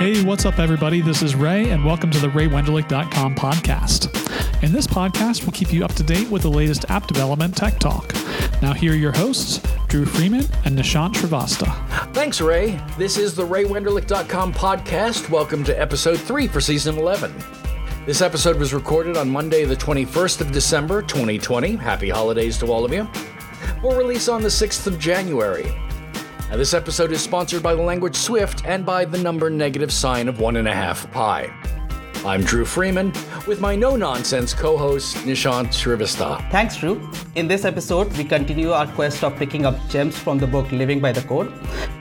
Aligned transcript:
Hey, 0.00 0.24
what's 0.24 0.46
up, 0.46 0.58
everybody? 0.58 1.02
This 1.02 1.20
is 1.20 1.34
Ray, 1.34 1.68
and 1.68 1.84
welcome 1.84 2.10
to 2.10 2.18
the 2.18 2.28
RayWenderlich.com 2.28 3.34
podcast. 3.34 4.62
In 4.62 4.72
this 4.72 4.86
podcast, 4.86 5.42
we'll 5.42 5.52
keep 5.52 5.74
you 5.74 5.84
up 5.84 5.92
to 5.92 6.02
date 6.02 6.30
with 6.30 6.40
the 6.40 6.50
latest 6.50 6.86
app 6.88 7.06
development 7.06 7.54
tech 7.54 7.78
talk. 7.78 8.14
Now, 8.62 8.72
here 8.72 8.92
are 8.92 8.96
your 8.96 9.12
hosts, 9.12 9.60
Dru 9.88 10.06
Freeman 10.06 10.46
and 10.64 10.78
Nishant 10.78 11.12
Srivastava. 11.16 12.14
Thanks, 12.14 12.40
Ray. 12.40 12.80
This 12.96 13.18
is 13.18 13.34
the 13.34 13.46
RayWenderlich.com 13.46 14.54
podcast. 14.54 15.28
Welcome 15.28 15.64
to 15.64 15.78
episode 15.78 16.18
three 16.18 16.48
for 16.48 16.62
season 16.62 16.96
11. 16.96 17.34
This 18.06 18.22
episode 18.22 18.56
was 18.56 18.72
recorded 18.72 19.18
on 19.18 19.28
Monday, 19.28 19.66
the 19.66 19.76
21st 19.76 20.40
of 20.40 20.50
December, 20.50 21.02
2020. 21.02 21.76
Happy 21.76 22.08
holidays 22.08 22.56
to 22.60 22.72
all 22.72 22.86
of 22.86 22.92
you. 22.94 23.06
We'll 23.82 23.98
release 23.98 24.28
on 24.28 24.40
the 24.40 24.48
6th 24.48 24.86
of 24.86 24.98
January. 24.98 25.70
Now, 26.50 26.56
this 26.56 26.74
episode 26.74 27.12
is 27.12 27.22
sponsored 27.22 27.62
by 27.62 27.76
the 27.76 27.82
language 27.82 28.16
Swift 28.16 28.66
and 28.66 28.84
by 28.84 29.04
the 29.04 29.16
number 29.16 29.48
negative 29.50 29.92
sign 29.92 30.26
of 30.26 30.40
one 30.40 30.56
and 30.56 30.66
a 30.66 30.74
half 30.74 31.08
pi. 31.12 31.48
I'm 32.24 32.42
Dru 32.42 32.64
Freeman 32.64 33.12
with 33.46 33.60
my 33.60 33.76
no 33.76 33.94
nonsense 33.94 34.52
co 34.52 34.76
host 34.76 35.14
Nishant 35.18 35.68
Srivastava. 35.68 36.50
Thanks, 36.50 36.76
Dru. 36.76 37.08
In 37.36 37.46
this 37.46 37.64
episode, 37.64 38.12
we 38.18 38.24
continue 38.24 38.72
our 38.72 38.88
quest 38.88 39.22
of 39.22 39.36
picking 39.36 39.64
up 39.64 39.76
gems 39.88 40.18
from 40.18 40.38
the 40.38 40.46
book 40.48 40.72
Living 40.72 40.98
by 40.98 41.12
the 41.12 41.22
Code 41.22 41.52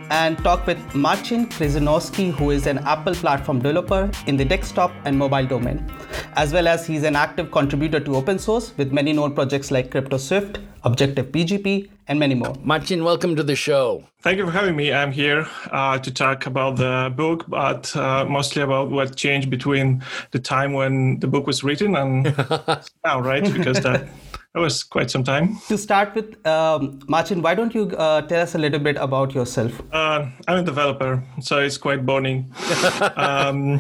and 0.10 0.36
talk 0.40 0.66
with 0.66 0.96
Marcin 0.96 1.46
Krzyzanowski, 1.46 2.32
who 2.32 2.50
is 2.50 2.66
an 2.66 2.80
Apple 2.80 3.14
platform 3.14 3.60
developer 3.60 4.10
in 4.26 4.36
the 4.36 4.46
desktop 4.46 4.92
and 5.06 5.16
mobile 5.16 5.46
domain, 5.46 5.86
as 6.34 6.54
well 6.54 6.68
as 6.68 6.88
he's 6.88 7.04
an 7.04 7.16
active 7.16 7.52
contributor 7.52 8.00
to 8.00 8.16
open 8.16 8.40
source 8.40 8.76
with 8.80 8.92
many 8.92 9.14
known 9.14 9.36
projects 9.36 9.70
like 9.70 9.92
CryptoSwift, 9.92 10.58
Objective 10.86 11.28
PGP, 11.28 11.88
and 12.08 12.20
many 12.20 12.34
more. 12.34 12.56
Marcin, 12.64 13.04
welcome 13.04 13.36
to 13.36 13.44
the 13.44 13.56
show. 13.56 14.09
Thank 14.22 14.38
you 14.38 14.46
for 14.46 14.52
having 14.52 14.76
me. 14.76 14.92
I'm 14.92 15.14
here 15.14 15.48
uh, 15.72 15.98
to 15.98 16.12
talk 16.12 16.46
about 16.46 16.76
the 16.76 17.10
book, 17.16 17.46
but 17.48 17.96
uh, 17.96 18.26
mostly 18.26 18.62
about 18.62 18.92
what 18.92 19.16
changed 19.16 19.50
between 19.50 20.04
the 20.32 20.40
time 20.40 20.74
when 20.74 21.22
the 21.22 21.28
book 21.28 21.48
was 21.48 21.64
written 21.64 21.96
and 21.96 22.26
now, 23.06 23.22
right? 23.22 23.42
Because 23.42 23.80
that, 23.80 24.10
that 24.54 24.60
was 24.60 24.84
quite 24.84 25.10
some 25.10 25.24
time. 25.24 25.58
To 25.70 25.78
start 25.78 26.16
with, 26.16 26.46
um, 26.46 27.00
Marcin, 27.08 27.42
why 27.42 27.56
don't 27.56 27.74
you 27.74 27.92
uh, 27.92 28.24
tell 28.24 28.42
us 28.42 28.56
a 28.56 28.58
little 28.58 28.80
bit 28.80 28.98
about 28.98 29.34
yourself? 29.34 29.82
Uh, 29.94 30.28
I'm 30.50 30.58
a 30.58 30.64
developer, 30.64 31.24
so 31.40 31.60
it's 31.60 31.78
quite 31.78 32.06
boring. 32.06 32.54
um, 33.16 33.80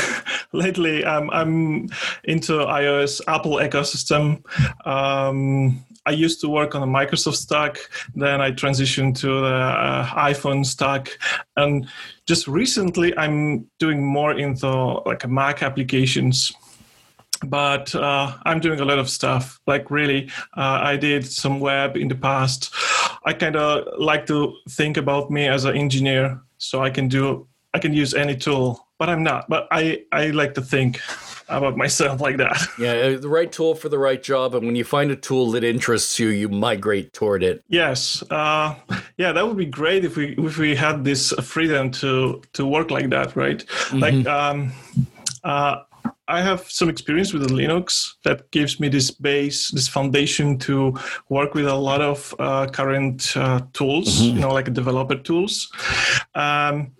lately, 0.52 1.02
I'm, 1.06 1.30
I'm 1.30 1.88
into 2.24 2.58
iOS 2.58 3.22
Apple 3.26 3.52
ecosystem. 3.52 4.44
Um, 4.86 5.82
I 6.08 6.12
used 6.12 6.40
to 6.40 6.48
work 6.48 6.74
on 6.74 6.82
a 6.82 6.86
Microsoft 6.86 7.36
stack, 7.36 7.76
then 8.14 8.40
I 8.40 8.50
transitioned 8.50 9.14
to 9.20 9.28
the 9.42 9.56
uh, 9.84 10.06
iPhone 10.32 10.64
stack, 10.64 11.18
and 11.54 11.86
just 12.26 12.48
recently 12.48 13.14
I'm 13.18 13.66
doing 13.78 14.02
more 14.02 14.32
into 14.32 14.68
like 15.04 15.28
Mac 15.28 15.62
applications. 15.62 16.50
But 17.46 17.94
uh, 17.94 18.32
I'm 18.46 18.58
doing 18.58 18.80
a 18.80 18.86
lot 18.86 18.98
of 18.98 19.10
stuff. 19.10 19.60
Like 19.66 19.90
really, 19.90 20.30
uh, 20.56 20.80
I 20.82 20.96
did 20.96 21.26
some 21.26 21.60
web 21.60 21.94
in 21.94 22.08
the 22.08 22.14
past. 22.16 22.72
I 23.26 23.34
kind 23.34 23.56
of 23.56 23.86
like 23.98 24.24
to 24.28 24.54
think 24.70 24.96
about 24.96 25.30
me 25.30 25.46
as 25.46 25.66
an 25.66 25.76
engineer, 25.76 26.40
so 26.56 26.82
I 26.82 26.88
can 26.88 27.08
do 27.08 27.46
I 27.74 27.78
can 27.78 27.92
use 27.92 28.14
any 28.14 28.34
tool, 28.34 28.88
but 28.98 29.10
I'm 29.10 29.22
not. 29.22 29.46
But 29.50 29.68
I 29.70 30.04
I 30.10 30.30
like 30.30 30.54
to 30.54 30.62
think 30.62 31.00
about 31.48 31.76
myself 31.76 32.20
like 32.20 32.36
that. 32.38 32.56
Yeah, 32.78 32.92
uh, 32.92 33.18
the 33.18 33.28
right 33.28 33.50
tool 33.50 33.74
for 33.74 33.88
the 33.88 33.98
right 33.98 34.22
job, 34.22 34.54
and 34.54 34.64
when 34.64 34.76
you 34.76 34.84
find 34.84 35.10
a 35.10 35.16
tool 35.16 35.50
that 35.52 35.64
interests 35.64 36.18
you, 36.18 36.28
you 36.28 36.48
migrate 36.48 37.12
toward 37.12 37.42
it. 37.42 37.64
Yes, 37.68 38.22
uh, 38.30 38.74
yeah, 39.16 39.32
that 39.32 39.46
would 39.46 39.56
be 39.56 39.66
great 39.66 40.04
if 40.04 40.16
we 40.16 40.36
if 40.36 40.58
we 40.58 40.76
had 40.76 41.04
this 41.04 41.32
freedom 41.42 41.90
to 41.92 42.42
to 42.52 42.66
work 42.66 42.90
like 42.90 43.10
that, 43.10 43.34
right? 43.34 43.64
Mm-hmm. 43.66 43.98
Like, 43.98 44.26
um, 44.26 44.72
uh, 45.42 45.82
I 46.28 46.42
have 46.42 46.70
some 46.70 46.90
experience 46.90 47.32
with 47.32 47.50
Linux 47.50 48.14
that 48.22 48.50
gives 48.50 48.78
me 48.78 48.88
this 48.88 49.10
base, 49.10 49.70
this 49.70 49.88
foundation 49.88 50.58
to 50.58 50.94
work 51.30 51.54
with 51.54 51.66
a 51.66 51.74
lot 51.74 52.02
of 52.02 52.34
uh, 52.38 52.66
current 52.66 53.34
uh, 53.34 53.62
tools, 53.72 54.20
mm-hmm. 54.20 54.36
you 54.36 54.40
know, 54.42 54.52
like 54.52 54.72
developer 54.72 55.16
tools. 55.16 55.72
Um, 56.34 56.92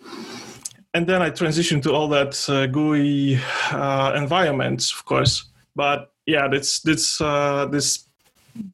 and 0.99 1.07
then 1.07 1.23
I 1.23 1.31
transitioned 1.31 1.85
to 1.85 1.93
all 1.93 2.09
that 2.09 2.35
uh, 2.51 2.67
GUI 2.67 3.39
uh, 3.71 4.15
environments, 4.17 4.93
of 4.93 5.05
course. 5.05 5.45
But 5.77 6.13
yeah, 6.27 6.49
that's 6.49 6.81
this 6.81 7.21
uh, 7.21 7.67
this 7.67 8.09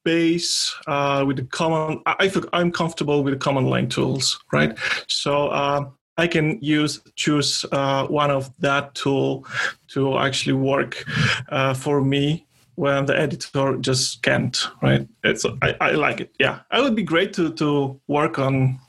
base 0.05 0.75
uh, 0.87 1.25
with 1.27 1.37
the 1.37 1.45
common. 1.45 2.01
I 2.07 2.31
feel 2.31 2.49
I'm 2.55 2.73
comfortable 2.73 3.23
with 3.23 3.35
the 3.35 3.39
command 3.39 3.69
line 3.69 3.91
tools, 3.91 4.43
right? 4.55 4.73
So 5.07 5.49
uh, 5.49 5.91
I 6.17 6.27
can 6.27 6.59
use 6.63 7.03
choose 7.15 7.67
uh, 7.73 8.07
one 8.07 8.31
of 8.31 8.51
that 8.61 8.95
tool 8.95 9.47
to 9.89 10.17
actually 10.17 10.55
work 10.55 11.05
for 11.77 12.01
me 12.01 12.47
when 12.77 13.05
the 13.05 13.17
editor 13.17 13.77
just 13.77 14.21
can't 14.25 14.67
right 14.83 15.07
it's 15.23 15.47
I, 15.63 15.77
I 15.81 15.91
like 15.93 16.21
it 16.21 16.35
yeah 16.41 16.59
it 16.73 16.83
would 16.83 16.97
be 16.97 17.05
great 17.05 17.33
to 17.35 17.53
to 17.53 18.01
work 18.09 18.41
on 18.41 18.81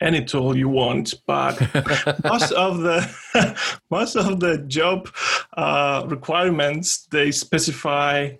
any 0.00 0.24
tool 0.24 0.56
you 0.56 0.68
want, 0.68 1.14
but 1.26 1.60
most 2.24 2.52
of 2.52 2.78
the 2.80 3.56
most 3.90 4.16
of 4.16 4.40
the 4.40 4.58
job 4.58 5.08
uh, 5.56 6.04
requirements 6.06 7.06
they 7.10 7.30
specify 7.30 8.30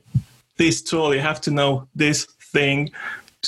this 0.57 0.83
tool. 0.83 1.15
You 1.15 1.21
have 1.21 1.41
to 1.43 1.51
know 1.51 1.89
this 1.95 2.27
thing 2.53 2.91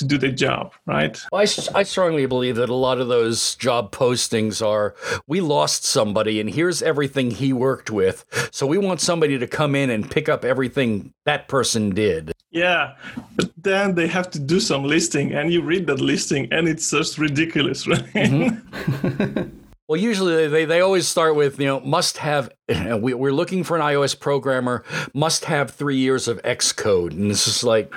to 0.01 0.07
do 0.07 0.17
the 0.17 0.29
job, 0.29 0.73
right? 0.85 1.19
Well, 1.31 1.41
I, 1.41 1.79
I 1.79 1.83
strongly 1.83 2.25
believe 2.25 2.55
that 2.55 2.69
a 2.69 2.75
lot 2.75 2.99
of 2.99 3.07
those 3.07 3.55
job 3.55 3.91
postings 3.91 4.65
are 4.65 4.95
we 5.27 5.41
lost 5.41 5.85
somebody 5.85 6.39
and 6.39 6.49
here's 6.49 6.81
everything 6.81 7.31
he 7.31 7.53
worked 7.53 7.91
with. 7.91 8.25
So 8.51 8.65
we 8.65 8.77
want 8.77 8.99
somebody 8.99 9.37
to 9.37 9.47
come 9.47 9.75
in 9.75 9.89
and 9.89 10.09
pick 10.09 10.27
up 10.27 10.43
everything 10.43 11.13
that 11.25 11.47
person 11.47 11.91
did. 11.91 12.33
Yeah, 12.49 12.95
but 13.35 13.51
then 13.57 13.95
they 13.95 14.07
have 14.07 14.29
to 14.31 14.39
do 14.39 14.59
some 14.59 14.83
listing 14.83 15.33
and 15.33 15.53
you 15.53 15.61
read 15.61 15.85
that 15.87 16.01
listing 16.01 16.51
and 16.51 16.67
it's 16.67 16.89
just 16.89 17.17
ridiculous, 17.17 17.87
right? 17.87 18.03
Mm-hmm. 18.13 19.49
Well, 19.91 19.99
usually 19.99 20.47
they, 20.47 20.63
they 20.63 20.79
always 20.79 21.05
start 21.05 21.35
with, 21.35 21.59
you 21.59 21.65
know, 21.65 21.81
must 21.81 22.19
have, 22.19 22.49
we, 23.01 23.13
we're 23.13 23.33
looking 23.33 23.65
for 23.65 23.75
an 23.75 23.83
iOS 23.83 24.17
programmer, 24.17 24.85
must 25.13 25.43
have 25.43 25.71
three 25.71 25.97
years 25.97 26.29
of 26.29 26.41
Xcode. 26.43 27.11
And 27.11 27.29
it's 27.29 27.43
just 27.43 27.65
like, 27.65 27.93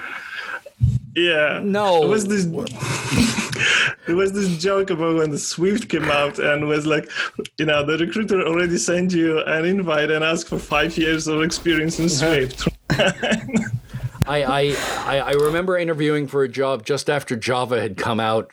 yeah. 1.16 1.60
No. 1.62 2.00
There 2.00 2.08
was 2.08 2.26
this 2.26 2.44
there 4.06 4.16
was 4.16 4.32
this 4.32 4.56
joke 4.58 4.90
about 4.90 5.16
when 5.16 5.30
the 5.30 5.38
Swift 5.38 5.88
came 5.88 6.04
out 6.04 6.38
and 6.38 6.66
was 6.68 6.86
like, 6.86 7.10
you 7.58 7.66
know, 7.66 7.84
the 7.84 7.98
recruiter 7.98 8.42
already 8.46 8.76
sent 8.78 9.12
you 9.12 9.40
an 9.40 9.64
invite 9.64 10.10
and 10.10 10.24
asked 10.24 10.48
for 10.48 10.58
five 10.58 10.96
years 10.98 11.26
of 11.26 11.42
experience 11.42 11.98
in 11.98 12.08
Swift. 12.08 12.68
I, 14.26 14.76
I 15.06 15.18
I 15.18 15.32
remember 15.32 15.76
interviewing 15.76 16.26
for 16.26 16.42
a 16.42 16.48
job 16.48 16.84
just 16.84 17.10
after 17.10 17.36
Java 17.36 17.80
had 17.80 17.96
come 17.96 18.20
out. 18.20 18.52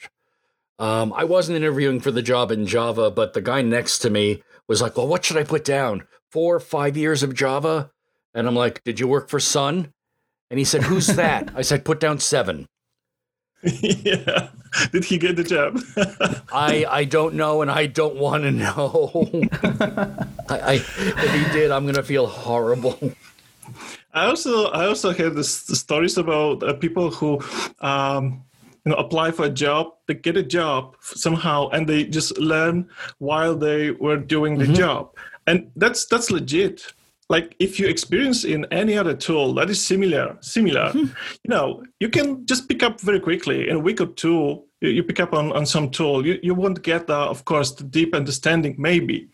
Um, 0.80 1.14
I 1.14 1.24
wasn't 1.24 1.58
interviewing 1.58 2.00
for 2.00 2.12
the 2.12 2.22
job 2.22 2.52
in 2.52 2.66
Java, 2.66 3.12
but 3.12 3.34
the 3.34 3.42
guy 3.42 3.62
next 3.62 4.00
to 4.00 4.10
me 4.10 4.44
was 4.68 4.82
like, 4.82 4.98
"Well, 4.98 5.08
what 5.08 5.24
should 5.24 5.38
I 5.38 5.44
put 5.44 5.64
down? 5.64 6.08
Four, 6.30 6.60
five 6.60 6.98
years 6.98 7.24
of 7.24 7.34
Java?" 7.36 7.92
And 8.34 8.48
I'm 8.48 8.56
like, 8.56 8.84
"Did 8.84 9.00
you 9.00 9.08
work 9.08 9.30
for 9.30 9.40
Sun?" 9.40 9.94
And 10.52 10.60
he 10.60 10.66
said, 10.66 10.84
Who's 10.84 11.08
that? 11.08 11.50
I 11.56 11.62
said, 11.62 11.86
Put 11.86 12.02
down 12.02 12.20
seven. 12.20 12.68
yeah. 13.64 14.50
Did 14.92 15.06
he 15.06 15.18
get 15.18 15.38
the 15.38 15.44
job? 15.44 15.80
I 16.52 16.86
I 16.90 17.04
don't 17.06 17.36
know, 17.36 17.62
and 17.62 17.70
I 17.70 17.86
don't 17.86 18.16
want 18.16 18.44
to 18.44 18.52
know. 18.52 19.28
I, 20.50 20.60
I, 20.60 20.74
if 20.74 21.34
he 21.34 21.54
did, 21.54 21.72
I'm 21.72 21.86
gonna 21.86 22.04
feel 22.04 22.26
horrible. 22.26 22.98
I 24.14 24.26
also 24.26 24.68
I 24.72 24.88
also 24.88 25.14
heard 25.14 25.36
the 25.36 25.44
stories 25.44 26.18
about 26.18 26.64
uh, 26.64 26.74
people 26.74 27.12
who 27.12 27.40
um, 27.80 28.44
you 28.86 28.92
know 28.92 28.96
apply 28.96 29.32
for 29.32 29.46
a 29.46 29.50
job, 29.50 29.94
they 30.08 30.16
get 30.16 30.38
a 30.38 30.44
job 30.44 30.96
somehow, 31.02 31.70
and 31.70 31.88
they 31.88 32.06
just 32.06 32.38
learn 32.38 32.90
while 33.20 33.56
they 33.56 33.92
were 33.92 34.18
doing 34.18 34.58
the 34.58 34.66
mm-hmm. 34.66 34.74
job, 34.74 35.16
and 35.48 35.70
that's 35.76 36.06
that's 36.06 36.32
legit 36.32 36.94
like 37.32 37.56
if 37.60 37.80
you 37.80 37.88
experience 37.88 38.44
in 38.44 38.66
any 38.72 38.98
other 38.98 39.16
tool 39.16 39.54
that 39.54 39.70
is 39.70 39.80
similar 39.92 40.38
similar 40.42 40.88
mm-hmm. 40.90 41.06
you 41.44 41.50
know 41.54 41.84
you 42.00 42.10
can 42.10 42.46
just 42.46 42.68
pick 42.70 42.84
up 42.84 43.00
very 43.02 43.20
quickly 43.20 43.70
in 43.70 43.76
a 43.78 43.84
week 43.88 44.02
or 44.02 44.08
two 44.24 44.62
you 44.82 45.04
pick 45.04 45.20
up 45.20 45.34
on, 45.34 45.52
on 45.54 45.66
some 45.66 45.90
tool 45.90 46.26
you, 46.28 46.40
you 46.44 46.54
won't 46.54 46.82
get 46.84 47.10
uh, 47.10 47.28
of 47.30 47.46
course 47.46 47.72
the 47.72 47.84
deep 47.84 48.14
understanding 48.14 48.76
maybe 48.78 49.30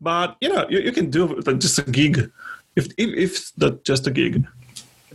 but 0.00 0.36
you 0.40 0.48
know 0.48 0.64
you, 0.70 0.80
you 0.80 0.92
can 0.92 1.10
do 1.10 1.22
just 1.58 1.78
a 1.78 1.82
gig 1.82 2.30
if, 2.74 2.86
if, 2.96 3.10
if 3.26 3.54
that's 3.54 3.82
just 3.84 4.06
a 4.06 4.10
gig 4.10 4.46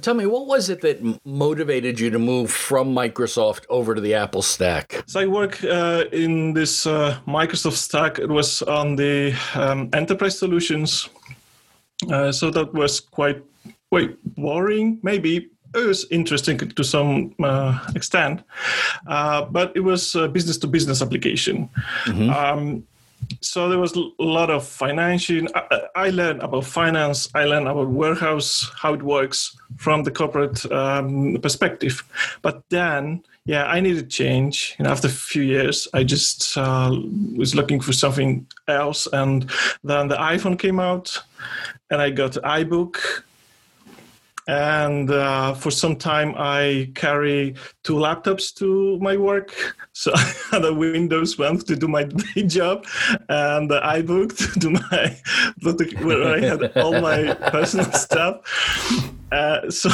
Tell 0.02 0.16
me, 0.16 0.26
what 0.26 0.48
was 0.48 0.68
it 0.72 0.82
that 0.82 0.98
motivated 1.26 2.00
you 2.00 2.10
to 2.10 2.18
move 2.18 2.50
from 2.50 2.96
Microsoft 2.96 3.66
over 3.70 3.94
to 3.94 4.02
the 4.02 4.16
Apple 4.16 4.42
stack? 4.42 5.04
So 5.06 5.20
I 5.20 5.28
work 5.28 5.64
uh, 5.64 6.06
in 6.12 6.54
this 6.54 6.88
uh, 6.88 7.20
Microsoft 7.28 7.78
stack. 7.88 8.18
It 8.18 8.28
was 8.28 8.64
on 8.64 8.96
the 8.96 9.36
um, 9.54 9.90
enterprise 9.94 10.40
solutions 10.40 11.08
uh, 12.10 12.32
so 12.32 12.50
that 12.52 12.74
was 12.74 13.00
quite 13.00 13.44
quite 13.90 14.16
boring, 14.36 15.00
maybe. 15.04 15.50
It 15.74 15.88
was 15.88 16.06
interesting 16.12 16.58
to 16.58 16.84
some 16.84 17.34
uh, 17.42 17.80
extent, 17.96 18.44
uh, 19.08 19.46
but 19.46 19.72
it 19.76 19.82
was 19.82 20.16
a 20.16 20.28
business 20.28 20.58
to 20.60 20.68
business 20.68 21.02
application. 21.02 21.70
Mm-hmm. 22.06 22.30
Um, 22.30 22.84
so 23.42 23.70
there 23.70 23.80
was 23.80 23.96
a 23.96 24.04
lot 24.20 24.50
of 24.50 24.66
financing. 24.66 25.48
I, 25.56 25.82
I, 25.96 26.10
learned 26.10 26.42
about 26.42 26.66
finance. 26.66 27.30
I 27.34 27.46
learned 27.46 27.68
about 27.68 27.90
warehouse, 27.90 28.70
how 28.76 28.94
it 28.94 29.04
works 29.04 29.56
from 29.78 30.04
the 30.04 30.12
corporate 30.12 30.70
um, 30.72 31.38
perspective. 31.42 32.04
But 32.42 32.64
then, 32.70 33.24
yeah, 33.46 33.66
I 33.66 33.80
needed 33.80 34.10
change. 34.10 34.76
And 34.78 34.88
after 34.88 35.08
a 35.08 35.12
few 35.12 35.44
years, 35.44 35.88
I 35.94 36.04
just 36.04 36.58
uh, 36.58 36.96
was 37.36 37.56
looking 37.56 37.80
for 37.80 37.94
something 37.94 38.46
else. 38.68 39.08
And 39.14 39.50
then 39.84 40.08
the 40.08 40.18
iPhone 40.18 40.60
came 40.60 40.80
out, 40.80 41.18
and 41.92 42.02
I 42.02 42.10
got 42.10 42.32
iBook. 42.32 42.98
And 44.48 45.12
uh, 45.12 45.54
for 45.54 45.70
some 45.70 45.96
time 45.96 46.34
i 46.36 46.92
carry 46.96 47.54
two 47.84 47.94
laptops 47.94 48.54
to 48.56 48.98
my 49.00 49.16
work 49.16 49.54
so 49.94 50.12
i 50.16 50.34
had 50.50 50.66
a 50.66 50.74
windows 50.74 51.38
one 51.38 51.60
to 51.60 51.76
do 51.76 51.88
my 51.88 52.04
day 52.36 52.44
job 52.44 52.86
and 53.30 53.70
the 53.70 53.80
ibook 53.82 54.36
to 54.36 54.60
do 54.60 54.72
my 54.72 55.16
where 56.04 56.34
i 56.34 56.40
had 56.40 56.76
all 56.76 57.00
my 57.00 57.34
personal 57.52 57.92
stuff. 57.94 58.36
Uh, 59.32 59.70
so 59.70 59.90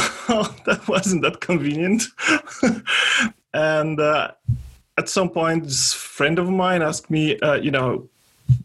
that 0.65 0.81
wasn't 0.87 1.21
that 1.21 1.41
convenient. 1.41 2.05
And 3.53 3.99
uh, 3.99 4.31
at 4.97 5.09
some 5.09 5.29
point 5.29 5.65
this 5.65 5.93
friend 5.93 6.39
of 6.39 6.49
mine 6.49 6.81
asked 6.81 7.11
me 7.11 7.37
uh, 7.41 7.55
you 7.55 7.69
know 7.69 8.09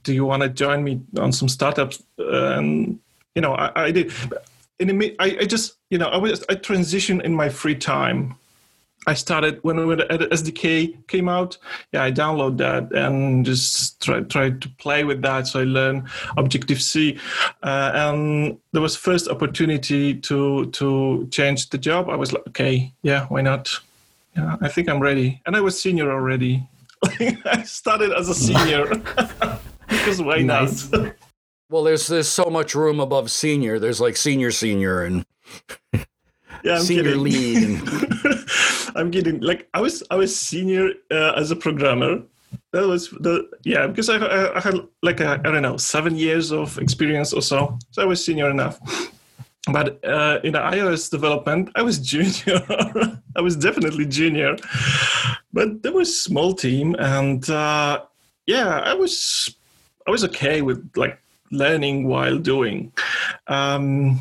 do 0.04 0.14
you 0.14 0.24
want 0.24 0.42
to 0.42 0.48
join 0.48 0.84
me 0.84 1.00
on 1.18 1.32
some 1.32 1.48
startups? 1.48 2.02
And 2.18 3.00
you 3.34 3.42
know 3.42 3.54
i, 3.54 3.84
I 3.84 3.90
did 3.90 4.12
in 4.82 4.98
the, 4.98 5.16
I, 5.18 5.38
I 5.40 5.44
just 5.44 5.76
you 5.90 5.98
know 5.98 6.08
I 6.08 6.16
was 6.16 6.44
I 6.48 6.54
transitioned 6.54 7.22
in 7.22 7.34
my 7.34 7.48
free 7.48 7.74
time. 7.74 8.36
I 9.04 9.14
started 9.14 9.58
when, 9.62 9.84
when 9.88 9.98
the 9.98 10.04
SDK 10.04 11.08
came 11.08 11.28
out. 11.28 11.58
Yeah, 11.90 12.04
I 12.04 12.12
download 12.12 12.58
that 12.58 12.92
and 12.92 13.44
just 13.44 14.00
try 14.00 14.20
try 14.20 14.50
to 14.50 14.68
play 14.78 15.02
with 15.02 15.22
that. 15.22 15.48
So 15.48 15.60
I 15.60 15.64
learned 15.64 16.08
Objective 16.36 16.80
C, 16.80 17.18
uh, 17.62 17.90
and 17.94 18.58
there 18.72 18.82
was 18.82 18.94
first 18.96 19.28
opportunity 19.28 20.14
to 20.14 20.66
to 20.66 21.28
change 21.30 21.70
the 21.70 21.78
job. 21.78 22.08
I 22.10 22.16
was 22.16 22.32
like, 22.32 22.46
okay, 22.48 22.92
yeah, 23.02 23.26
why 23.26 23.40
not? 23.40 23.70
Yeah, 24.36 24.56
I 24.60 24.68
think 24.68 24.88
I'm 24.88 25.00
ready. 25.00 25.40
And 25.46 25.56
I 25.56 25.60
was 25.60 25.80
senior 25.80 26.10
already. 26.10 26.66
I 27.04 27.64
started 27.64 28.12
as 28.12 28.28
a 28.28 28.34
senior 28.34 28.86
because 29.88 30.22
why 30.22 30.42
nice. 30.42 30.90
not? 30.92 31.14
Well, 31.72 31.84
there's 31.84 32.06
there's 32.06 32.28
so 32.28 32.50
much 32.50 32.74
room 32.74 33.00
above 33.00 33.30
senior. 33.30 33.78
There's 33.78 33.98
like 33.98 34.18
senior, 34.18 34.50
senior, 34.50 35.04
and 35.04 35.24
yeah, 36.62 36.76
I'm 36.76 36.82
senior 36.82 37.04
kidding. 37.04 37.22
lead. 37.22 37.62
And... 37.62 38.44
I'm 38.94 39.10
kidding. 39.10 39.40
Like 39.40 39.70
I 39.72 39.80
was 39.80 40.02
I 40.10 40.16
was 40.16 40.38
senior 40.38 40.90
uh, 41.10 41.32
as 41.34 41.50
a 41.50 41.56
programmer. 41.56 42.20
That 42.72 42.86
was 42.86 43.08
the 43.08 43.48
yeah 43.64 43.86
because 43.86 44.10
I, 44.10 44.18
I, 44.18 44.58
I 44.58 44.60
had 44.60 44.74
like 45.02 45.22
I 45.22 45.38
don't 45.38 45.62
know 45.62 45.78
seven 45.78 46.14
years 46.14 46.52
of 46.52 46.76
experience 46.76 47.32
or 47.32 47.40
so. 47.40 47.78
So 47.92 48.02
I 48.02 48.04
was 48.04 48.22
senior 48.22 48.50
enough. 48.50 48.78
But 49.72 50.04
uh, 50.04 50.40
in 50.44 50.52
the 50.52 50.58
iOS 50.58 51.10
development, 51.10 51.70
I 51.74 51.80
was 51.80 51.98
junior. 52.12 52.60
I 53.34 53.40
was 53.40 53.56
definitely 53.56 54.04
junior, 54.04 54.56
but 55.54 55.82
there 55.82 55.92
was 55.92 56.20
small 56.20 56.52
team, 56.52 56.96
and 56.98 57.48
uh, 57.48 58.02
yeah, 58.44 58.80
I 58.80 58.92
was 58.92 59.56
I 60.06 60.10
was 60.10 60.22
okay 60.24 60.60
with 60.60 60.90
like 60.96 61.21
learning 61.52 62.08
while 62.08 62.38
doing. 62.38 62.92
Um, 63.46 64.20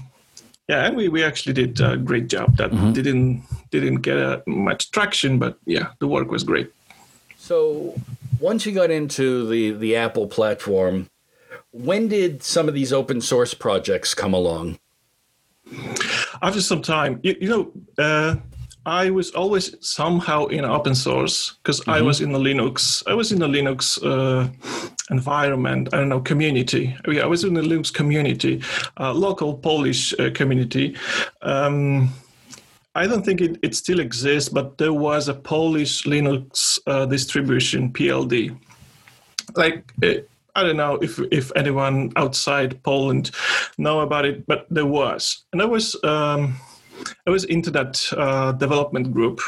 yeah, 0.67 0.85
and 0.85 0.95
we, 0.95 1.09
we 1.09 1.23
actually 1.23 1.53
did 1.53 1.81
a 1.81 1.97
great 1.97 2.27
job. 2.27 2.57
That 2.57 2.71
mm-hmm. 2.71 2.93
didn't 2.93 3.43
didn't 3.71 4.01
get 4.01 4.17
uh, 4.17 4.41
much 4.45 4.91
traction, 4.91 5.39
but 5.39 5.57
yeah, 5.65 5.87
the 5.99 6.07
work 6.07 6.29
was 6.29 6.43
great. 6.43 6.71
So 7.37 7.99
once 8.39 8.65
you 8.65 8.71
got 8.71 8.91
into 8.91 9.47
the 9.49 9.71
the 9.71 9.95
Apple 9.95 10.27
platform, 10.27 11.09
when 11.71 12.07
did 12.07 12.43
some 12.43 12.67
of 12.67 12.73
these 12.73 12.93
open 12.93 13.21
source 13.21 13.53
projects 13.53 14.13
come 14.13 14.33
along? 14.33 14.79
After 16.41 16.61
some 16.61 16.81
time, 16.81 17.19
you, 17.23 17.35
you 17.39 17.49
know, 17.49 17.71
uh, 17.97 18.35
I 18.85 19.09
was 19.09 19.31
always 19.31 19.75
somehow 19.79 20.47
in 20.47 20.65
open 20.65 20.95
source 20.95 21.53
because 21.63 21.81
mm-hmm. 21.81 21.91
I 21.91 22.01
was 22.01 22.19
in 22.19 22.31
the 22.31 22.39
Linux. 22.39 23.03
I 23.07 23.13
was 23.13 23.31
in 23.31 23.39
the 23.39 23.47
Linux 23.47 23.99
uh, 24.03 24.49
environment. 25.11 25.89
I 25.93 25.97
don't 25.97 26.09
know 26.09 26.21
community. 26.21 26.95
I 27.05 27.25
was 27.25 27.43
in 27.43 27.53
the 27.53 27.61
Linux 27.61 27.93
community, 27.93 28.63
uh, 28.99 29.13
local 29.13 29.53
Polish 29.55 30.13
uh, 30.17 30.31
community. 30.33 30.95
Um, 31.41 32.13
I 32.95 33.07
don't 33.07 33.23
think 33.23 33.41
it, 33.41 33.57
it, 33.61 33.75
still 33.75 33.99
exists, 33.99 34.49
but 34.49 34.77
there 34.77 34.93
was 34.93 35.29
a 35.29 35.33
Polish 35.33 36.03
Linux 36.03 36.79
uh, 36.87 37.05
distribution, 37.05 37.91
PLD. 37.93 38.57
Like 39.55 39.93
uh, 40.03 40.15
I 40.55 40.63
don't 40.63 40.77
know 40.77 40.95
if 40.95 41.19
if 41.31 41.51
anyone 41.55 42.11
outside 42.15 42.81
Poland 42.83 43.31
know 43.77 44.01
about 44.01 44.25
it, 44.25 44.45
but 44.45 44.65
there 44.69 44.85
was, 44.85 45.43
and 45.51 45.61
there 45.61 45.67
was. 45.67 45.95
Um, 46.03 46.55
I 47.25 47.31
was 47.31 47.45
into 47.45 47.71
that 47.71 48.05
uh, 48.15 48.51
development 48.51 49.11
group, 49.11 49.39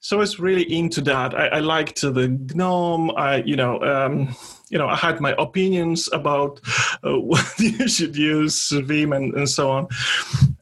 so 0.00 0.18
I 0.18 0.20
was 0.20 0.38
really 0.38 0.64
into 0.70 1.00
that. 1.02 1.34
I, 1.34 1.46
I 1.46 1.60
liked 1.60 2.02
the 2.02 2.28
GNOME. 2.54 3.10
I, 3.16 3.36
you 3.36 3.56
know, 3.56 3.80
um, 3.80 4.36
you 4.74 4.78
know, 4.80 4.88
I 4.88 4.96
had 4.96 5.20
my 5.20 5.34
opinions 5.38 6.08
about 6.12 6.60
uh, 7.04 7.18
what 7.30 7.46
you 7.58 7.88
should 7.88 8.16
use, 8.16 8.70
Vim, 8.70 9.12
and, 9.12 9.32
and 9.34 9.48
so 9.48 9.70
on. 9.70 9.86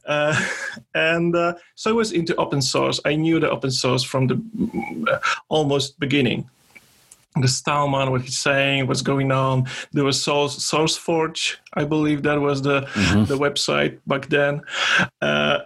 Uh, 0.05 0.39
and 0.93 1.35
uh, 1.35 1.55
so 1.73 1.89
I 1.89 1.93
was 1.93 2.11
into 2.11 2.35
open 2.35 2.61
source. 2.61 3.01
I 3.05 3.15
knew 3.15 3.39
the 3.39 3.49
open 3.49 3.71
source 3.71 4.03
from 4.03 4.27
the 4.27 4.37
uh, 5.11 5.17
almost 5.49 5.99
beginning 5.99 6.49
the 7.41 7.47
Stallman, 7.47 8.11
what 8.11 8.21
he's 8.21 8.37
saying, 8.37 8.85
what's 8.85 9.01
going 9.01 9.31
on. 9.31 9.65
There 9.91 10.03
was 10.03 10.23
Source, 10.23 10.55
SourceForge, 10.59 11.55
I 11.73 11.83
believe 11.83 12.21
that 12.21 12.39
was 12.39 12.61
the 12.61 12.81
mm-hmm. 12.81 13.23
the 13.23 13.39
website 13.39 13.99
back 14.05 14.29
then. 14.29 14.61
Uh, 15.19 15.61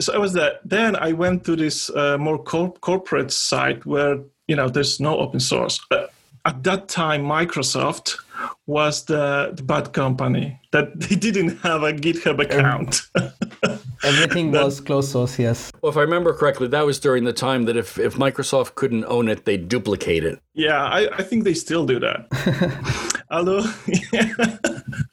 so 0.00 0.12
I 0.14 0.18
was 0.18 0.32
there. 0.32 0.58
Then 0.64 0.96
I 0.96 1.12
went 1.12 1.44
to 1.44 1.54
this 1.54 1.90
uh, 1.90 2.18
more 2.18 2.42
cor- 2.42 2.74
corporate 2.80 3.30
site 3.30 3.86
where 3.86 4.18
you 4.48 4.56
know 4.56 4.68
there's 4.68 4.98
no 4.98 5.16
open 5.18 5.38
source. 5.38 5.78
Uh, 5.92 6.06
at 6.44 6.62
that 6.64 6.88
time, 6.88 7.22
Microsoft 7.24 8.18
was 8.66 9.04
the, 9.04 9.52
the 9.54 9.62
bad 9.62 9.92
company 9.92 10.60
that 10.72 10.98
they 11.00 11.16
didn't 11.16 11.58
have 11.58 11.82
a 11.82 11.92
GitHub 11.92 12.40
account. 12.40 13.02
Everything 14.04 14.50
that, 14.52 14.64
was 14.64 14.80
closed 14.80 15.12
source, 15.12 15.38
yes. 15.38 15.72
Well, 15.80 15.90
if 15.90 15.96
I 15.96 16.02
remember 16.02 16.34
correctly, 16.34 16.68
that 16.68 16.84
was 16.84 17.00
during 17.00 17.24
the 17.24 17.32
time 17.32 17.64
that 17.64 17.76
if, 17.76 17.98
if 17.98 18.14
Microsoft 18.16 18.74
couldn't 18.74 19.04
own 19.06 19.28
it, 19.28 19.46
they'd 19.46 19.68
duplicate 19.68 20.24
it. 20.24 20.40
Yeah, 20.52 20.84
I, 20.84 21.08
I 21.16 21.22
think 21.22 21.44
they 21.44 21.54
still 21.54 21.86
do 21.86 21.98
that. 22.00 23.22
Although, 23.30 23.64
yeah, 24.12 24.58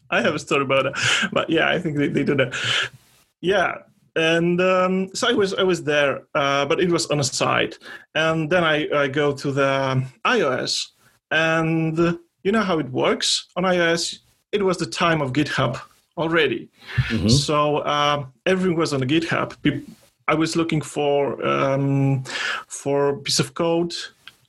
I 0.10 0.22
have 0.22 0.36
a 0.36 0.39
story 0.39 0.63
about 0.63 0.88
it. 0.88 0.98
But 1.32 1.50
yeah, 1.50 1.70
I 1.70 1.79
think 1.79 1.98
they, 1.98 2.10
they 2.10 2.24
do 2.24 2.36
that. 2.36 2.53
Yeah, 3.39 3.75
and 4.15 4.60
um, 4.60 5.15
so 5.15 5.29
I 5.29 5.32
was 5.32 5.53
I 5.53 5.63
was 5.63 5.84
there, 5.84 6.24
uh, 6.36 6.65
but 6.65 6.82
it 6.82 6.91
was 6.91 7.08
on 7.08 7.20
a 7.20 7.24
side. 7.24 7.75
And 8.13 8.50
then 8.50 8.63
I, 8.63 8.89
I 8.94 9.08
go 9.08 9.32
to 9.32 9.51
the 9.51 10.05
iOS, 10.25 10.88
and 11.31 11.97
you 12.43 12.51
know 12.51 12.61
how 12.61 12.79
it 12.79 12.89
works 12.89 13.47
on 13.55 13.63
iOS. 13.63 14.19
It 14.51 14.63
was 14.63 14.77
the 14.77 14.85
time 14.85 15.21
of 15.21 15.33
GitHub 15.33 15.79
already, 16.17 16.69
mm-hmm. 17.07 17.29
so 17.29 17.77
uh, 17.77 18.25
everything 18.45 18.77
was 18.77 18.93
on 18.93 19.01
GitHub. 19.01 19.55
I 20.27 20.33
was 20.33 20.55
looking 20.55 20.81
for 20.81 21.45
um, 21.45 22.23
for 22.67 23.09
a 23.09 23.17
piece 23.17 23.39
of 23.39 23.53
code. 23.53 23.93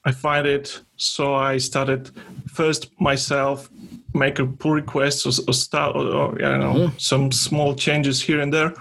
I 0.04 0.10
find 0.10 0.46
it, 0.46 0.82
so 0.96 1.34
I 1.34 1.58
started 1.58 2.10
first 2.48 2.90
myself 3.00 3.70
make 4.14 4.38
a 4.38 4.46
pull 4.46 4.72
request 4.72 5.26
or, 5.26 5.32
or 5.48 5.54
start 5.54 5.96
or, 5.96 6.06
or, 6.06 6.34
I 6.34 6.50
don't 6.50 6.60
know 6.60 6.74
mm-hmm. 6.74 6.98
some 6.98 7.32
small 7.32 7.74
changes 7.74 8.20
here 8.20 8.40
and 8.40 8.52
there, 8.52 8.74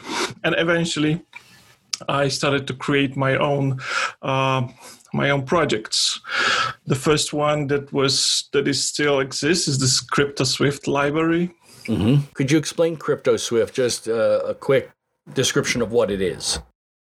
and 0.43 0.55
eventually 0.58 1.22
I 2.10 2.27
started 2.27 2.67
to 2.67 2.74
create 2.74 3.15
my 3.15 3.36
own. 3.36 3.79
Uh, 4.22 4.67
my 5.13 5.30
own 5.30 5.44
projects. 5.44 6.20
The 6.86 6.96
first 6.96 7.34
one 7.34 7.68
that 7.68 7.91
was 7.94 8.50
that 8.53 8.68
is 8.68 8.84
still 8.84 9.20
exists 9.20 9.68
is 9.68 9.80
this 9.80 10.03
CryptoSwift 10.03 10.88
library. 10.88 11.51
Mm-hmm. 11.86 12.32
Could 12.34 12.51
you 12.51 12.58
explain 12.58 12.98
CryptoSwift? 12.98 13.74
Just 13.74 14.08
uh, 14.08 14.41
a 14.46 14.53
quick 14.53 14.91
description 15.34 15.82
of 15.82 15.91
what 15.91 16.12
it 16.12 16.22
is. 16.22 16.60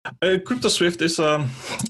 Uh, 0.05 0.37
CryptoSwift 0.37 1.01
is 1.01 1.17
a 1.17 1.47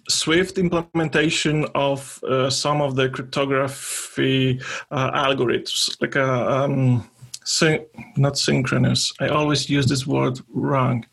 Swift 0.07 0.57
implementation 0.57 1.65
of 1.75 2.23
uh, 2.23 2.49
some 2.49 2.81
of 2.81 2.95
the 2.95 3.09
cryptography 3.09 4.61
uh, 4.91 5.11
algorithms, 5.11 6.01
like 6.01 6.15
a 6.15 6.51
um, 6.51 7.09
syn- 7.43 7.85
not 8.15 8.37
synchronous. 8.37 9.11
I 9.19 9.27
always 9.27 9.69
use 9.69 9.87
this 9.87 10.07
word 10.07 10.39
wrong. 10.53 11.05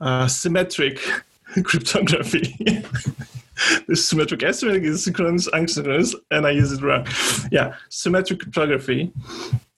Uh, 0.00 0.26
symmetric 0.28 1.00
cryptography. 1.64 2.84
the 3.86 3.96
symmetric 3.96 4.40
asymmetric 4.40 4.84
is 4.84 5.04
synchronous, 5.04 5.48
asynchronous, 5.50 6.14
and 6.30 6.46
I 6.46 6.50
use 6.50 6.72
it 6.72 6.82
wrong. 6.82 7.06
Yeah, 7.50 7.74
symmetric 7.88 8.40
cryptography, 8.40 9.12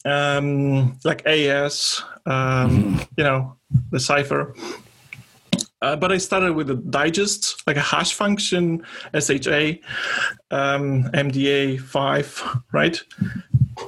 um, 0.04 0.98
like 1.04 1.26
AES, 1.26 2.02
um, 2.26 2.34
mm-hmm. 2.34 3.02
you 3.16 3.24
know, 3.24 3.56
the 3.90 4.00
cipher 4.00 4.54
uh, 5.82 5.96
but 5.96 6.12
I 6.12 6.18
started 6.18 6.54
with 6.54 6.70
a 6.70 6.74
digest, 6.74 7.66
like 7.66 7.76
a 7.76 7.80
hash 7.80 8.12
function, 8.12 8.84
SHA, 9.14 9.78
um, 10.50 11.04
MDA5, 11.12 12.62
right? 12.72 13.02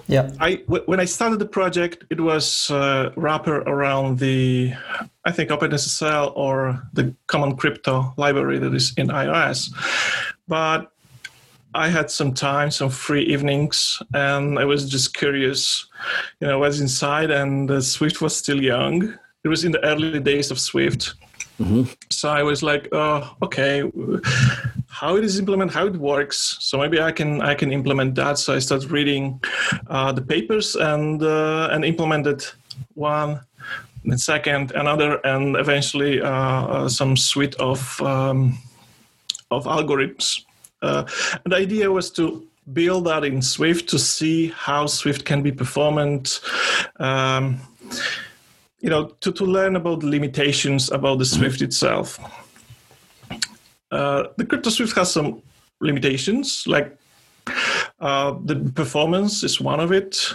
Yeah. 0.06 0.30
I 0.40 0.56
w- 0.66 0.84
when 0.86 1.00
I 1.00 1.04
started 1.04 1.38
the 1.38 1.46
project, 1.46 2.04
it 2.10 2.20
was 2.20 2.70
uh, 2.70 3.10
wrapper 3.16 3.58
around 3.62 4.18
the, 4.18 4.74
I 5.24 5.32
think 5.32 5.50
OpenSSL 5.50 6.32
or 6.36 6.82
the 6.92 7.14
Common 7.26 7.56
Crypto 7.56 8.14
library 8.16 8.58
that 8.58 8.74
is 8.74 8.92
in 8.96 9.08
iOS, 9.08 9.70
but 10.48 10.92
I 11.74 11.88
had 11.88 12.10
some 12.10 12.34
time, 12.34 12.70
some 12.70 12.90
free 12.90 13.22
evenings, 13.22 14.02
and 14.12 14.58
I 14.58 14.64
was 14.64 14.88
just 14.88 15.14
curious, 15.14 15.86
you 16.40 16.46
know, 16.46 16.58
what's 16.58 16.80
inside. 16.80 17.30
And 17.30 17.70
uh, 17.70 17.80
Swift 17.80 18.20
was 18.20 18.36
still 18.36 18.62
young. 18.62 19.14
It 19.44 19.48
was 19.48 19.64
in 19.64 19.72
the 19.72 19.82
early 19.84 20.20
days 20.20 20.50
of 20.50 20.60
Swift. 20.60 21.14
So 22.10 22.28
I 22.28 22.42
was 22.42 22.62
like, 22.62 22.88
oh, 22.92 23.36
okay, 23.42 23.82
how 24.88 25.16
it 25.16 25.24
is 25.24 25.38
implemented, 25.38 25.74
how 25.74 25.86
it 25.86 25.96
works. 25.96 26.56
So 26.60 26.78
maybe 26.78 27.00
I 27.00 27.12
can 27.12 27.40
I 27.42 27.54
can 27.54 27.72
implement 27.72 28.14
that. 28.16 28.38
So 28.38 28.54
I 28.54 28.60
started 28.60 28.90
reading 28.90 29.40
uh, 29.88 30.12
the 30.12 30.22
papers 30.22 30.76
and 30.76 31.22
uh, 31.22 31.68
and 31.72 31.84
implemented 31.84 32.44
one, 32.94 33.40
then 34.04 34.18
second, 34.18 34.72
another, 34.72 35.20
and 35.24 35.56
eventually 35.56 36.20
uh, 36.20 36.28
uh, 36.28 36.88
some 36.88 37.16
suite 37.16 37.54
of 37.56 38.00
um, 38.02 38.58
of 39.50 39.64
algorithms. 39.64 40.44
Uh, 40.82 41.04
and 41.44 41.52
the 41.52 41.56
idea 41.56 41.90
was 41.90 42.10
to 42.10 42.46
build 42.72 43.06
that 43.06 43.24
in 43.24 43.42
Swift 43.42 43.88
to 43.88 43.98
see 43.98 44.48
how 44.48 44.86
Swift 44.86 45.24
can 45.24 45.42
be 45.42 45.52
performant. 45.52 46.40
Um, 46.98 47.60
you 48.82 48.90
know, 48.90 49.06
to, 49.20 49.32
to 49.32 49.44
learn 49.44 49.76
about 49.76 50.00
the 50.00 50.08
limitations 50.08 50.90
about 50.90 51.18
the 51.18 51.24
Swift 51.24 51.62
itself. 51.62 52.18
Uh, 53.90 54.24
the 54.36 54.44
Crypto 54.44 54.70
Swift 54.70 54.96
has 54.96 55.12
some 55.12 55.40
limitations, 55.80 56.64
like 56.66 56.98
uh, 58.00 58.34
the 58.44 58.56
performance 58.74 59.44
is 59.44 59.60
one 59.60 59.78
of 59.78 59.92
it, 59.92 60.34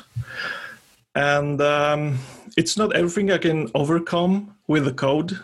and 1.14 1.62
um, 1.62 2.18
it's 2.56 2.78
not 2.78 2.96
everything 2.96 3.32
I 3.32 3.38
can 3.38 3.70
overcome 3.76 4.56
with 4.68 4.86
the 4.86 4.94
code 4.94 5.38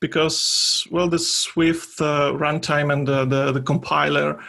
because 0.00 0.86
well 0.92 1.08
the 1.08 1.18
swift 1.18 2.00
uh, 2.00 2.32
runtime 2.32 2.92
and 2.92 3.06
the, 3.06 3.24
the, 3.24 3.50
the 3.50 3.60
compiler 3.60 4.40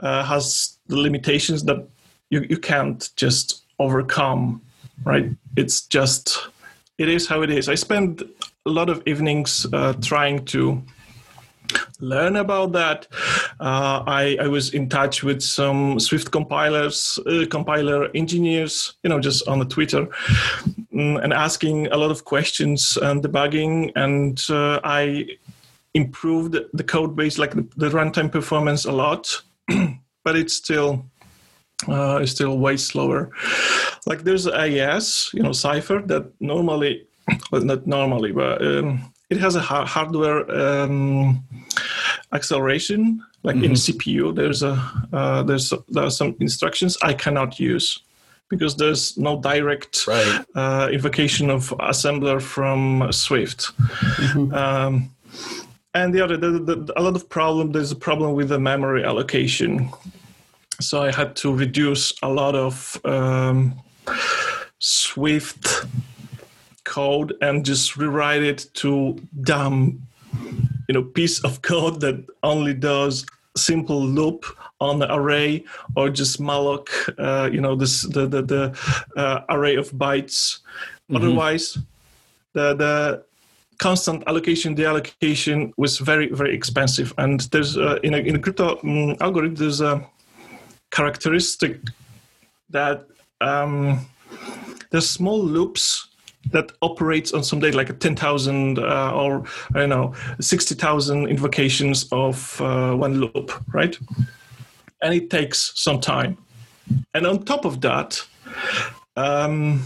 uh, 0.00 0.24
has 0.24 0.78
the 0.86 0.96
limitations 0.96 1.62
that 1.64 1.86
you, 2.30 2.46
you 2.48 2.56
can't 2.56 3.10
just 3.16 3.64
overcome 3.78 4.62
right 5.04 5.30
it's 5.56 5.82
just 5.82 6.48
it 6.98 7.08
is 7.08 7.26
how 7.26 7.42
it 7.42 7.50
is 7.50 7.68
i 7.68 7.74
spend 7.74 8.22
a 8.66 8.70
lot 8.70 8.90
of 8.90 9.02
evenings 9.06 9.66
uh, 9.72 9.94
trying 9.94 10.44
to 10.44 10.82
learn 12.00 12.36
about 12.36 12.72
that. 12.72 13.06
Uh, 13.60 14.02
I, 14.06 14.36
I, 14.40 14.48
was 14.48 14.72
in 14.72 14.88
touch 14.88 15.22
with 15.22 15.42
some 15.42 16.00
Swift 16.00 16.30
compilers, 16.30 17.18
uh, 17.26 17.44
compiler 17.50 18.08
engineers, 18.14 18.94
you 19.02 19.10
know, 19.10 19.20
just 19.20 19.46
on 19.48 19.58
the 19.58 19.64
Twitter, 19.64 20.06
mm, 20.94 21.22
and 21.22 21.32
asking 21.32 21.88
a 21.88 21.96
lot 21.96 22.10
of 22.10 22.24
questions 22.24 22.96
and 23.02 23.22
debugging. 23.22 23.92
And 23.96 24.42
uh, 24.48 24.80
I 24.84 25.26
improved 25.94 26.56
the 26.72 26.84
code 26.84 27.16
base, 27.16 27.38
like 27.38 27.54
the, 27.54 27.66
the 27.76 27.90
runtime 27.90 28.30
performance, 28.30 28.84
a 28.84 28.92
lot, 28.92 29.42
but 30.24 30.36
it's 30.36 30.54
still. 30.54 31.06
Uh, 31.86 32.18
it's 32.20 32.32
still 32.32 32.58
way 32.58 32.76
slower. 32.76 33.30
Like 34.06 34.24
there's 34.24 34.48
AES, 34.48 35.30
you 35.32 35.42
know, 35.42 35.52
Cypher 35.52 36.02
that 36.06 36.32
normally, 36.40 37.06
well, 37.52 37.62
not 37.62 37.86
normally, 37.86 38.32
but 38.32 38.60
um, 38.66 39.12
it 39.30 39.38
has 39.38 39.54
a 39.54 39.60
ha- 39.60 39.84
hardware 39.84 40.50
um, 40.50 41.44
acceleration 42.32 43.22
like 43.42 43.56
mm-hmm. 43.56 43.64
in 43.64 43.72
cpu 43.72 44.34
there's 44.34 44.62
a 44.62 44.74
uh, 45.12 45.42
there's 45.42 45.72
there 45.88 46.04
are 46.04 46.10
some 46.10 46.34
instructions 46.40 46.96
i 47.02 47.12
cannot 47.12 47.58
use 47.58 48.00
because 48.50 48.76
there's 48.76 49.16
no 49.18 49.40
direct 49.40 50.06
right. 50.06 50.44
uh, 50.54 50.88
invocation 50.92 51.50
of 51.50 51.68
assembler 51.78 52.40
from 52.40 53.10
swift 53.12 53.72
mm-hmm. 53.78 54.54
um, 54.54 55.10
and 55.94 56.14
the 56.14 56.20
other 56.20 56.36
the, 56.36 56.50
the, 56.50 56.92
a 56.96 57.02
lot 57.02 57.14
of 57.16 57.28
problem 57.28 57.72
there's 57.72 57.92
a 57.92 57.96
problem 57.96 58.34
with 58.34 58.48
the 58.48 58.58
memory 58.58 59.04
allocation 59.04 59.88
so 60.80 61.02
i 61.02 61.10
had 61.10 61.34
to 61.34 61.52
reduce 61.52 62.12
a 62.22 62.28
lot 62.28 62.54
of 62.54 63.00
um, 63.04 63.74
swift 64.78 65.86
code 66.84 67.34
and 67.42 67.64
just 67.64 67.96
rewrite 67.96 68.42
it 68.42 68.66
to 68.74 69.18
dumb 69.42 70.00
you 70.88 70.94
know 70.94 71.02
piece 71.02 71.44
of 71.44 71.62
code 71.62 72.00
that 72.00 72.24
only 72.42 72.74
does 72.74 73.26
simple 73.56 74.00
loop 74.00 74.44
on 74.80 74.98
the 74.98 75.12
array 75.14 75.64
or 75.96 76.08
just 76.08 76.40
malloc 76.40 76.88
uh, 77.18 77.50
you 77.50 77.60
know 77.60 77.74
this 77.74 78.02
the 78.02 78.26
the, 78.26 78.42
the 78.42 78.64
uh, 79.16 79.40
array 79.50 79.74
of 79.76 79.90
bytes 79.90 80.60
mm-hmm. 80.60 81.16
otherwise 81.16 81.78
the 82.52 82.74
the 82.74 83.24
constant 83.78 84.22
allocation 84.26 84.74
deallocation 84.74 85.72
was 85.76 85.98
very 85.98 86.28
very 86.28 86.54
expensive 86.54 87.12
and 87.18 87.40
there's 87.52 87.76
uh, 87.76 87.98
in 88.02 88.14
a 88.14 88.18
in 88.18 88.36
a 88.36 88.38
crypto 88.38 88.78
um, 88.82 89.16
algorithm 89.20 89.54
there's 89.56 89.80
a 89.80 90.04
characteristic 90.98 91.78
that 92.70 93.06
um, 93.40 94.04
there's 94.90 95.08
small 95.08 95.40
loops 95.40 96.08
that 96.50 96.72
operates 96.82 97.32
on 97.32 97.42
some 97.44 97.60
data 97.60 97.76
like 97.76 98.00
10,000 98.00 98.78
uh, 98.78 99.12
or 99.14 99.44
I 99.74 99.80
don't 99.80 99.90
know 99.90 100.14
60,000 100.40 101.28
invocations 101.28 102.08
of 102.10 102.60
uh, 102.60 102.94
one 102.94 103.20
loop, 103.20 103.52
right? 103.72 103.96
And 105.02 105.14
it 105.14 105.30
takes 105.30 105.72
some 105.76 106.00
time. 106.00 106.36
And 107.14 107.26
on 107.26 107.44
top 107.44 107.64
of 107.64 107.80
that, 107.82 108.20
um, 109.16 109.84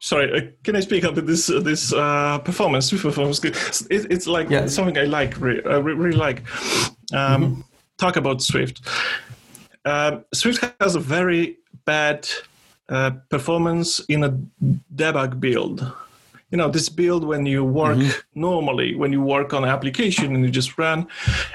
sorry, 0.00 0.26
uh, 0.32 0.50
can 0.64 0.74
I 0.74 0.80
speak 0.80 1.04
up 1.04 1.14
this 1.14 1.50
uh, 1.50 1.60
this 1.60 1.92
uh, 1.92 2.38
performance? 2.38 2.90
Performance, 2.90 3.44
it, 3.44 4.06
it's 4.10 4.26
like 4.26 4.50
yeah. 4.50 4.66
something 4.66 4.98
I 4.98 5.04
like, 5.04 5.38
really, 5.40 5.64
I 5.66 5.76
really 5.76 6.16
like. 6.16 6.38
Um, 7.12 7.42
mm-hmm. 7.42 7.60
Talk 7.98 8.16
about 8.16 8.42
Swift. 8.42 8.80
Um, 9.84 10.24
Swift 10.32 10.64
has 10.80 10.94
a 10.94 11.00
very 11.00 11.58
bad 11.84 12.28
uh, 12.88 13.10
performance 13.30 14.00
in 14.08 14.24
a 14.24 14.38
debug 14.94 15.40
build. 15.40 15.92
You 16.50 16.58
know, 16.58 16.68
this 16.68 16.90
build 16.90 17.24
when 17.24 17.46
you 17.46 17.64
work 17.64 17.96
mm-hmm. 17.96 18.40
normally, 18.40 18.94
when 18.94 19.12
you 19.12 19.22
work 19.22 19.54
on 19.54 19.64
an 19.64 19.70
application 19.70 20.34
and 20.34 20.44
you 20.44 20.50
just 20.50 20.76
run, 20.76 21.06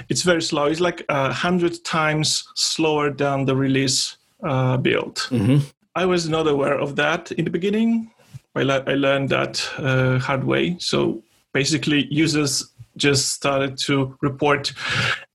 it's 0.10 0.24
very 0.24 0.42
slow. 0.42 0.66
It's 0.66 0.80
like 0.80 1.06
a 1.10 1.32
hundred 1.32 1.84
times 1.84 2.48
slower 2.56 3.12
than 3.12 3.46
the 3.46 3.56
release 3.56 4.18
uh, 4.44 4.78
build. 4.78 5.18
Mm-hmm. 5.30 5.68
I 5.96 6.06
was 6.06 6.28
not 6.28 6.48
aware 6.48 6.80
of 6.80 6.96
that 6.96 7.32
in 7.34 7.46
the 7.46 7.52
beginning. 7.52 8.12
I, 8.56 8.64
le- 8.64 8.84
I 8.88 8.96
learned 8.96 9.30
that 9.30 9.70
uh, 9.78 10.18
hard 10.18 10.44
way. 10.44 10.78
So 10.80 11.22
basically, 11.54 12.08
users 12.12 12.72
just 12.98 13.32
started 13.32 13.78
to 13.78 14.18
report 14.22 14.74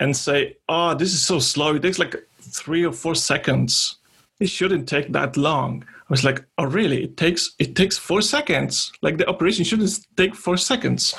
and 0.01 0.17
say, 0.17 0.57
"Oh, 0.69 0.95
this 0.95 1.13
is 1.13 1.23
so 1.23 1.39
slow. 1.39 1.77
It 1.77 1.83
takes 1.83 2.01
like 2.01 2.17
three 2.43 2.85
or 2.85 2.93
four 2.93 3.15
seconds. 3.15 3.99
It 4.41 4.49
shouldn't 4.49 4.89
take 4.89 5.13
that 5.13 5.37
long." 5.37 5.85
I 5.85 6.13
was 6.13 6.25
like, 6.25 6.45
oh 6.59 6.65
really? 6.65 7.05
It 7.05 7.17
takes 7.17 7.55
it 7.59 7.75
takes 7.75 7.97
four 7.97 8.21
seconds. 8.21 8.93
Like 9.01 9.17
the 9.17 9.27
operation 9.27 9.65
shouldn't 9.65 9.99
take 10.17 10.35
four 10.35 10.59
seconds. 10.59 11.15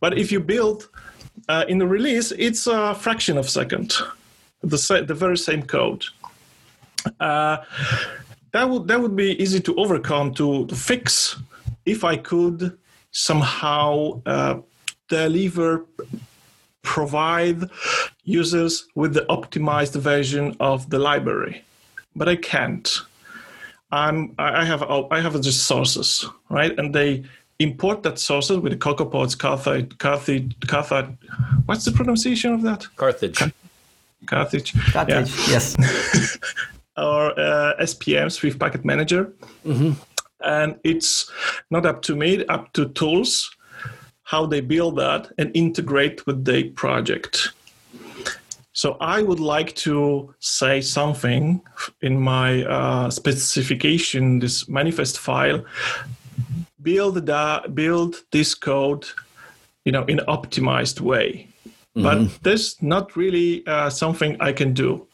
But 0.00 0.18
if 0.18 0.30
you 0.30 0.40
build 0.40 0.88
uh, 1.48 1.64
in 1.66 1.78
the 1.78 1.86
release, 1.86 2.32
it's 2.32 2.66
a 2.66 2.94
fraction 2.94 3.38
of 3.38 3.48
second. 3.48 3.94
The 4.62 5.04
the 5.06 5.14
very 5.14 5.38
same 5.38 5.62
code. 5.62 6.04
Uh, 7.20 7.58
that 8.52 8.68
would 8.68 8.88
that 8.88 9.00
would 9.00 9.16
be 9.16 9.40
easy 9.42 9.60
to 9.60 9.74
overcome 9.76 10.34
to, 10.34 10.66
to 10.66 10.74
fix 10.74 11.36
if 11.86 12.04
I 12.04 12.16
could 12.16 12.76
somehow 13.10 14.20
uh, 14.26 14.60
deliver 15.08 15.86
provide 16.82 17.70
users 18.28 18.86
with 18.94 19.14
the 19.14 19.26
optimized 19.36 19.96
version 20.00 20.56
of 20.60 20.90
the 20.90 20.98
library 20.98 21.64
but 22.14 22.28
i 22.28 22.36
can't 22.36 23.02
I'm 23.90 24.34
I 24.38 24.64
have 24.64 24.82
I 24.82 25.20
have 25.20 25.40
just 25.40 25.66
sources, 25.66 26.26
right? 26.50 26.78
And 26.78 26.94
they 26.94 27.24
import 27.58 28.02
that 28.02 28.18
sources 28.18 28.58
with 28.58 28.72
the 28.72 28.78
CocoaPods, 28.78 29.38
Carthage, 29.38 29.96
Carthage, 29.98 30.54
Carthage. 30.66 31.16
What's 31.66 31.84
the 31.84 31.92
pronunciation 31.92 32.52
of 32.52 32.62
that? 32.62 32.86
Carthage. 32.96 33.42
Carthage. 34.26 34.74
Carthage. 34.92 35.30
Yeah. 35.48 35.52
Yes. 35.52 36.38
or 36.98 37.38
uh, 37.38 37.74
SPM, 37.80 38.30
Swift 38.30 38.58
Package 38.58 38.84
Manager. 38.84 39.32
Mm-hmm. 39.64 39.92
And 40.44 40.78
it's 40.84 41.30
not 41.70 41.86
up 41.86 42.02
to 42.02 42.14
me, 42.14 42.44
up 42.46 42.72
to 42.74 42.88
tools, 42.90 43.56
how 44.24 44.46
they 44.46 44.60
build 44.60 44.96
that 44.96 45.32
and 45.38 45.50
integrate 45.54 46.26
with 46.26 46.44
the 46.44 46.64
project. 46.70 47.52
So 48.78 48.96
I 49.00 49.22
would 49.22 49.40
like 49.40 49.74
to 49.86 50.32
say 50.38 50.80
something 50.80 51.60
in 52.00 52.20
my 52.20 52.62
uh, 52.62 53.10
specification, 53.10 54.38
this 54.38 54.68
manifest 54.68 55.18
file. 55.18 55.64
Build 56.80 57.26
that, 57.26 57.74
build 57.74 58.22
this 58.30 58.54
code, 58.54 59.04
you 59.84 59.90
know, 59.90 60.04
in 60.04 60.20
an 60.20 60.26
optimized 60.26 61.00
way. 61.00 61.48
Mm-hmm. 61.66 62.02
But 62.04 62.42
there's 62.44 62.80
not 62.80 63.16
really 63.16 63.66
uh, 63.66 63.90
something 63.90 64.36
I 64.38 64.52
can 64.52 64.74
do. 64.74 65.08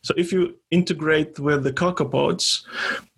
So 0.00 0.14
if 0.16 0.32
you 0.32 0.56
integrate 0.70 1.38
with 1.38 1.62
the 1.62 1.74
CocoaPods, 1.74 2.64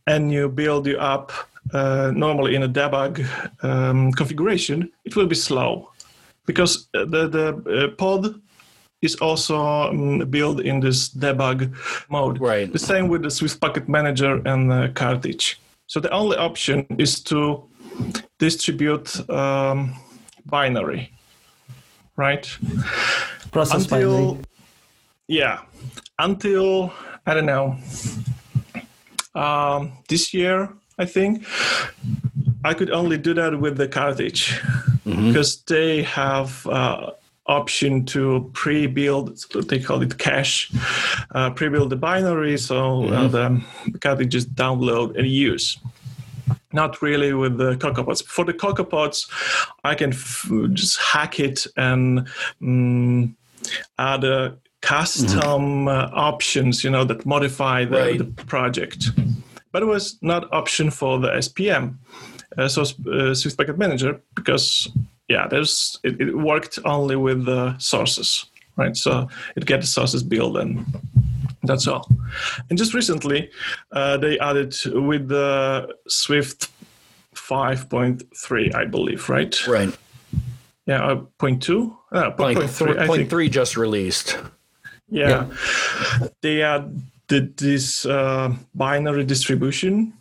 and 0.08 0.32
you 0.32 0.48
build 0.48 0.84
your 0.88 1.00
app 1.00 1.30
uh, 1.72 2.10
normally 2.12 2.56
in 2.56 2.64
a 2.64 2.68
debug 2.68 3.24
um, 3.62 4.10
configuration, 4.10 4.90
it 5.04 5.14
will 5.14 5.28
be 5.28 5.36
slow 5.36 5.92
because 6.44 6.88
the 6.92 7.28
the 7.28 7.46
uh, 7.70 7.96
pod 7.96 8.42
is 9.02 9.16
also 9.16 9.56
um, 9.58 10.18
built 10.30 10.60
in 10.60 10.80
this 10.80 11.08
debug 11.08 11.74
mode. 12.08 12.40
Right. 12.40 12.72
The 12.72 12.78
same 12.78 13.08
with 13.08 13.22
the 13.22 13.30
Swift 13.30 13.60
Package 13.60 13.88
Manager 13.88 14.40
and 14.46 14.70
the 14.70 14.92
Carthage. 14.94 15.60
So 15.88 16.00
the 16.00 16.10
only 16.10 16.36
option 16.36 16.86
is 16.98 17.20
to 17.24 17.64
distribute 18.38 19.28
um, 19.28 19.94
binary, 20.46 21.12
right? 22.16 22.46
Process 23.50 23.82
until 23.84 24.34
binary. 24.34 24.44
yeah, 25.28 25.60
until 26.18 26.92
I 27.26 27.34
don't 27.34 27.46
know 27.46 27.76
um, 29.34 29.92
this 30.08 30.32
year 30.32 30.70
I 30.98 31.04
think 31.04 31.46
I 32.64 32.74
could 32.74 32.90
only 32.90 33.18
do 33.18 33.34
that 33.34 33.58
with 33.58 33.76
the 33.76 33.88
Carthage 33.88 34.60
because 35.04 35.62
they 35.62 36.02
have 36.02 36.66
uh, 36.66 37.10
option 37.46 38.04
to 38.04 38.48
pre-build 38.52 39.36
they 39.68 39.80
call 39.80 40.00
it 40.00 40.16
cache 40.18 40.70
uh, 41.34 41.50
pre-build 41.50 41.90
the 41.90 41.96
binary 41.96 42.56
so 42.56 43.04
uh, 43.08 43.26
the 43.26 43.62
Carthage 44.00 44.30
just 44.30 44.54
download 44.54 45.16
and 45.18 45.26
use 45.26 45.78
not 46.72 47.02
really 47.02 47.32
with 47.34 47.58
the 47.58 47.76
CocoaPods. 47.76 48.24
For 48.24 48.44
the 48.46 48.54
CocoaPods, 48.54 49.28
I 49.84 49.94
can 49.94 50.12
f- 50.12 50.50
just 50.72 50.98
hack 50.98 51.38
it 51.38 51.66
and 51.76 52.26
mm, 52.62 53.34
add 53.98 54.24
a 54.24 54.56
custom 54.80 55.86
uh, 55.88 56.08
options, 56.12 56.82
you 56.82 56.90
know, 56.90 57.04
that 57.04 57.26
modify 57.26 57.84
the, 57.84 57.96
Right. 57.96 58.18
the 58.18 58.24
project. 58.24 59.10
But 59.70 59.82
it 59.82 59.86
was 59.86 60.18
not 60.22 60.52
option 60.52 60.90
for 60.90 61.18
the 61.18 61.28
SPM, 61.28 61.96
uh, 62.58 62.68
so 62.68 62.82
uh, 62.82 63.34
Swift 63.34 63.56
Package 63.58 63.76
Manager, 63.76 64.20
because 64.34 64.88
yeah, 65.32 65.48
there's 65.48 65.98
it, 66.04 66.20
it 66.20 66.36
worked 66.36 66.78
only 66.84 67.16
with 67.16 67.44
the 67.46 67.76
sources, 67.78 68.46
right? 68.76 68.96
So 68.96 69.28
it 69.56 69.64
get 69.66 69.80
the 69.80 69.86
sources 69.86 70.22
built 70.22 70.56
and 70.58 70.84
that's 71.62 71.86
all. 71.88 72.06
And 72.68 72.78
just 72.78 72.92
recently, 72.94 73.50
uh, 73.92 74.16
they 74.18 74.38
added 74.38 74.74
with 74.84 75.28
the 75.28 75.88
Swift 76.08 76.68
5.3, 77.34 78.74
I 78.74 78.84
believe, 78.84 79.28
right? 79.28 79.66
Right. 79.66 79.96
Yeah, 80.86 81.06
uh, 81.06 81.16
point 81.38 81.62
two. 81.62 81.96
Uh, 82.10 82.30
Point, 82.30 82.36
point 82.36 82.58
th- 82.58 82.70
three. 82.70 82.98
I 82.98 83.06
point 83.06 83.18
think. 83.20 83.30
three 83.30 83.48
just 83.48 83.76
released. 83.76 84.36
Yeah. 85.08 85.46
They 86.40 86.62
added 86.62 87.56
this 87.56 88.04
uh, 88.04 88.52
binary 88.74 89.24
distribution 89.24 90.12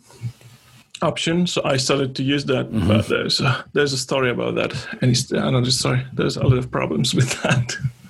option, 1.02 1.46
so 1.46 1.62
I 1.64 1.76
started 1.76 2.14
to 2.16 2.22
use 2.22 2.44
that. 2.46 2.70
Mm-hmm. 2.70 2.88
But 2.88 3.08
there's 3.08 3.40
a, 3.40 3.64
there's 3.72 3.92
a 3.92 3.98
story 3.98 4.30
about 4.30 4.54
that, 4.56 4.72
and 5.00 5.10
it's 5.10 5.30
another 5.30 5.70
story. 5.70 6.04
There's 6.12 6.36
a 6.36 6.46
lot 6.46 6.58
of 6.58 6.70
problems 6.70 7.14
with 7.14 7.40
that. 7.42 7.76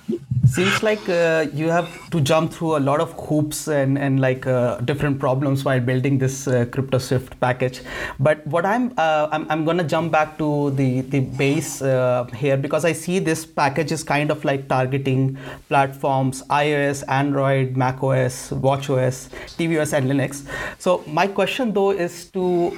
Seems 0.45 0.83
like 0.83 1.07
uh, 1.07 1.45
you 1.53 1.69
have 1.69 2.09
to 2.09 2.19
jump 2.19 2.51
through 2.51 2.75
a 2.75 2.81
lot 2.81 2.99
of 2.99 3.13
hoops 3.13 3.69
and, 3.69 3.97
and 3.97 4.19
like 4.19 4.45
uh, 4.45 4.77
different 4.81 5.17
problems 5.17 5.63
while 5.63 5.79
building 5.79 6.17
this 6.17 6.47
uh, 6.47 6.65
CryptoSwift 6.65 7.39
package. 7.39 7.81
But 8.19 8.45
what 8.47 8.65
I'm 8.65 8.93
uh, 8.97 9.29
I'm, 9.31 9.49
I'm 9.49 9.63
gonna 9.63 9.85
jump 9.85 10.11
back 10.11 10.37
to 10.39 10.71
the 10.71 11.01
the 11.01 11.21
base 11.21 11.81
uh, 11.81 12.25
here 12.35 12.57
because 12.57 12.83
I 12.83 12.91
see 12.91 13.19
this 13.19 13.45
package 13.45 13.93
is 13.93 14.03
kind 14.03 14.31
of 14.31 14.43
like 14.43 14.67
targeting 14.67 15.37
platforms 15.69 16.43
iOS, 16.49 17.05
Android, 17.07 17.77
macOS, 17.77 18.49
WatchOS, 18.49 19.29
tvOS, 19.57 19.93
and 19.93 20.11
Linux. 20.11 20.45
So 20.77 21.05
my 21.07 21.27
question 21.27 21.71
though 21.71 21.91
is 21.91 22.25
to 22.31 22.77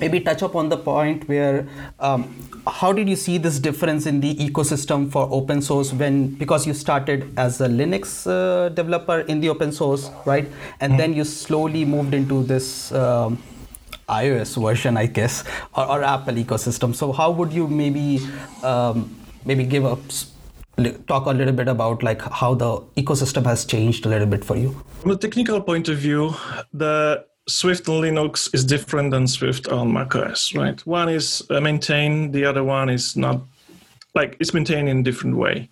maybe 0.00 0.20
touch 0.20 0.42
upon 0.42 0.68
the 0.68 0.76
point 0.76 1.28
where 1.28 1.66
um, 1.98 2.34
how 2.66 2.92
did 2.92 3.08
you 3.08 3.16
see 3.16 3.38
this 3.38 3.58
difference 3.58 4.06
in 4.06 4.20
the 4.20 4.34
ecosystem 4.36 5.10
for 5.10 5.28
open 5.30 5.62
source 5.62 5.92
when 5.92 6.34
because 6.34 6.66
you 6.66 6.74
started 6.74 7.32
as 7.38 7.60
a 7.60 7.68
linux 7.68 8.26
uh, 8.26 8.68
developer 8.70 9.20
in 9.20 9.40
the 9.40 9.48
open 9.48 9.72
source 9.72 10.10
right? 10.24 10.48
And 10.80 10.98
then 10.98 11.14
you 11.14 11.24
slowly 11.24 11.84
moved 11.84 12.14
into 12.14 12.42
this 12.42 12.92
um, 12.92 13.42
ios 14.08 14.60
version 14.60 14.96
i 14.96 15.06
guess 15.06 15.44
or, 15.74 15.86
or 15.86 16.02
apple 16.02 16.34
ecosystem. 16.34 16.94
So 16.94 17.12
how 17.12 17.30
would 17.30 17.52
you 17.52 17.68
maybe 17.68 18.20
um, 18.62 19.14
maybe 19.44 19.64
give 19.64 19.84
li- 20.78 20.96
talk 21.06 21.26
a 21.26 21.30
little 21.30 21.54
bit 21.54 21.68
about 21.68 22.02
like 22.02 22.22
how 22.22 22.54
the 22.54 22.80
ecosystem 22.96 23.44
has 23.44 23.64
changed 23.64 24.06
a 24.06 24.08
little 24.08 24.26
bit 24.26 24.44
for 24.44 24.56
you? 24.56 24.70
From 25.00 25.12
a 25.12 25.16
technical 25.16 25.60
point 25.60 25.88
of 25.88 25.98
view, 25.98 26.34
the 26.72 27.24
Swift 27.50 27.88
on 27.88 28.02
Linux 28.02 28.48
is 28.54 28.64
different 28.64 29.10
than 29.10 29.26
Swift 29.26 29.68
on 29.68 29.92
macOS, 29.92 30.54
right? 30.54 30.80
One 30.86 31.08
is 31.08 31.42
uh, 31.50 31.60
maintained, 31.60 32.32
the 32.32 32.44
other 32.44 32.64
one 32.64 32.88
is 32.88 33.16
not. 33.16 33.42
Like 34.12 34.36
it's 34.40 34.52
maintained 34.52 34.88
in 34.88 34.98
a 34.98 35.02
different 35.04 35.36
way. 35.36 35.70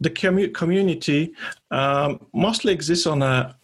The 0.00 0.08
commu- 0.08 0.54
community 0.54 1.34
um, 1.70 2.18
mostly 2.32 2.72
exists 2.72 3.06
on 3.06 3.20
a 3.20 3.54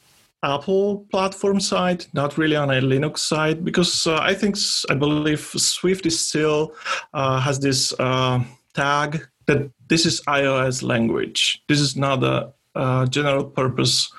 Apple 0.43 1.07
platform 1.11 1.59
side, 1.59 2.05
not 2.13 2.37
really 2.37 2.57
on 2.57 2.71
a 2.71 2.81
Linux 2.83 3.19
side, 3.19 3.65
because 3.65 4.07
uh, 4.07 4.19
I 4.21 4.35
think 4.35 4.57
I 4.91 4.95
believe 4.95 5.41
Swift 5.41 6.05
is 6.05 6.21
still 6.21 6.75
uh, 7.15 7.41
has 7.41 7.61
this 7.61 7.95
uh, 7.99 8.41
tag 8.75 9.27
that 9.47 9.71
this 9.89 10.05
is 10.07 10.21
iOS 10.29 10.83
language. 10.83 11.63
This 11.69 11.81
is 11.81 11.97
not 11.97 12.23
a 12.23 12.53
uh, 12.75 13.07
general 13.07 13.45
purpose 13.45 14.11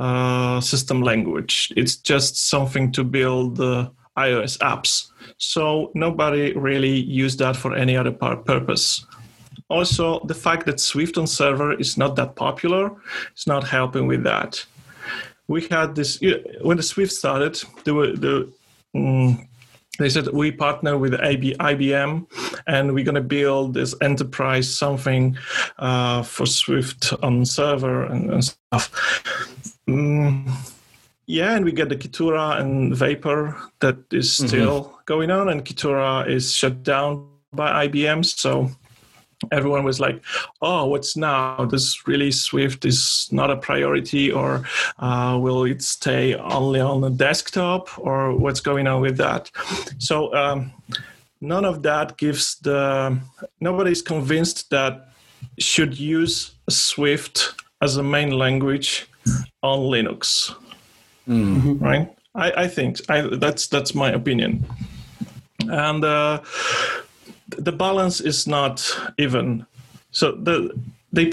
uh, 0.00 0.60
system 0.62 1.02
language. 1.02 1.72
It's 1.76 1.96
just 1.96 2.48
something 2.48 2.90
to 2.92 3.04
build 3.04 3.60
uh, 3.60 3.90
iOS 4.16 4.58
apps. 4.58 5.10
So 5.36 5.92
nobody 5.94 6.52
really 6.54 7.00
used 7.00 7.38
that 7.40 7.54
for 7.54 7.74
any 7.74 7.96
other 7.96 8.10
par- 8.10 8.38
purpose. 8.38 9.06
Also, 9.68 10.20
the 10.24 10.34
fact 10.34 10.66
that 10.66 10.80
Swift 10.80 11.18
on 11.18 11.26
server 11.26 11.74
is 11.74 11.96
not 11.98 12.16
that 12.16 12.34
popular 12.34 12.90
is 13.36 13.46
not 13.46 13.62
helping 13.68 14.06
with 14.06 14.24
that. 14.24 14.64
We 15.48 15.66
had 15.66 15.94
this 15.94 16.18
when 16.62 16.76
the 16.76 16.82
Swift 16.82 17.12
started. 17.12 17.62
There 17.84 17.94
were 17.94 18.12
the 18.16 18.50
mm, 18.96 19.46
they 19.98 20.08
said 20.08 20.28
we 20.28 20.50
partner 20.50 20.96
with 20.96 21.12
IBM 21.12 22.26
and 22.66 22.94
we're 22.94 23.04
going 23.04 23.16
to 23.16 23.20
build 23.20 23.74
this 23.74 23.94
enterprise 24.00 24.74
something 24.74 25.36
uh, 25.78 26.22
for 26.22 26.46
Swift 26.46 27.12
on 27.22 27.44
server 27.44 28.04
and, 28.04 28.30
and 28.30 28.44
stuff. 28.44 29.69
Mm, 29.88 30.50
yeah, 31.26 31.54
and 31.54 31.64
we 31.64 31.72
get 31.72 31.88
the 31.88 31.96
Kitura 31.96 32.60
and 32.60 32.94
Vapor 32.94 33.56
that 33.80 33.98
is 34.12 34.36
still 34.36 34.98
going 35.06 35.30
on, 35.30 35.48
and 35.48 35.64
Kitura 35.64 36.28
is 36.28 36.54
shut 36.54 36.82
down 36.82 37.28
by 37.52 37.86
IBM. 37.86 38.24
So 38.24 38.70
everyone 39.52 39.84
was 39.84 40.00
like, 40.00 40.22
"Oh, 40.60 40.86
what's 40.86 41.16
now? 41.16 41.66
This 41.66 42.06
really 42.06 42.32
Swift 42.32 42.84
is 42.84 43.28
not 43.30 43.50
a 43.50 43.56
priority, 43.56 44.32
or 44.32 44.64
uh, 44.98 45.38
will 45.40 45.64
it 45.64 45.82
stay 45.82 46.34
only 46.34 46.80
on 46.80 47.00
the 47.00 47.10
desktop, 47.10 47.88
or 47.98 48.36
what's 48.36 48.60
going 48.60 48.86
on 48.86 49.00
with 49.00 49.16
that?" 49.18 49.50
So 49.98 50.34
um, 50.34 50.72
none 51.40 51.64
of 51.64 51.82
that 51.82 52.16
gives 52.16 52.56
the 52.58 53.18
nobody's 53.60 54.02
convinced 54.02 54.70
that 54.70 55.12
should 55.58 55.98
use 55.98 56.52
Swift 56.68 57.54
as 57.80 57.96
a 57.96 58.02
main 58.02 58.32
language 58.32 59.06
on 59.62 59.80
Linux, 59.80 60.54
right? 61.80 62.08
I, 62.34 62.52
I 62.64 62.68
think 62.68 63.00
I, 63.08 63.22
that's 63.22 63.66
that's 63.68 63.94
my 63.94 64.10
opinion, 64.10 64.66
and. 65.68 66.04
Uh, 66.04 66.40
the 67.58 67.72
balance 67.72 68.20
is 68.20 68.46
not 68.46 68.98
even. 69.18 69.66
So 70.10 70.32
the 70.32 70.74
they 71.12 71.32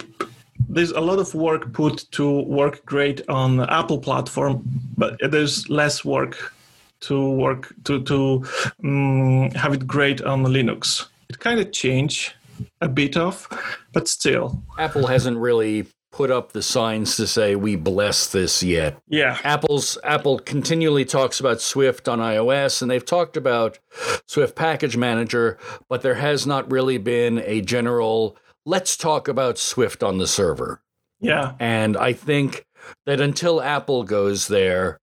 there's 0.70 0.92
a 0.92 1.02
lot 1.02 1.20
of 1.20 1.34
work 1.34 1.74
put 1.74 2.06
to 2.12 2.42
work 2.42 2.86
great 2.86 3.28
on 3.30 3.58
the 3.58 3.72
Apple 3.72 4.00
platform, 4.00 4.64
but 4.98 5.18
there's 5.20 5.70
less 5.70 6.04
work 6.04 6.54
to 7.02 7.32
work 7.32 7.74
to 7.86 8.02
to 8.04 8.46
um, 8.84 9.52
have 9.52 9.74
it 9.74 9.88
great 9.88 10.22
on 10.22 10.44
Linux. 10.44 11.06
It 11.30 11.40
kind 11.40 11.60
of 11.60 11.72
changed 11.72 12.34
a 12.82 12.88
bit 12.88 13.18
of, 13.18 13.48
but 13.94 14.08
still, 14.08 14.64
Apple 14.80 15.08
hasn't 15.08 15.38
really 15.38 15.86
put 16.18 16.32
up 16.32 16.52
the 16.52 16.64
signs 16.64 17.16
to 17.16 17.28
say 17.28 17.56
we 17.56 17.76
bless 17.76 18.26
this 18.26 18.64
yet. 18.64 18.98
yeah, 19.08 19.38
Apple's 19.44 20.00
Apple 20.04 20.40
continually 20.40 21.06
talks 21.06 21.40
about 21.40 21.62
Swift 21.62 22.08
on 22.10 22.18
iOS 22.18 22.82
and 22.82 22.90
they've 22.90 23.06
talked 23.06 23.38
about 23.38 23.78
Swift 24.26 24.56
Package 24.56 24.98
Manager, 24.98 25.60
but 25.88 26.02
there 26.02 26.16
has 26.16 26.48
not 26.48 26.72
really 26.72 26.98
been 26.98 27.38
a 27.46 27.62
general 27.62 28.36
let's 28.66 28.98
talk 28.98 29.28
about 29.28 29.60
Swift 29.60 30.02
on 30.02 30.18
the 30.18 30.26
server. 30.26 30.82
yeah, 31.20 31.54
And 31.60 31.96
I 31.96 32.14
think 32.14 32.66
that 33.06 33.22
until 33.22 33.62
Apple 33.62 34.04
goes 34.04 34.48
there, 34.48 35.00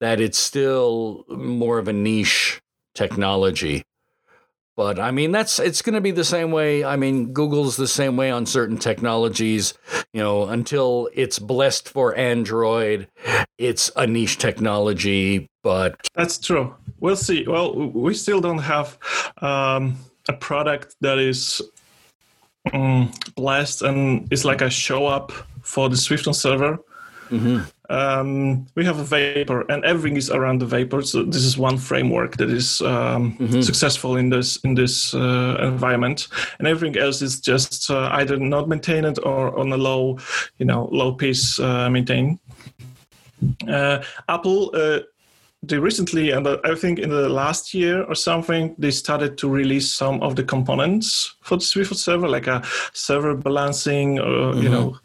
that 0.00 0.18
it's 0.18 0.38
still 0.38 1.26
more 1.28 1.78
of 1.78 1.88
a 1.88 1.92
niche 1.92 2.62
technology. 2.94 3.84
But 4.76 5.00
I 5.00 5.10
mean, 5.10 5.32
that's 5.32 5.58
it's 5.58 5.80
going 5.80 5.94
to 5.94 6.02
be 6.02 6.10
the 6.10 6.24
same 6.24 6.50
way. 6.50 6.84
I 6.84 6.96
mean, 6.96 7.32
Google's 7.32 7.76
the 7.76 7.88
same 7.88 8.16
way 8.16 8.30
on 8.30 8.44
certain 8.44 8.76
technologies. 8.76 9.72
You 10.12 10.20
know, 10.20 10.44
until 10.44 11.08
it's 11.14 11.38
blessed 11.38 11.88
for 11.88 12.14
Android, 12.14 13.08
it's 13.56 13.90
a 13.96 14.06
niche 14.06 14.36
technology. 14.36 15.48
But 15.62 16.08
that's 16.14 16.36
true. 16.38 16.74
We'll 17.00 17.16
see. 17.16 17.46
Well, 17.46 17.74
we 17.74 18.12
still 18.14 18.40
don't 18.40 18.58
have 18.58 18.98
um, 19.38 19.96
a 20.28 20.34
product 20.34 20.94
that 21.00 21.18
is 21.18 21.62
um, 22.72 23.12
blessed 23.34 23.82
and 23.82 24.30
is 24.30 24.44
like 24.44 24.60
a 24.60 24.68
show 24.68 25.06
up 25.06 25.32
for 25.62 25.88
the 25.88 25.96
Swift 25.96 26.26
on 26.26 26.34
server. 26.34 26.78
Mm-hmm. 27.30 27.60
Um, 27.88 28.66
we 28.74 28.84
have 28.84 28.98
a 28.98 29.04
vapor, 29.04 29.64
and 29.70 29.84
everything 29.84 30.16
is 30.16 30.30
around 30.30 30.60
the 30.60 30.66
vapor. 30.66 31.02
So 31.02 31.22
this 31.22 31.44
is 31.44 31.56
one 31.56 31.78
framework 31.78 32.36
that 32.36 32.50
is 32.50 32.80
um, 32.82 33.36
mm-hmm. 33.38 33.60
successful 33.60 34.16
in 34.16 34.30
this 34.30 34.56
in 34.64 34.74
this 34.74 35.14
uh, 35.14 35.56
environment, 35.60 36.28
and 36.58 36.66
everything 36.66 37.00
else 37.00 37.22
is 37.22 37.40
just 37.40 37.90
uh, 37.90 38.08
either 38.12 38.36
not 38.36 38.68
maintained 38.68 39.18
or 39.20 39.56
on 39.58 39.72
a 39.72 39.76
low, 39.76 40.18
you 40.58 40.66
know, 40.66 40.88
low 40.90 41.12
piece 41.12 41.60
uh, 41.60 41.88
maintained. 41.90 42.38
Uh, 43.68 44.02
Apple 44.28 44.70
uh, 44.74 45.00
they 45.62 45.78
recently, 45.78 46.30
and 46.30 46.46
I 46.46 46.74
think 46.74 46.98
in 46.98 47.10
the 47.10 47.28
last 47.28 47.74
year 47.74 48.04
or 48.04 48.14
something, 48.14 48.74
they 48.78 48.90
started 48.90 49.38
to 49.38 49.48
release 49.48 49.90
some 49.90 50.22
of 50.22 50.36
the 50.36 50.44
components 50.44 51.34
for 51.42 51.56
the 51.56 51.64
Swift 51.64 51.96
server, 51.96 52.28
like 52.28 52.46
a 52.46 52.62
server 52.92 53.34
balancing, 53.34 54.18
or 54.18 54.52
mm-hmm. 54.52 54.62
you 54.62 54.68
know. 54.68 54.98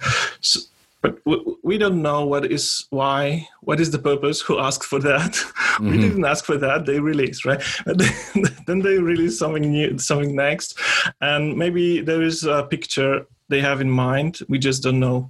But 1.02 1.18
we 1.64 1.78
don't 1.78 2.02
know 2.02 2.26
what 2.26 2.52
is 2.52 2.86
why 2.90 3.48
what 3.62 3.80
is 3.80 3.92
the 3.92 4.00
purpose 4.00 4.40
who 4.42 4.60
asked 4.60 4.86
for 4.86 5.00
that. 5.00 5.36
Mm-hmm. 5.72 5.90
we 5.90 5.98
didn't 5.98 6.26
ask 6.26 6.44
for 6.46 6.58
that 6.58 6.86
they 6.86 7.00
released 7.00 7.46
right? 7.46 7.64
Then 8.68 8.80
they 8.80 8.98
release 9.00 9.40
something 9.40 9.72
new 9.72 9.98
something 9.98 10.36
next. 10.36 10.78
And 11.22 11.58
maybe 11.58 12.02
there 12.02 12.22
is 12.22 12.44
a 12.44 12.64
picture 12.64 13.26
they 13.48 13.62
have 13.62 13.80
in 13.80 13.90
mind 13.90 14.40
we 14.50 14.60
just 14.60 14.84
don't 14.84 15.00
know 15.00 15.30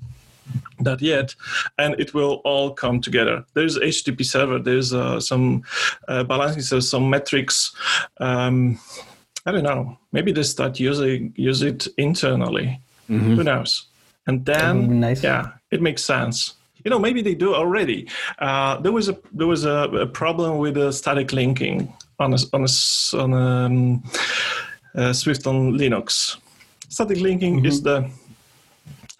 that 0.79 0.99
yet. 0.99 1.35
And 1.77 1.97
it 1.99 2.13
will 2.15 2.41
all 2.43 2.71
come 2.73 3.01
together. 3.01 3.45
There's 3.53 3.77
http 3.77 4.25
server 4.25 4.57
there's 4.59 4.93
uh, 4.93 5.19
some 5.19 5.61
uh, 6.07 6.23
balancing 6.23 6.63
so 6.63 6.79
some 6.79 7.07
metrics 7.09 7.71
um, 8.19 8.79
i 9.45 9.51
don't 9.51 9.63
know. 9.63 9.97
Maybe 10.11 10.31
they 10.33 10.43
start 10.43 10.79
using 10.79 11.33
use 11.37 11.61
it 11.61 11.87
internally. 11.97 12.81
Mm-hmm. 13.09 13.35
who 13.35 13.43
knows? 13.43 13.87
And 14.27 14.45
then 14.45 14.99
nice. 14.99 15.23
yeah 15.23 15.51
it 15.71 15.81
makes 15.81 16.03
sense 16.03 16.55
you 16.83 16.89
know 16.91 16.99
maybe 16.99 17.21
they 17.21 17.35
do 17.35 17.53
already 17.53 18.07
uh, 18.39 18.77
there 18.81 18.91
was 18.91 19.09
a 19.09 19.17
there 19.31 19.47
was 19.47 19.65
a, 19.65 19.89
a 20.05 20.07
problem 20.07 20.57
with 20.57 20.75
the 20.75 20.91
static 20.91 21.31
linking 21.33 21.93
on 22.19 22.33
a, 22.33 22.37
on 22.53 22.65
a, 22.65 23.17
on 23.17 23.33
a, 23.33 23.65
um, 23.65 24.03
uh, 24.95 25.13
swift 25.13 25.47
on 25.47 25.73
linux 25.73 26.37
static 26.89 27.19
linking 27.19 27.57
mm-hmm. 27.57 27.65
is 27.65 27.81
the 27.81 28.09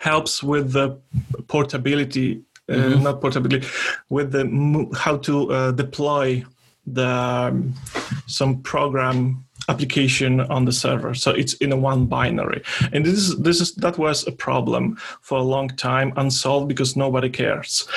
helps 0.02 0.42
with 0.42 0.74
the 0.74 1.00
portability, 1.48 2.42
uh, 2.70 2.74
mm-hmm. 2.74 3.04
not 3.04 3.22
portability, 3.22 3.68
with 4.10 4.32
the 4.32 4.44
how 4.98 5.16
to 5.18 5.52
uh, 5.52 5.72
deploy 5.72 6.44
the 6.88 7.08
um, 7.08 7.74
some 8.26 8.62
program 8.64 9.46
application 9.70 10.42
on 10.42 10.66
the 10.66 10.72
server. 10.72 11.14
So 11.14 11.32
it's 11.32 11.54
in 11.56 11.72
a 11.72 11.78
one 11.78 12.06
binary. 12.06 12.62
And 12.92 13.06
this 13.06 13.14
is 13.14 13.38
this 13.40 13.62
is 13.62 13.76
that 13.76 13.98
was 13.98 14.28
a 14.28 14.32
problem 14.32 14.98
for 15.22 15.38
a 15.38 15.44
long 15.44 15.70
time 15.70 16.14
unsolved 16.16 16.68
because 16.68 16.96
nobody 16.96 17.30
cares. 17.30 17.88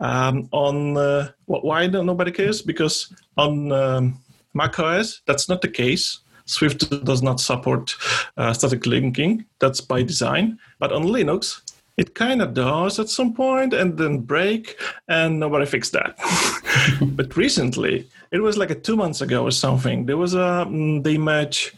Um, 0.00 0.48
on 0.52 0.96
uh, 0.96 1.30
why 1.46 1.86
nobody 1.86 2.32
cares? 2.32 2.62
Because 2.62 3.12
on 3.36 3.72
um, 3.72 4.18
mac 4.54 4.78
os 4.78 5.22
that's 5.26 5.48
not 5.48 5.62
the 5.62 5.68
case. 5.68 6.18
Swift 6.44 6.90
does 7.04 7.22
not 7.22 7.40
support 7.40 7.94
uh, 8.36 8.52
static 8.52 8.84
linking. 8.84 9.44
That's 9.60 9.80
by 9.80 10.02
design. 10.02 10.58
But 10.80 10.92
on 10.92 11.04
Linux, 11.04 11.61
it 11.96 12.14
kind 12.14 12.40
of 12.40 12.54
does 12.54 12.98
at 12.98 13.08
some 13.08 13.34
point 13.34 13.74
and 13.74 13.98
then 13.98 14.20
break, 14.20 14.78
and 15.08 15.38
nobody 15.38 15.66
fixed 15.66 15.92
that. 15.92 16.16
but 17.16 17.36
recently, 17.36 18.08
it 18.30 18.40
was 18.40 18.56
like 18.56 18.70
a 18.70 18.74
two 18.74 18.96
months 18.96 19.20
ago 19.20 19.44
or 19.44 19.50
something. 19.50 20.06
There 20.06 20.16
was 20.16 20.34
a 20.34 20.66
mm, 20.68 21.02
they 21.02 21.18
match 21.18 21.74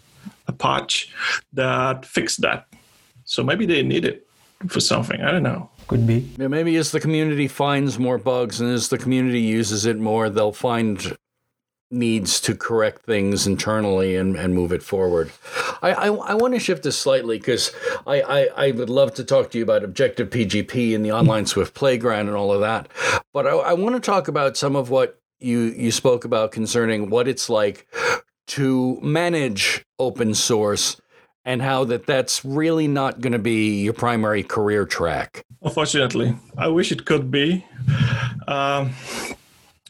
a 0.47 0.53
patch 0.53 1.13
that 1.53 2.07
fixed 2.07 2.41
that. 2.43 2.67
So 3.25 3.43
maybe 3.43 3.67
they 3.67 3.83
need 3.83 4.05
it 4.05 4.27
for 4.69 4.81
something. 4.81 5.21
I 5.21 5.31
don't 5.31 5.43
know. 5.43 5.71
Could 5.87 6.07
be. 6.07 6.31
Yeah, 6.39 6.49
maybe 6.49 6.77
as 6.77 6.93
the 6.93 7.01
community 7.01 7.49
finds 7.49 7.99
more 7.99 8.19
bugs 8.19 8.61
and 8.61 8.71
as 8.71 8.89
the 8.89 8.99
community 8.99 9.41
uses 9.41 9.85
it 9.85 9.99
more, 9.99 10.31
they'll 10.31 10.53
find 10.53 11.17
needs 11.95 12.41
to 12.41 12.55
correct 12.55 13.03
things 13.03 13.47
internally 13.47 14.17
and, 14.17 14.37
and 14.37 14.55
move 14.55 14.73
it 14.73 14.83
forward. 14.83 15.31
I, 15.83 15.93
I, 15.93 16.07
I 16.09 16.35
want 16.35 16.55
to 16.55 16.61
shift 16.61 16.83
this 16.83 16.99
slightly 16.99 17.39
because 17.39 17.73
I, 18.07 18.21
I, 18.21 18.67
I, 18.67 18.71
would 18.73 18.91
love 18.91 19.15
to 19.15 19.25
talk 19.25 19.51
to 19.51 19.59
you 19.59 19.65
about 19.65 19.85
Objective 19.85 20.31
PGP 20.31 20.95
and 20.95 21.05
the 21.05 21.13
online 21.13 21.47
Swift 21.47 21.75
playground 21.75 22.29
and 22.29 22.37
all 22.37 22.53
of 22.53 22.61
that. 22.61 22.89
But 23.33 23.47
I, 23.47 23.51
I 23.51 23.73
want 23.75 23.95
to 23.95 24.01
talk 24.01 24.29
about 24.29 24.57
some 24.57 24.77
of 24.77 24.91
what 24.91 25.21
you, 25.39 25.61
you 25.61 25.91
spoke 25.91 26.25
about 26.25 26.53
concerning 26.53 27.11
what 27.11 27.29
it's 27.29 27.49
like 27.49 27.87
to 28.49 28.99
manage 29.01 29.85
open 29.99 30.35
source 30.35 31.01
and 31.45 31.61
how 31.63 31.85
that 31.85 32.07
that's 32.07 32.45
really 32.45 32.89
not 32.89 33.21
going 33.21 33.33
to 33.33 33.39
be 33.39 33.83
your 33.83 33.93
primary 33.93 34.43
career 34.43 34.87
track. 34.87 35.45
Unfortunately, 35.63 36.37
I 36.57 36.69
wish 36.69 36.91
it 36.93 37.05
could 37.05 37.31
be. 37.31 37.65
Um, 38.47 38.95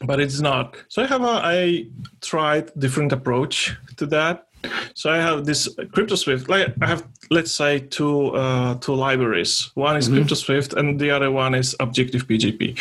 but 0.03 0.19
it's 0.19 0.41
not. 0.41 0.75
So 0.89 1.03
I 1.03 1.07
have 1.07 1.21
a, 1.21 1.41
I 1.43 1.87
tried 2.21 2.71
different 2.77 3.11
approach 3.11 3.75
to 3.97 4.05
that. 4.07 4.47
So 4.95 5.11
I 5.11 5.17
have 5.17 5.45
this 5.45 5.73
CryptoSwift. 5.75 6.49
Like 6.49 6.73
I 6.81 6.87
have, 6.87 7.07
let's 7.29 7.51
say, 7.51 7.79
two 7.79 8.35
uh, 8.35 8.75
two 8.75 8.95
libraries. 8.95 9.71
One 9.75 9.95
is 9.95 10.09
mm-hmm. 10.09 10.23
CryptoSwift, 10.23 10.73
and 10.73 10.99
the 10.99 11.11
other 11.11 11.31
one 11.31 11.53
is 11.53 11.75
Objective 11.79 12.27
PGP. 12.27 12.77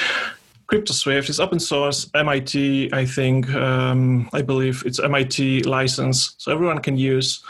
CryptoSwift 0.66 1.28
is 1.28 1.40
open 1.40 1.60
source, 1.60 2.10
MIT, 2.14 2.88
I 2.92 3.04
think, 3.04 3.52
um, 3.54 4.30
I 4.32 4.40
believe 4.40 4.82
it's 4.86 4.98
MIT 4.98 5.64
license, 5.64 6.34
so 6.38 6.52
everyone 6.52 6.78
can 6.78 6.96
use, 6.96 7.44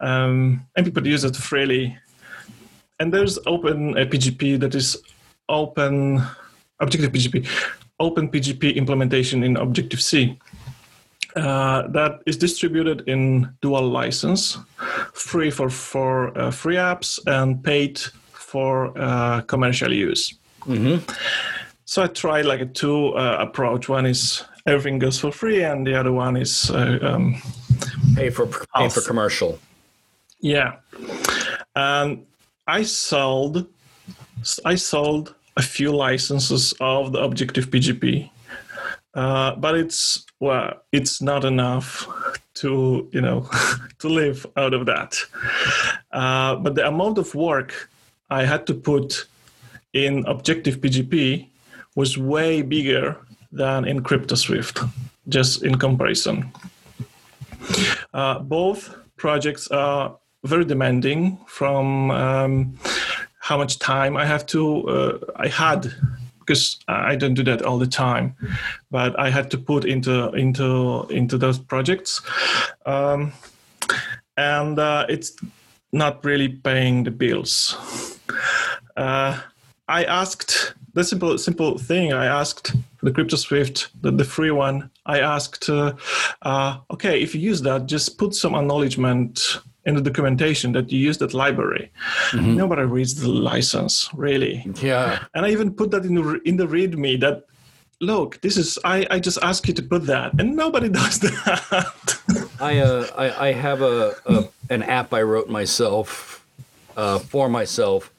um, 0.00 0.64
and 0.76 0.86
people 0.86 1.04
use 1.04 1.24
it 1.24 1.34
freely. 1.34 1.98
And 3.00 3.12
there's 3.12 3.36
Open 3.46 3.98
uh, 3.98 4.02
PGP 4.02 4.60
that 4.60 4.76
is 4.76 4.96
open 5.48 6.22
Objective 6.78 7.10
PGP 7.10 7.48
OpenPGP 8.02 8.74
implementation 8.74 9.42
in 9.42 9.56
Objective-C. 9.56 10.38
Uh, 11.34 11.88
that 11.88 12.20
is 12.26 12.36
distributed 12.36 13.04
in 13.06 13.48
dual 13.62 13.88
license, 13.88 14.58
free 15.14 15.50
for, 15.50 15.70
for 15.70 16.36
uh, 16.38 16.50
free 16.50 16.76
apps 16.76 17.18
and 17.26 17.64
paid 17.64 17.98
for 18.32 18.92
uh, 18.98 19.40
commercial 19.42 19.92
use. 19.92 20.34
Mm-hmm. 20.66 20.98
So 21.86 22.02
I 22.02 22.06
tried 22.08 22.44
like 22.44 22.60
a 22.60 22.66
two 22.66 23.14
uh, 23.14 23.38
approach. 23.40 23.88
One 23.88 24.06
is 24.06 24.44
everything 24.66 24.98
goes 24.98 25.18
for 25.18 25.32
free, 25.32 25.62
and 25.64 25.86
the 25.86 25.98
other 25.98 26.12
one 26.12 26.36
is 26.36 26.70
uh, 26.70 26.98
um, 27.02 27.40
pay 28.14 28.30
for 28.30 28.46
pay 28.46 28.88
for 28.88 29.00
commercial. 29.00 29.58
Yeah, 30.40 30.76
and 31.74 32.26
I 32.66 32.82
sold 32.84 33.66
I 34.64 34.76
sold 34.76 35.34
a 35.56 35.62
few 35.62 35.94
licenses 35.94 36.74
of 36.80 37.12
the 37.12 37.20
Objective 37.20 37.70
PGP, 37.70 38.30
uh, 39.14 39.54
but 39.56 39.76
it's 39.76 40.24
well, 40.40 40.82
it's 40.92 41.20
not 41.20 41.44
enough 41.44 42.06
to 42.54 43.08
you 43.12 43.20
know 43.20 43.48
to 43.98 44.08
live 44.08 44.46
out 44.56 44.74
of 44.74 44.86
that. 44.86 45.16
Uh, 46.12 46.56
but 46.56 46.74
the 46.74 46.86
amount 46.86 47.18
of 47.18 47.34
work 47.34 47.90
I 48.30 48.44
had 48.44 48.66
to 48.66 48.74
put 48.74 49.26
in 49.92 50.24
Objective 50.26 50.80
PGP 50.80 51.48
was 51.94 52.16
way 52.16 52.62
bigger 52.62 53.16
than 53.50 53.84
in 53.84 54.02
CryptoSwift, 54.02 54.88
just 55.28 55.62
in 55.62 55.74
comparison. 55.76 56.50
Uh, 58.14 58.38
both 58.38 58.96
projects 59.16 59.68
are 59.68 60.16
very 60.44 60.64
demanding 60.64 61.38
from 61.46 62.10
um, 62.10 62.78
how 63.52 63.58
much 63.58 63.78
time 63.78 64.16
I 64.16 64.24
have 64.24 64.46
to, 64.46 64.88
uh, 64.88 65.18
I 65.36 65.48
had, 65.48 65.92
because 66.40 66.78
I 66.88 67.16
don't 67.16 67.34
do 67.34 67.44
that 67.44 67.60
all 67.62 67.78
the 67.78 67.86
time, 67.86 68.34
but 68.90 69.10
I 69.18 69.28
had 69.30 69.50
to 69.50 69.58
put 69.58 69.84
into 69.84 70.32
into 70.32 71.06
into 71.10 71.36
those 71.38 71.58
projects, 71.58 72.22
um, 72.86 73.32
and 74.38 74.78
uh, 74.78 75.04
it's 75.08 75.36
not 75.92 76.24
really 76.24 76.48
paying 76.48 77.04
the 77.04 77.10
bills. 77.10 77.76
Uh, 78.96 79.38
I 79.86 80.04
asked 80.04 80.74
the 80.94 81.04
simple 81.04 81.36
simple 81.38 81.78
thing. 81.78 82.12
I 82.12 82.40
asked 82.40 82.74
the 83.02 83.10
CryptoSwift, 83.10 83.88
the, 84.00 84.10
the 84.12 84.24
free 84.24 84.52
one. 84.52 84.90
I 85.04 85.20
asked, 85.20 85.68
uh, 85.68 85.92
uh, 86.42 86.78
okay, 86.88 87.20
if 87.20 87.34
you 87.34 87.50
use 87.50 87.60
that, 87.62 87.90
just 87.90 88.16
put 88.16 88.34
some 88.34 88.54
acknowledgement 88.54 89.60
in 89.84 89.94
the 89.94 90.00
documentation 90.00 90.72
that 90.72 90.92
you 90.92 90.98
use 90.98 91.18
that 91.18 91.34
library. 91.34 91.90
Mm-hmm. 92.30 92.56
Nobody 92.56 92.82
reads 92.82 93.14
the 93.14 93.28
license, 93.28 94.08
really. 94.14 94.66
Yeah. 94.80 95.24
And 95.34 95.44
I 95.44 95.50
even 95.50 95.72
put 95.72 95.90
that 95.90 96.04
in 96.04 96.14
the 96.14 96.40
in 96.44 96.56
the 96.56 96.66
README 96.66 97.20
that 97.20 97.44
look, 98.00 98.40
this 98.40 98.56
is 98.56 98.78
I, 98.84 99.06
I 99.10 99.18
just 99.18 99.38
ask 99.42 99.66
you 99.68 99.74
to 99.74 99.82
put 99.82 100.06
that, 100.06 100.38
and 100.38 100.56
nobody 100.56 100.88
does 101.00 101.18
that. 101.20 102.18
I 102.60 102.78
uh, 102.78 103.06
I, 103.16 103.48
I 103.48 103.52
have 103.52 103.82
a, 103.82 104.14
a 104.26 104.48
an 104.70 104.82
app 104.82 105.12
I 105.12 105.22
wrote 105.22 105.48
myself 105.48 106.44
uh, 106.96 107.18
for 107.18 107.48
myself 107.48 108.12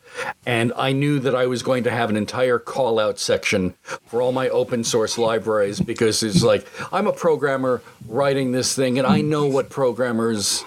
and 0.46 0.74
I 0.76 0.92
knew 0.92 1.20
that 1.20 1.36
I 1.36 1.48
was 1.48 1.64
going 1.64 1.84
to 1.86 1.92
have 1.92 2.10
an 2.10 2.18
entire 2.18 2.60
call 2.60 3.00
out 3.00 3.20
section 3.20 3.74
for 4.06 4.22
all 4.22 4.32
my 4.32 4.50
open 4.50 4.84
source 4.84 5.18
libraries 5.18 5.80
because 5.80 6.24
it's 6.24 6.44
like 6.44 6.68
I'm 6.92 7.08
a 7.08 7.14
programmer 7.14 7.82
writing 8.08 8.52
this 8.52 8.76
thing 8.76 8.98
and 8.98 9.08
I 9.08 9.22
know 9.22 9.46
what 9.46 9.70
programmers 9.70 10.64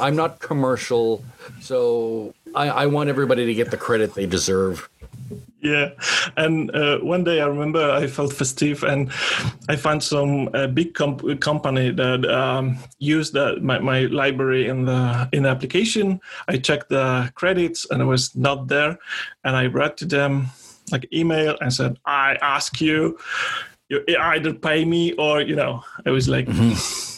I'm 0.00 0.16
not 0.16 0.40
commercial 0.40 1.24
so 1.60 2.34
I, 2.54 2.68
I 2.68 2.86
want 2.86 3.08
everybody 3.08 3.46
to 3.46 3.54
get 3.54 3.70
the 3.70 3.76
credit 3.76 4.14
they 4.14 4.26
deserve 4.26 4.88
yeah, 5.64 5.92
and 6.36 6.70
uh, 6.76 6.98
one 6.98 7.24
day 7.24 7.40
I 7.40 7.46
remember 7.46 7.90
I 7.90 8.06
felt 8.06 8.34
festive, 8.34 8.82
and 8.82 9.10
I 9.66 9.76
found 9.76 10.02
some 10.02 10.50
uh, 10.52 10.66
big 10.66 10.92
comp- 10.92 11.40
company 11.40 11.90
that 11.90 12.26
um, 12.26 12.76
used 12.98 13.32
the, 13.32 13.58
my, 13.62 13.78
my 13.78 14.00
library 14.02 14.68
in 14.68 14.84
the 14.84 15.26
in 15.32 15.44
the 15.44 15.48
application. 15.48 16.20
I 16.48 16.58
checked 16.58 16.90
the 16.90 17.32
credits, 17.34 17.86
and 17.90 18.02
it 18.02 18.04
was 18.04 18.36
not 18.36 18.68
there, 18.68 18.98
and 19.44 19.56
I 19.56 19.66
wrote 19.66 19.96
to 19.98 20.04
them 20.04 20.48
like 20.92 21.08
email 21.14 21.56
and 21.62 21.72
said, 21.72 21.96
"I 22.04 22.36
ask 22.42 22.82
you, 22.82 23.18
you 23.88 24.04
either 24.20 24.52
pay 24.52 24.84
me 24.84 25.14
or 25.14 25.40
you 25.40 25.56
know." 25.56 25.82
I 26.04 26.10
was 26.10 26.28
like. 26.28 26.46
Mm-hmm. 26.46 27.13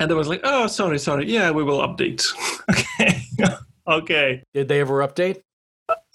And 0.00 0.10
I 0.10 0.14
was 0.14 0.28
like, 0.28 0.40
oh, 0.44 0.66
sorry, 0.66 0.98
sorry. 0.98 1.30
Yeah, 1.30 1.50
we 1.50 1.62
will 1.62 1.80
update. 1.80 2.26
okay. 2.70 3.22
okay. 3.86 4.42
Did 4.54 4.68
they 4.68 4.80
ever 4.80 5.06
update? 5.06 5.42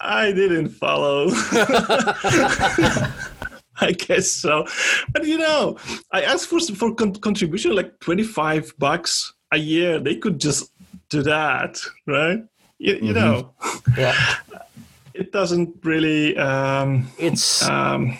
I 0.00 0.32
didn't 0.32 0.70
follow. 0.70 1.28
I 3.78 3.92
guess 3.92 4.32
so. 4.32 4.66
But 5.12 5.26
you 5.26 5.38
know, 5.38 5.76
I 6.10 6.22
asked 6.22 6.48
for 6.48 6.58
for 6.60 6.94
con- 6.94 7.14
contribution 7.14 7.76
like 7.76 8.00
25 8.00 8.74
bucks 8.78 9.34
a 9.52 9.58
year. 9.58 10.00
They 10.00 10.16
could 10.16 10.40
just 10.40 10.72
do 11.10 11.22
that, 11.22 11.78
right? 12.06 12.42
You, 12.78 12.94
you 12.94 13.12
mm-hmm. 13.12 13.14
know. 13.14 13.52
Yeah. 13.96 14.14
It 15.14 15.30
doesn't 15.30 15.76
really 15.84 16.36
um, 16.38 17.08
it's 17.18 17.62
um, 17.68 18.18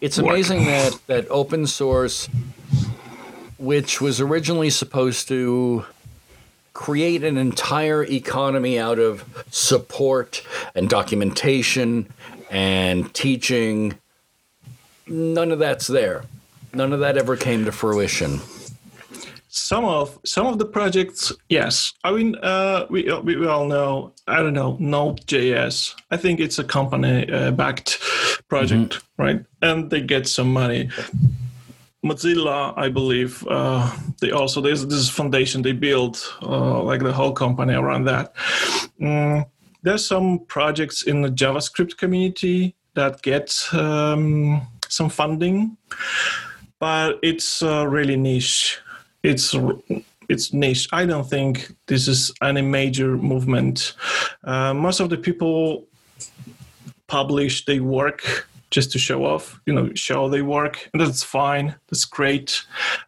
it's 0.00 0.18
work. 0.18 0.28
amazing 0.28 0.66
that 0.66 0.98
that 1.06 1.26
open 1.30 1.66
source 1.66 2.28
which 3.60 4.00
was 4.00 4.20
originally 4.20 4.70
supposed 4.70 5.28
to 5.28 5.84
create 6.72 7.22
an 7.22 7.36
entire 7.36 8.02
economy 8.04 8.78
out 8.78 8.98
of 8.98 9.44
support 9.50 10.42
and 10.74 10.88
documentation 10.88 12.10
and 12.50 13.12
teaching. 13.12 13.98
None 15.06 15.52
of 15.52 15.58
that's 15.58 15.86
there. 15.86 16.24
None 16.72 16.92
of 16.94 17.00
that 17.00 17.18
ever 17.18 17.36
came 17.36 17.66
to 17.66 17.72
fruition. 17.72 18.40
Some 19.48 19.84
of 19.84 20.18
some 20.24 20.46
of 20.46 20.58
the 20.58 20.64
projects, 20.64 21.32
yes. 21.48 21.92
I 22.04 22.12
mean, 22.12 22.36
uh, 22.36 22.86
we 22.88 23.12
we 23.22 23.46
all 23.46 23.66
know. 23.66 24.12
I 24.28 24.36
don't 24.36 24.54
know 24.54 24.76
Node.js. 24.78 25.96
I 26.12 26.16
think 26.16 26.38
it's 26.38 26.58
a 26.60 26.64
company-backed 26.64 27.98
uh, 28.00 28.42
project, 28.48 28.94
mm-hmm. 28.94 29.22
right? 29.22 29.44
And 29.60 29.90
they 29.90 30.00
get 30.00 30.28
some 30.28 30.52
money. 30.52 30.88
Mozilla, 32.04 32.72
I 32.76 32.88
believe, 32.88 33.46
uh, 33.48 33.90
they 34.20 34.30
also 34.30 34.60
there's 34.60 34.86
this 34.86 35.10
foundation 35.10 35.62
they 35.62 35.72
built, 35.72 36.34
uh, 36.42 36.82
like 36.82 37.02
the 37.02 37.12
whole 37.12 37.32
company 37.32 37.74
around 37.74 38.04
that. 38.04 38.34
Mm, 38.98 39.44
there's 39.82 40.06
some 40.06 40.40
projects 40.46 41.02
in 41.02 41.22
the 41.22 41.28
JavaScript 41.28 41.98
community 41.98 42.74
that 42.94 43.20
get 43.22 43.54
um, 43.72 44.66
some 44.88 45.10
funding, 45.10 45.76
but 46.78 47.18
it's 47.22 47.62
uh, 47.62 47.86
really 47.86 48.16
niche. 48.16 48.78
It's 49.22 49.54
it's 50.30 50.52
niche. 50.54 50.88
I 50.92 51.04
don't 51.04 51.28
think 51.28 51.74
this 51.86 52.08
is 52.08 52.32
any 52.42 52.62
major 52.62 53.16
movement. 53.16 53.94
Uh, 54.44 54.72
most 54.72 55.00
of 55.00 55.10
the 55.10 55.18
people 55.18 55.86
publish 57.08 57.64
their 57.66 57.82
work 57.82 58.48
just 58.70 58.92
to 58.92 58.98
show 58.98 59.24
off, 59.24 59.60
you 59.66 59.72
know, 59.72 59.90
show 59.94 60.28
they 60.28 60.42
work. 60.42 60.88
And 60.92 61.00
that's 61.00 61.22
fine. 61.22 61.74
That's 61.88 62.04
great 62.04 62.62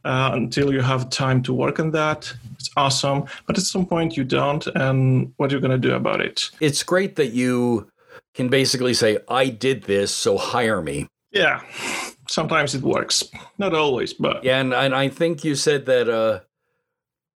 uh, 0.04 0.30
until 0.32 0.72
you 0.72 0.80
have 0.80 1.10
time 1.10 1.42
to 1.44 1.54
work 1.54 1.78
on 1.78 1.92
that. 1.92 2.32
It's 2.54 2.70
awesome. 2.76 3.24
But 3.46 3.58
at 3.58 3.64
some 3.64 3.86
point 3.86 4.16
you 4.16 4.24
don't. 4.24 4.66
And 4.66 5.32
what 5.36 5.52
are 5.52 5.56
you 5.56 5.60
going 5.60 5.70
to 5.80 5.88
do 5.88 5.94
about 5.94 6.20
it? 6.20 6.50
It's 6.60 6.82
great 6.82 7.16
that 7.16 7.32
you 7.32 7.90
can 8.34 8.48
basically 8.48 8.94
say, 8.94 9.18
I 9.28 9.48
did 9.48 9.84
this, 9.84 10.12
so 10.12 10.36
hire 10.36 10.82
me. 10.82 11.06
Yeah. 11.30 11.62
Sometimes 12.28 12.74
it 12.74 12.82
works. 12.82 13.22
Not 13.58 13.74
always, 13.74 14.12
but. 14.14 14.42
Yeah. 14.42 14.60
And, 14.60 14.74
and 14.74 14.94
I 14.94 15.08
think 15.08 15.44
you 15.44 15.54
said 15.54 15.86
that. 15.86 16.08
Uh, 16.08 16.40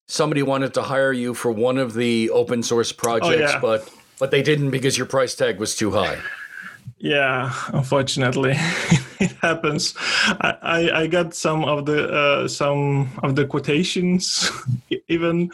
somebody 0.09 0.43
wanted 0.43 0.75
to 0.75 0.83
hire 0.83 1.13
you 1.13 1.33
for 1.33 1.51
one 1.51 1.79
of 1.79 1.95
the 1.95 2.29
open 2.31 2.63
source 2.63 2.93
projects, 2.93 3.53
oh, 3.53 3.55
yeah. 3.55 3.59
but 3.61 3.91
but 4.19 4.31
they 4.31 4.43
didn't 4.43 4.71
because 4.71 4.99
your 4.99 5.07
price 5.07 5.35
tag 5.35 5.59
was 5.59 5.75
too 5.75 5.91
high. 5.91 6.19
Yeah, 7.03 7.53
unfortunately, 7.73 8.53
it 9.19 9.33
happens. 9.43 9.93
I, 10.41 10.57
I, 10.63 11.01
I, 11.01 11.07
got 11.09 11.35
some 11.35 11.65
of 11.65 11.85
the 11.85 12.09
uh, 12.09 12.47
some 12.47 13.11
of 13.25 13.35
the 13.35 13.45
quotations 13.45 14.49
even 15.09 15.51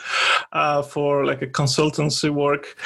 uh, 0.52 0.82
for 0.82 1.24
like 1.24 1.40
a 1.40 1.46
consultancy 1.46 2.28
work, 2.28 2.76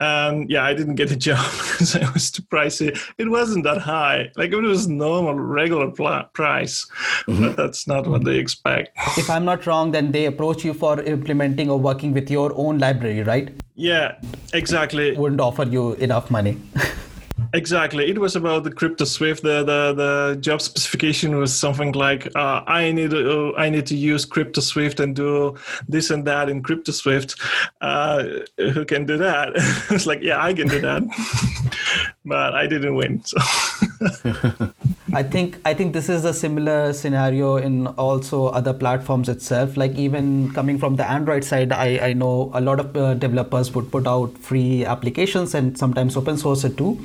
and 0.00 0.50
yeah, 0.50 0.64
I 0.64 0.74
didn't 0.74 0.96
get 0.96 1.10
a 1.10 1.16
job 1.28 1.50
because 1.50 1.94
it 1.94 2.12
was 2.12 2.30
too 2.30 2.42
pricey. 2.42 2.94
It 3.16 3.30
wasn't 3.30 3.64
that 3.64 3.78
high, 3.78 4.30
like 4.36 4.52
it 4.52 4.60
was 4.60 4.86
normal 4.86 5.36
regular 5.36 5.90
pl- 5.90 6.28
price, 6.34 6.86
mm-hmm. 7.26 7.42
but 7.42 7.56
that's 7.56 7.88
not 7.88 8.06
what 8.06 8.24
they 8.24 8.36
expect. 8.36 8.90
If 9.16 9.30
I'm 9.30 9.46
not 9.46 9.64
wrong, 9.64 9.92
then 9.92 10.12
they 10.12 10.26
approach 10.26 10.62
you 10.62 10.74
for 10.74 11.00
implementing 11.00 11.70
or 11.70 11.78
working 11.78 12.12
with 12.12 12.30
your 12.30 12.52
own 12.54 12.76
library, 12.76 13.22
right? 13.22 13.50
Yeah, 13.76 14.20
exactly. 14.52 15.16
Wouldn't 15.16 15.40
offer 15.40 15.64
you 15.64 15.94
enough 15.94 16.30
money. 16.30 16.60
Exactly. 17.52 18.08
It 18.08 18.18
was 18.18 18.36
about 18.36 18.64
the 18.64 18.70
crypto 18.70 19.04
Swift. 19.04 19.42
The, 19.42 19.64
the 19.64 19.94
the 19.94 20.36
job 20.40 20.60
specification 20.70 21.36
was 21.36 21.54
something 21.54 21.92
like 21.92 22.26
uh, 22.36 22.62
I 22.66 22.92
need 22.92 23.10
to, 23.10 23.52
uh, 23.54 23.58
I 23.58 23.70
need 23.70 23.86
to 23.86 23.96
use 23.96 24.24
crypto 24.24 24.60
Swift 24.60 25.00
and 25.00 25.16
do 25.16 25.56
this 25.88 26.10
and 26.10 26.24
that 26.26 26.48
in 26.48 26.62
crypto 26.62 26.92
Swift. 26.92 27.36
Uh, 27.80 28.24
who 28.56 28.84
can 28.84 29.04
do 29.04 29.16
that? 29.18 29.50
it's 29.90 30.06
like 30.06 30.22
yeah, 30.22 30.42
I 30.42 30.54
can 30.54 30.68
do 30.68 30.80
that, 30.80 31.02
but 32.24 32.54
I 32.54 32.66
didn't 32.66 32.94
win. 32.94 33.22
So. 33.24 33.38
I 35.12 35.22
think 35.24 35.58
I 35.64 35.74
think 35.74 35.92
this 35.92 36.08
is 36.08 36.24
a 36.24 36.32
similar 36.32 36.92
scenario 36.92 37.56
in 37.56 37.88
also 37.88 38.46
other 38.46 38.72
platforms 38.72 39.28
itself. 39.28 39.76
Like 39.76 39.96
even 39.96 40.52
coming 40.52 40.78
from 40.78 40.96
the 40.96 41.08
Android 41.08 41.42
side, 41.42 41.72
I, 41.72 41.98
I 42.08 42.12
know 42.12 42.50
a 42.54 42.60
lot 42.60 42.78
of 42.78 42.96
uh, 42.96 43.14
developers 43.14 43.74
would 43.74 43.90
put 43.90 44.06
out 44.06 44.38
free 44.38 44.84
applications 44.84 45.54
and 45.54 45.76
sometimes 45.76 46.16
open 46.16 46.36
source 46.36 46.64
it 46.64 46.76
too, 46.76 46.98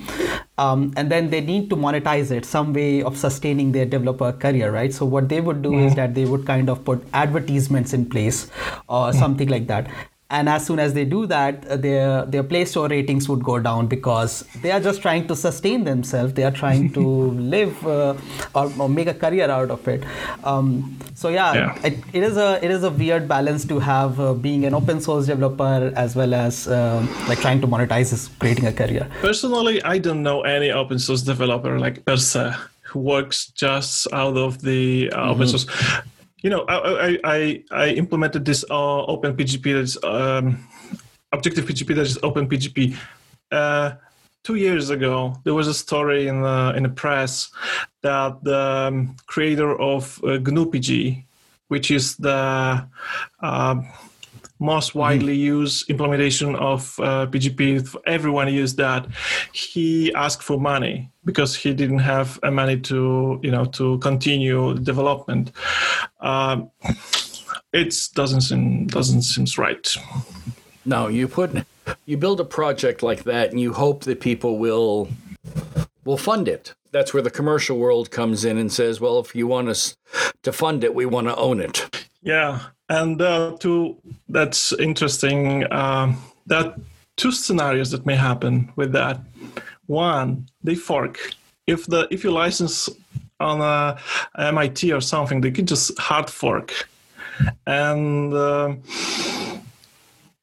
um, 0.58 0.94
and 0.96 1.12
then 1.12 1.30
they 1.32 1.41
need 1.41 1.70
to 1.72 1.76
monetize 1.76 2.32
it 2.32 2.46
some 2.46 2.74
way 2.74 3.02
of 3.02 3.18
sustaining 3.18 3.72
their 3.72 3.86
developer 3.86 4.32
career, 4.32 4.72
right? 4.72 4.94
So 4.94 5.06
what 5.06 5.28
they 5.30 5.41
would 5.41 5.62
do 5.62 5.72
mm. 5.72 5.88
is 5.88 5.96
that 5.96 6.13
they 6.13 6.26
would 6.26 6.46
kind 6.46 6.70
of 6.70 6.86
put 6.86 7.04
advertisements 7.13 7.94
in 7.94 8.06
place 8.06 8.52
or 8.88 9.10
mm. 9.10 9.15
something 9.15 9.50
like 9.50 9.68
that 9.68 9.88
and 10.36 10.50
as 10.50 10.65
soon 10.65 10.80
as 10.86 10.93
they 10.93 11.06
do 11.06 11.26
that 11.26 11.65
uh, 11.67 11.78
their 11.86 12.26
their 12.34 12.43
play 12.52 12.63
store 12.71 12.88
ratings 12.93 13.28
would 13.30 13.43
go 13.50 13.58
down 13.67 13.88
because 13.95 14.34
they 14.62 14.71
are 14.78 14.80
just 14.88 15.02
trying 15.06 15.26
to 15.32 15.36
sustain 15.43 15.84
themselves 15.89 16.34
they 16.39 16.45
are 16.50 16.56
trying 16.62 16.91
to 16.98 17.06
live 17.56 17.86
uh, 17.88 18.13
or, 18.54 18.71
or, 18.80 18.89
make 18.98 19.08
a 19.08 19.17
career 19.24 19.50
out 19.58 19.71
of 19.78 19.88
it 19.88 20.04
um, 20.43 20.65
so 21.13 21.30
yeah, 21.30 21.54
yeah. 21.54 21.88
It, 21.89 22.00
it 22.13 22.24
is 22.24 22.38
a 22.38 22.50
it 22.65 22.71
is 22.71 22.84
a 22.84 22.91
weird 23.04 23.28
balance 23.28 23.65
to 23.74 23.80
have 23.80 24.19
uh, 24.19 24.34
being 24.34 24.65
an 24.65 24.74
open 24.74 25.02
source 25.02 25.28
developer 25.28 25.91
as 25.95 26.15
well 26.15 26.34
as 26.34 26.67
um, 26.67 27.10
like 27.30 27.39
trying 27.39 27.62
to 27.62 27.67
monetize 27.67 28.12
this 28.12 28.28
creating 28.39 28.67
a 28.74 28.74
career 28.74 29.08
personally 29.21 29.82
i 29.84 29.98
don't 29.98 30.24
know 30.24 30.41
any 30.41 30.71
open 30.71 31.00
source 31.00 31.21
developer 31.21 31.80
like 31.80 32.04
Persa 32.06 32.45
who 32.82 33.00
works 33.00 33.48
just 33.63 34.08
out 34.13 34.38
of 34.38 34.62
the 34.62 35.10
uh, 35.12 35.17
mm-hmm. 35.17 35.32
open 35.32 35.48
source 35.48 35.65
you 36.45 36.51
know, 36.51 36.63
I 36.69 37.17
I, 37.23 37.63
I 37.71 37.88
implemented 37.97 38.45
this 38.45 38.63
uh, 38.69 39.05
Open 39.05 39.36
PGP 39.36 39.65
that's 39.73 39.97
um, 40.03 40.67
Objective 41.31 41.65
PGP 41.65 41.95
that 41.95 42.05
is 42.05 42.19
Open 42.21 42.47
PGP. 42.47 42.95
Uh, 43.51 43.93
two 44.43 44.53
years 44.53 44.91
ago, 44.91 45.41
there 45.43 45.55
was 45.55 45.67
a 45.67 45.73
story 45.73 46.27
in 46.27 46.43
the 46.43 46.73
in 46.77 46.84
the 46.84 46.89
press 46.89 47.49
that 48.03 48.43
the 48.43 48.62
um, 48.62 49.15
creator 49.25 49.73
of 49.81 50.23
uh, 50.23 50.38
GNU-PG, 50.38 51.25
which 51.69 51.89
is 51.89 52.15
the 52.17 52.88
uh, 53.41 53.75
most 54.60 54.89
mm-hmm. 54.89 55.00
widely 55.00 55.34
mm-hmm. 55.34 55.62
used 55.62 55.89
implementation 55.89 56.56
of 56.56 57.00
uh, 57.00 57.28
PGP. 57.28 57.96
Everyone 58.06 58.52
used 58.54 58.78
that. 58.78 59.08
He 59.54 60.13
asked 60.13 60.44
for 60.44 60.60
money 60.60 61.10
because 61.24 61.56
he 61.56 61.74
didn't 61.74 62.00
have 62.00 62.39
money 62.44 62.80
to, 62.82 63.39
you 63.44 63.52
know, 63.52 63.65
to 63.65 63.98
continue 64.00 64.76
development. 64.76 65.52
Um, 66.22 66.70
it 67.74 67.94
doesn't 68.13 68.41
seem 68.41 68.88
doesn't 68.88 69.24
seem 69.24 69.46
right. 69.58 69.96
No, 70.86 71.08
you 71.08 71.28
put 71.28 71.65
you 72.06 72.18
build 72.18 72.39
a 72.39 72.46
project 72.46 73.04
like 73.04 73.24
that, 73.24 73.52
and 73.52 73.60
you 73.60 73.74
hope 73.74 74.04
that 74.06 74.22
people 74.22 74.58
will 74.58 75.10
will 76.06 76.18
fund 76.18 76.48
it. 76.48 76.74
That's 76.91 77.13
where 77.13 77.24
the 77.24 77.32
commercial 77.32 77.78
world 77.78 78.12
comes 78.12 78.46
in 78.46 78.58
and 78.58 78.72
says, 78.72 79.02
"Well, 79.02 79.20
if 79.20 79.36
you 79.36 79.48
want 79.48 79.70
us 79.70 79.98
to 80.44 80.54
fund 80.54 80.84
it, 80.84 80.96
we 80.96 81.06
want 81.06 81.28
to 81.28 81.36
own 81.36 81.60
it." 81.60 82.08
Yeah, 82.22 82.60
And 82.89 83.21
uh, 83.21 83.58
two, 83.60 83.98
that's 84.30 84.74
interesting. 84.74 85.63
Uh, 85.65 86.13
that 86.48 86.76
two 87.17 87.32
scenarios 87.32 87.91
that 87.91 88.06
may 88.06 88.15
happen 88.15 88.71
with 88.76 88.91
that. 88.91 89.19
One, 89.88 90.48
they 90.63 90.76
fork. 90.76 91.19
If 91.67 91.86
the 91.88 92.08
if 92.12 92.24
you 92.24 92.32
license 92.32 92.89
on 93.39 93.62
a 93.62 93.98
MIT 94.38 94.93
or 94.93 95.02
something, 95.02 95.41
they 95.41 95.52
could 95.52 95.67
just 95.67 95.98
hard 95.98 96.30
fork, 96.30 96.88
and 97.65 98.34
uh, 98.34 98.76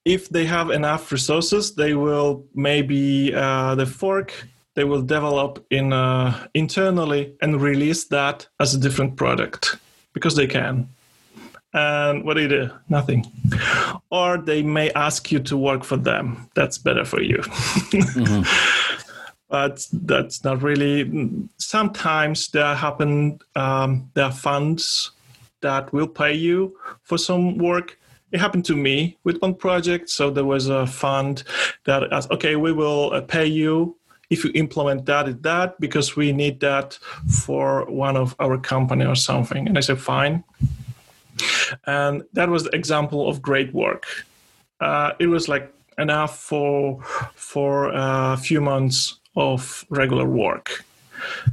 if 0.04 0.28
they 0.28 0.44
have 0.44 0.70
enough 0.70 1.12
resources, 1.12 1.74
they 1.74 1.94
will 1.94 2.44
maybe 2.54 3.32
uh, 3.34 3.74
the 3.76 3.86
fork 3.86 4.32
they 4.74 4.84
will 4.84 5.02
develop 5.02 5.64
in 5.70 5.92
uh, 5.92 6.46
internally 6.54 7.34
and 7.42 7.60
release 7.60 8.04
that 8.04 8.46
as 8.58 8.74
a 8.74 8.78
different 8.78 9.16
product 9.16 9.76
because 10.12 10.34
they 10.34 10.46
can. 10.46 10.88
And 11.74 12.24
what 12.24 12.34
do 12.34 12.42
you 12.42 12.48
do? 12.48 12.70
Nothing. 12.88 13.24
Or 14.10 14.38
they 14.38 14.62
may 14.62 14.90
ask 14.90 15.32
you 15.32 15.40
to 15.40 15.56
work 15.56 15.84
for 15.84 15.96
them. 15.96 16.50
That's 16.54 16.78
better 16.78 17.04
for 17.04 17.22
you. 17.22 17.38
mm-hmm. 17.38 18.42
but 19.48 19.86
that's 19.92 20.44
not 20.44 20.62
really. 20.62 21.48
Sometimes 21.56 22.48
there 22.48 22.74
happen. 22.74 23.38
Um, 23.56 24.10
there 24.14 24.26
are 24.26 24.32
funds 24.32 25.12
that 25.62 25.92
will 25.92 26.08
pay 26.08 26.34
you 26.34 26.76
for 27.02 27.16
some 27.16 27.56
work, 27.56 27.98
it 28.32 28.40
happened 28.40 28.64
to 28.66 28.76
me 28.76 29.18
with 29.24 29.40
one 29.40 29.54
project. 29.54 30.08
So 30.10 30.30
there 30.30 30.44
was 30.44 30.68
a 30.68 30.86
fund 30.86 31.44
that 31.84 32.12
asked, 32.12 32.30
okay, 32.30 32.56
we 32.56 32.72
will 32.72 33.12
uh, 33.12 33.20
pay 33.20 33.46
you 33.46 33.96
if 34.30 34.44
you 34.44 34.50
implement 34.54 35.04
that 35.06 35.42
that 35.42 35.78
because 35.78 36.16
we 36.16 36.32
need 36.32 36.60
that 36.60 36.98
for 37.28 37.84
one 37.90 38.16
of 38.16 38.34
our 38.40 38.56
company 38.56 39.04
or 39.04 39.14
something. 39.14 39.68
And 39.68 39.76
I 39.76 39.82
said, 39.82 40.00
fine. 40.00 40.44
And 41.86 42.22
that 42.32 42.48
was 42.48 42.64
the 42.64 42.74
example 42.74 43.28
of 43.28 43.42
great 43.42 43.72
work. 43.72 44.06
Uh, 44.80 45.12
it 45.18 45.26
was 45.26 45.48
like 45.48 45.72
enough 45.98 46.38
for 46.38 47.02
for 47.34 47.90
a 47.94 48.36
few 48.36 48.60
months 48.60 49.18
of 49.36 49.84
regular 49.88 50.26
work. 50.26 50.84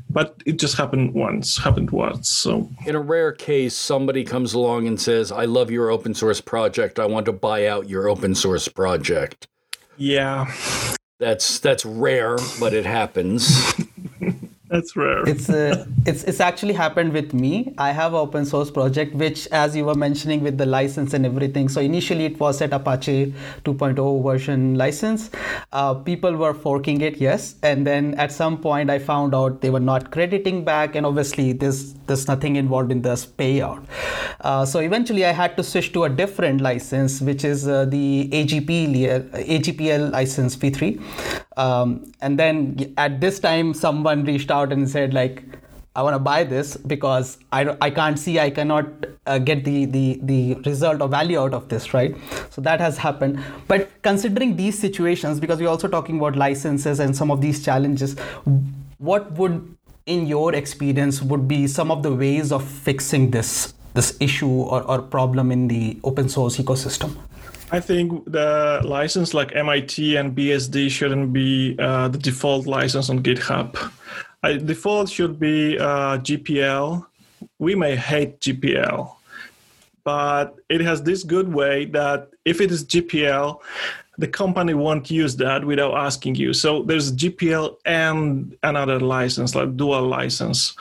But 0.09 0.41
it 0.47 0.57
just 0.57 0.75
happened 0.75 1.13
once 1.13 1.57
happened 1.57 1.91
once 1.91 2.29
so. 2.29 2.69
In 2.87 2.95
a 2.95 2.99
rare 2.99 3.31
case 3.31 3.75
somebody 3.75 4.23
comes 4.23 4.53
along 4.53 4.87
and 4.87 4.99
says 4.99 5.31
i 5.31 5.45
love 5.45 5.69
your 5.69 5.91
open 5.91 6.13
source 6.13 6.41
project. 6.41 6.99
I 6.99 7.05
want 7.05 7.25
to 7.27 7.33
buy 7.33 7.67
out 7.67 7.87
your 7.87 8.09
open 8.09 8.33
source 8.33 8.67
project. 8.67 9.47
Yeah. 9.97 10.51
That's 11.19 11.59
that's 11.59 11.85
rare 11.85 12.37
but 12.59 12.73
it 12.73 12.85
happens 12.85 13.73
That's 14.69 14.95
rare. 14.95 15.27
It's 15.27 15.49
uh, 15.49 15.85
it's 16.05 16.23
it's 16.25 16.39
actually 16.39 16.73
happened 16.73 17.11
with 17.11 17.33
me. 17.33 17.73
I 17.79 17.91
have 17.91 18.13
an 18.13 18.19
open 18.19 18.45
source 18.45 18.69
project 18.69 19.15
which, 19.15 19.47
as 19.47 19.75
you 19.75 19.85
were 19.85 19.95
mentioning, 19.95 20.41
with 20.41 20.59
the 20.59 20.65
license 20.67 21.15
and 21.15 21.25
everything. 21.25 21.69
So 21.69 21.81
initially 21.81 22.25
it 22.25 22.39
was 22.39 22.61
at 22.61 22.71
Apache 22.71 23.33
2.0 23.65 24.23
version 24.23 24.75
license. 24.75 25.31
Uh, 25.71 25.95
people 25.95 26.35
were 26.35 26.53
forking 26.53 27.01
it, 27.01 27.17
yes, 27.17 27.55
and 27.63 27.87
then 27.87 28.13
at 28.15 28.31
some 28.31 28.59
point 28.59 28.91
I 28.91 28.99
found 28.99 29.33
out 29.33 29.61
they 29.61 29.71
were 29.71 29.79
not 29.79 30.11
crediting 30.11 30.63
back, 30.63 30.93
and 30.93 31.03
obviously 31.03 31.51
there's 31.53 31.95
there's 32.05 32.27
nothing 32.27 32.55
involved 32.55 32.91
in 32.91 33.01
this 33.01 33.25
payout. 33.25 33.83
Uh, 34.41 34.65
so 34.65 34.79
eventually 34.79 35.25
I 35.25 35.31
had 35.31 35.57
to 35.57 35.63
switch 35.63 35.93
to 35.93 36.03
a 36.03 36.09
different 36.09 36.61
license, 36.61 37.21
which 37.21 37.43
is 37.43 37.67
uh, 37.67 37.85
the 37.85 38.29
AGP 38.31 38.69
AGPL 39.31 40.11
license 40.11 40.55
v3. 40.55 41.01
Um, 41.57 42.13
and 42.21 42.39
then 42.39 42.93
at 42.97 43.19
this 43.19 43.39
time, 43.39 43.73
someone 43.73 44.23
reached 44.23 44.49
out 44.49 44.58
and 44.71 44.89
said 44.89 45.13
like, 45.13 45.43
I 45.95 46.03
want 46.03 46.15
to 46.15 46.19
buy 46.19 46.43
this 46.43 46.77
because 46.77 47.39
I, 47.51 47.75
I 47.81 47.89
can't 47.89 48.17
see, 48.17 48.39
I 48.39 48.51
cannot 48.51 48.87
uh, 49.25 49.39
get 49.39 49.65
the, 49.65 49.85
the, 49.85 50.19
the 50.23 50.53
result 50.65 51.01
or 51.01 51.07
value 51.07 51.39
out 51.39 51.53
of 51.53 51.67
this, 51.69 51.93
right? 51.93 52.15
So 52.51 52.61
that 52.61 52.79
has 52.79 52.97
happened. 52.97 53.43
But 53.67 53.89
considering 54.01 54.55
these 54.55 54.77
situations, 54.77 55.39
because 55.39 55.59
we're 55.59 55.69
also 55.69 55.87
talking 55.87 56.17
about 56.19 56.35
licenses 56.35 56.99
and 56.99 57.15
some 57.15 57.31
of 57.31 57.41
these 57.41 57.65
challenges, 57.65 58.15
what 58.99 59.31
would, 59.33 59.75
in 60.05 60.27
your 60.27 60.53
experience, 60.53 61.21
would 61.21 61.47
be 61.47 61.67
some 61.67 61.91
of 61.91 62.03
the 62.03 62.13
ways 62.13 62.51
of 62.51 62.63
fixing 62.63 63.31
this 63.31 63.73
this 63.93 64.15
issue 64.19 64.49
or, 64.49 64.83
or 64.83 65.01
problem 65.01 65.51
in 65.51 65.67
the 65.67 65.99
open 66.03 66.29
source 66.29 66.57
ecosystem? 66.57 67.15
I 67.71 67.79
think 67.79 68.25
the 68.25 68.81
license 68.83 69.33
like 69.33 69.55
MIT 69.55 70.15
and 70.15 70.35
BSD 70.35 70.89
shouldn't 70.89 71.31
be 71.33 71.75
uh, 71.77 72.07
the 72.07 72.17
default 72.17 72.65
license 72.65 73.09
on 73.09 73.21
GitHub. 73.21 73.91
I, 74.43 74.57
default 74.57 75.09
should 75.09 75.39
be 75.39 75.77
uh, 75.77 76.17
GPL. 76.19 77.05
We 77.57 77.75
may 77.75 77.95
hate 77.95 78.39
GPL, 78.39 79.15
but 80.03 80.55
it 80.69 80.81
has 80.81 81.03
this 81.03 81.23
good 81.23 81.53
way 81.53 81.85
that 81.85 82.29
if 82.45 82.61
it 82.61 82.71
is 82.71 82.85
GPL, 82.85 83.59
the 84.17 84.27
company 84.27 84.73
won't 84.73 85.09
use 85.09 85.37
that 85.37 85.63
without 85.63 85.95
asking 85.95 86.35
you. 86.35 86.53
So 86.53 86.83
there's 86.83 87.11
GPL 87.13 87.77
and 87.85 88.55
another 88.63 88.99
license, 88.99 89.55
like 89.55 89.77
dual 89.77 90.03
license. 90.03 90.75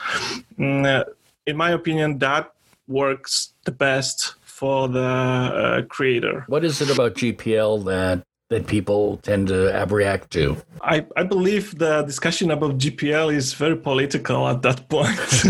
Mm, 0.57 0.85
uh, 0.85 1.05
in 1.47 1.55
my 1.55 1.71
opinion, 1.71 2.19
that 2.19 2.53
works 2.87 3.53
the 3.63 3.71
best 3.71 4.35
for 4.41 4.89
the 4.89 4.99
uh, 5.01 5.81
creator. 5.83 6.43
What 6.47 6.65
is 6.65 6.81
it 6.81 6.89
about 6.89 7.15
GPL 7.15 7.85
that 7.85 8.25
that 8.49 8.67
people 8.67 9.17
tend 9.17 9.47
to 9.47 9.85
react 9.89 10.31
to? 10.31 10.57
I, 10.81 11.05
I 11.15 11.23
believe 11.23 11.77
the 11.77 12.01
discussion 12.03 12.51
about 12.51 12.77
GPL 12.77 13.33
is 13.33 13.53
very 13.53 13.77
political 13.77 14.47
at 14.47 14.61
that 14.63 14.89
point. 14.89 15.17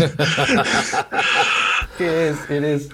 it 1.98 2.06
is. 2.06 2.50
It 2.50 2.64
is. 2.64 2.88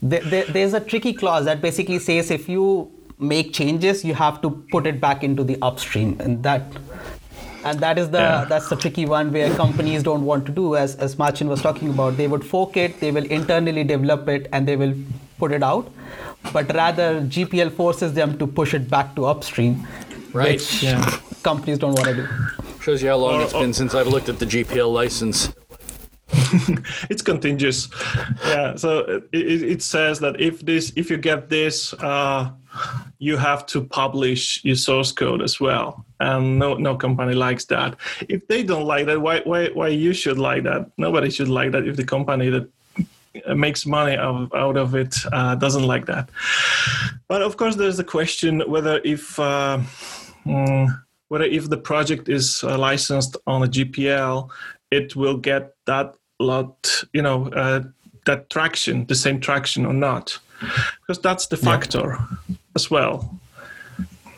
there, 0.00 0.20
there, 0.20 0.44
there's 0.46 0.74
a 0.74 0.80
tricky 0.80 1.12
clause 1.12 1.44
that 1.44 1.60
basically 1.60 1.98
says 1.98 2.30
if 2.30 2.48
you 2.48 2.90
make 3.18 3.52
changes, 3.52 4.04
you 4.04 4.14
have 4.14 4.40
to 4.42 4.50
put 4.70 4.86
it 4.86 5.00
back 5.00 5.24
into 5.24 5.44
the 5.44 5.58
upstream, 5.60 6.16
and 6.20 6.42
that 6.42 6.62
and 7.64 7.78
that 7.80 7.98
is 7.98 8.10
the 8.10 8.18
yeah. 8.18 8.44
that's 8.44 8.68
the 8.68 8.76
tricky 8.76 9.06
one 9.06 9.32
where 9.32 9.54
companies 9.54 10.02
don't 10.02 10.24
want 10.24 10.44
to 10.46 10.52
do 10.52 10.76
as 10.76 10.96
as 10.96 11.16
Marcin 11.18 11.48
was 11.48 11.62
talking 11.62 11.90
about 11.90 12.16
they 12.16 12.26
would 12.26 12.44
fork 12.44 12.76
it 12.76 12.98
they 13.00 13.12
will 13.12 13.24
internally 13.26 13.84
develop 13.84 14.28
it 14.28 14.48
and 14.52 14.66
they 14.66 14.74
will 14.74 14.94
put 15.42 15.52
it 15.58 15.62
out 15.62 15.90
but 16.52 16.72
rather 16.74 17.08
GPL 17.36 17.72
forces 17.72 18.14
them 18.14 18.36
to 18.38 18.46
push 18.46 18.74
it 18.74 18.90
back 18.90 19.14
to 19.16 19.26
upstream 19.26 19.86
right. 20.32 20.52
which 20.52 20.82
yeah. 20.82 21.18
companies 21.42 21.78
don't 21.78 21.94
want 21.94 22.08
to 22.08 22.14
do. 22.14 22.28
Shows 22.80 23.02
you 23.02 23.08
how 23.10 23.16
long 23.16 23.40
it's 23.42 23.52
been 23.52 23.72
since 23.72 23.94
I've 23.94 24.08
looked 24.08 24.28
at 24.28 24.38
the 24.38 24.46
GPL 24.46 24.92
license. 24.92 25.52
It's 27.10 27.22
contagious. 27.22 27.88
Yeah 28.46 28.76
so 28.76 29.22
it, 29.32 29.62
it, 29.74 29.82
says 29.82 30.18
that 30.20 30.40
if 30.40 30.60
this 30.60 30.92
if 30.96 31.10
you 31.10 31.18
get 31.18 31.48
this 31.48 31.94
uh, 31.94 32.50
you 33.18 33.36
have 33.36 33.66
to 33.66 33.84
publish 33.84 34.64
your 34.64 34.76
source 34.76 35.12
code 35.12 35.42
as 35.42 35.60
well. 35.60 36.04
And 36.20 36.58
no 36.58 36.74
no 36.74 36.96
company 36.96 37.34
likes 37.34 37.64
that. 37.66 37.96
If 38.28 38.48
they 38.48 38.62
don't 38.62 38.86
like 38.86 39.06
that 39.06 39.20
why 39.20 39.40
why 39.40 39.68
why 39.68 39.88
you 39.88 40.12
should 40.14 40.38
like 40.38 40.62
that? 40.64 40.90
Nobody 40.96 41.30
should 41.30 41.48
like 41.48 41.72
that 41.72 41.86
if 41.86 41.96
the 41.96 42.04
company 42.04 42.48
that 42.50 42.66
makes 43.54 43.86
money 43.86 44.16
out, 44.16 44.54
out 44.54 44.76
of 44.76 44.94
it 44.94 45.14
uh, 45.32 45.54
doesn't 45.54 45.84
like 45.84 46.06
that. 46.06 46.28
But 47.28 47.42
of 47.42 47.56
course 47.56 47.76
there's 47.76 47.96
the 47.96 48.04
question 48.04 48.62
whether 48.68 49.00
if 49.04 49.38
uh, 49.38 49.80
mm, 50.46 51.02
whether 51.28 51.44
if 51.44 51.68
the 51.68 51.78
project 51.78 52.28
is 52.28 52.62
uh, 52.62 52.76
licensed 52.76 53.36
on 53.46 53.62
a 53.62 53.66
gpl 53.66 54.50
it 54.90 55.16
will 55.16 55.38
get 55.38 55.74
that 55.86 56.14
lot 56.38 57.04
you 57.14 57.22
know 57.22 57.46
uh, 57.48 57.82
that 58.26 58.50
traction 58.50 59.06
the 59.06 59.14
same 59.14 59.40
traction 59.40 59.86
or 59.86 59.92
not. 59.92 60.38
Because 61.00 61.20
that's 61.20 61.46
the 61.48 61.56
factor 61.56 62.18
yeah. 62.48 62.56
as 62.76 62.90
well. 62.90 63.38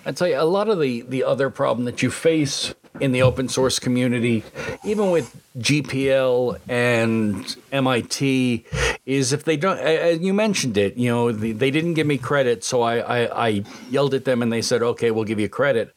I 0.06 0.12
tell 0.12 0.28
you, 0.28 0.38
a 0.38 0.44
lot 0.44 0.68
of 0.68 0.80
the 0.80 1.02
the 1.02 1.24
other 1.24 1.50
problem 1.50 1.84
that 1.84 2.02
you 2.02 2.10
face 2.10 2.74
in 3.00 3.12
the 3.12 3.22
open 3.22 3.48
source 3.48 3.78
community, 3.78 4.44
even 4.84 5.10
with 5.10 5.36
GPL 5.58 6.58
and 6.68 7.56
MIT, 7.72 8.64
is 9.06 9.32
if 9.32 9.44
they 9.44 9.56
don't. 9.56 9.78
Uh, 9.78 10.16
you 10.20 10.32
mentioned 10.32 10.76
it. 10.76 10.96
You 10.96 11.10
know, 11.10 11.32
they 11.32 11.70
didn't 11.70 11.94
give 11.94 12.06
me 12.06 12.18
credit, 12.18 12.64
so 12.64 12.82
I, 12.82 12.98
I 12.98 13.46
I 13.46 13.64
yelled 13.90 14.14
at 14.14 14.24
them, 14.24 14.42
and 14.42 14.52
they 14.52 14.62
said, 14.62 14.82
"Okay, 14.82 15.10
we'll 15.10 15.24
give 15.24 15.40
you 15.40 15.48
credit." 15.48 15.94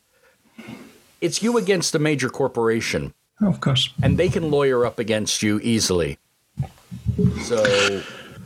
It's 1.21 1.41
you 1.41 1.57
against 1.57 1.95
a 1.95 1.99
major 1.99 2.29
corporation. 2.29 3.13
Of 3.41 3.61
course. 3.61 3.89
And 4.01 4.17
they 4.17 4.29
can 4.29 4.49
lawyer 4.49 4.85
up 4.85 4.99
against 4.99 5.43
you 5.43 5.59
easily. 5.61 6.17
So 7.43 8.01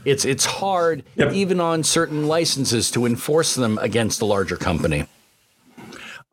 it's 0.06 0.26
it's 0.26 0.46
hard 0.46 1.04
yep. 1.16 1.34
even 1.34 1.60
on 1.62 1.84
certain 1.84 2.28
licenses 2.28 2.92
to 2.92 3.06
enforce 3.06 3.56
them 3.56 3.78
against 3.80 4.22
a 4.22 4.26
larger 4.26 4.58
company. 4.58 5.08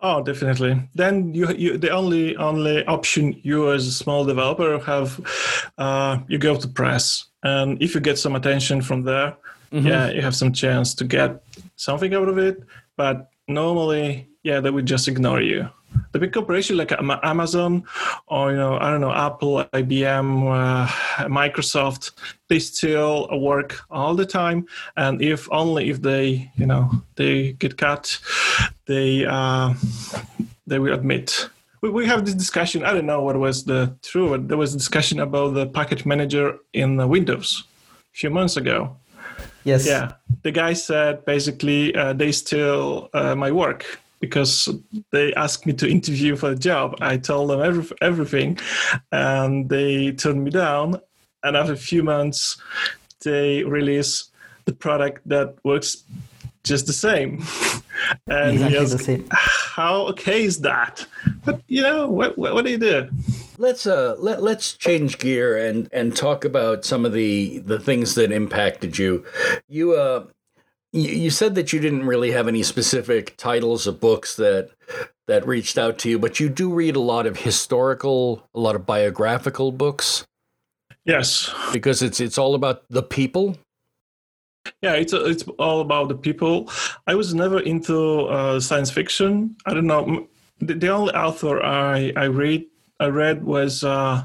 Oh, 0.00 0.22
definitely. 0.22 0.80
Then 0.94 1.34
you, 1.34 1.52
you 1.54 1.76
the 1.76 1.90
only 1.90 2.36
only 2.36 2.84
option 2.86 3.40
you 3.42 3.72
as 3.72 3.86
a 3.86 3.92
small 3.92 4.24
developer 4.24 4.78
have, 4.78 5.20
uh, 5.76 6.18
you 6.28 6.38
go 6.38 6.54
to 6.56 6.68
press, 6.68 7.24
and 7.42 7.82
if 7.82 7.94
you 7.94 8.00
get 8.00 8.18
some 8.18 8.36
attention 8.36 8.80
from 8.80 9.02
there, 9.02 9.36
mm-hmm. 9.72 9.86
yeah, 9.86 10.08
you 10.10 10.22
have 10.22 10.36
some 10.36 10.52
chance 10.52 10.94
to 10.94 11.04
get 11.04 11.42
something 11.74 12.14
out 12.14 12.28
of 12.28 12.38
it. 12.38 12.62
But 12.96 13.30
normally, 13.48 14.28
yeah, 14.44 14.60
they 14.60 14.70
would 14.70 14.86
just 14.86 15.08
ignore 15.08 15.40
you. 15.40 15.68
The 16.12 16.18
big 16.18 16.32
corporation 16.32 16.76
like 16.76 16.92
Amazon 17.22 17.84
or 18.26 18.50
you 18.50 18.56
know 18.56 18.78
I 18.78 18.90
don't 18.90 19.00
know 19.00 19.12
Apple, 19.12 19.64
IBM, 19.72 20.28
uh, 20.50 20.86
Microsoft, 21.28 22.12
they 22.48 22.58
still 22.58 23.28
work 23.40 23.80
all 23.90 24.14
the 24.14 24.26
time, 24.26 24.66
and 24.96 25.22
if 25.22 25.48
only 25.52 25.90
if 25.90 26.02
they 26.02 26.50
you 26.56 26.66
know 26.66 26.90
they 27.16 27.52
get 27.52 27.76
cut, 27.76 28.18
they 28.86 29.26
uh, 29.26 29.74
they 30.66 30.78
will 30.78 30.94
admit. 30.94 31.48
We, 31.80 31.90
we 31.90 32.06
have 32.06 32.24
this 32.24 32.34
discussion. 32.34 32.84
I 32.84 32.92
don't 32.92 33.06
know 33.06 33.22
what 33.22 33.36
was 33.38 33.64
the 33.64 33.94
true, 34.02 34.30
but 34.30 34.48
there 34.48 34.56
was 34.56 34.74
a 34.74 34.78
discussion 34.78 35.20
about 35.20 35.54
the 35.54 35.66
package 35.66 36.04
manager 36.04 36.58
in 36.72 36.96
Windows 37.08 37.64
a 38.14 38.16
few 38.16 38.30
months 38.30 38.56
ago. 38.56 38.96
Yes. 39.64 39.86
Yeah. 39.86 40.12
The 40.42 40.50
guy 40.50 40.72
said 40.72 41.24
basically 41.24 41.94
uh, 41.94 42.14
they 42.14 42.32
steal 42.32 43.10
uh, 43.12 43.34
my 43.34 43.52
work 43.52 44.00
because 44.20 44.68
they 45.10 45.32
asked 45.34 45.66
me 45.66 45.72
to 45.74 45.88
interview 45.88 46.36
for 46.36 46.50
a 46.50 46.56
job. 46.56 46.96
I 47.00 47.16
told 47.16 47.50
them 47.50 47.60
every, 47.60 47.86
everything, 48.00 48.58
and 49.12 49.68
they 49.68 50.12
turned 50.12 50.44
me 50.44 50.50
down. 50.50 51.00
And 51.42 51.56
after 51.56 51.72
a 51.72 51.76
few 51.76 52.02
months, 52.02 52.60
they 53.24 53.64
release 53.64 54.30
the 54.64 54.72
product 54.72 55.26
that 55.28 55.56
works 55.64 56.04
just 56.64 56.86
the 56.86 56.92
same. 56.92 57.42
and 58.26 58.54
exactly 58.54 58.84
the 58.86 58.98
same. 58.98 59.28
how 59.30 60.06
okay 60.08 60.44
is 60.44 60.60
that? 60.60 61.06
But 61.44 61.62
you 61.68 61.82
know, 61.82 62.08
what, 62.08 62.36
what, 62.36 62.54
what 62.54 62.64
do 62.64 62.70
you 62.70 62.78
do? 62.78 63.08
Let's 63.56 63.86
uh 63.86 64.14
let 64.18 64.42
let's 64.42 64.74
change 64.74 65.18
gear 65.18 65.56
and 65.56 65.88
and 65.92 66.16
talk 66.16 66.44
about 66.44 66.84
some 66.84 67.04
of 67.04 67.12
the 67.12 67.58
the 67.58 67.78
things 67.78 68.14
that 68.14 68.30
impacted 68.30 68.98
you. 68.98 69.24
You 69.68 69.94
uh 69.94 70.26
you 70.92 71.30
said 71.30 71.54
that 71.54 71.72
you 71.72 71.80
didn't 71.80 72.06
really 72.06 72.30
have 72.30 72.48
any 72.48 72.62
specific 72.62 73.36
titles 73.36 73.86
of 73.86 74.00
books 74.00 74.36
that 74.36 74.70
that 75.26 75.46
reached 75.46 75.76
out 75.76 75.98
to 75.98 76.08
you, 76.08 76.18
but 76.18 76.40
you 76.40 76.48
do 76.48 76.72
read 76.72 76.96
a 76.96 77.00
lot 77.00 77.26
of 77.26 77.36
historical, 77.38 78.48
a 78.54 78.60
lot 78.60 78.74
of 78.74 78.86
biographical 78.86 79.70
books. 79.72 80.26
Yes, 81.04 81.52
because 81.72 82.02
it's 82.02 82.20
it's 82.20 82.38
all 82.38 82.54
about 82.54 82.84
the 82.88 83.02
people. 83.02 83.56
Yeah, 84.82 84.94
it's 84.94 85.12
it's 85.12 85.44
all 85.58 85.80
about 85.80 86.08
the 86.08 86.14
people. 86.14 86.70
I 87.06 87.14
was 87.14 87.34
never 87.34 87.60
into 87.60 88.26
uh, 88.26 88.60
science 88.60 88.90
fiction. 88.90 89.56
I 89.66 89.74
don't 89.74 89.86
know. 89.86 90.28
The, 90.60 90.74
the 90.74 90.88
only 90.88 91.12
author 91.14 91.62
I 91.62 92.12
I 92.16 92.24
read 92.24 92.64
I 93.00 93.06
read 93.06 93.44
was 93.44 93.84
uh, 93.84 94.24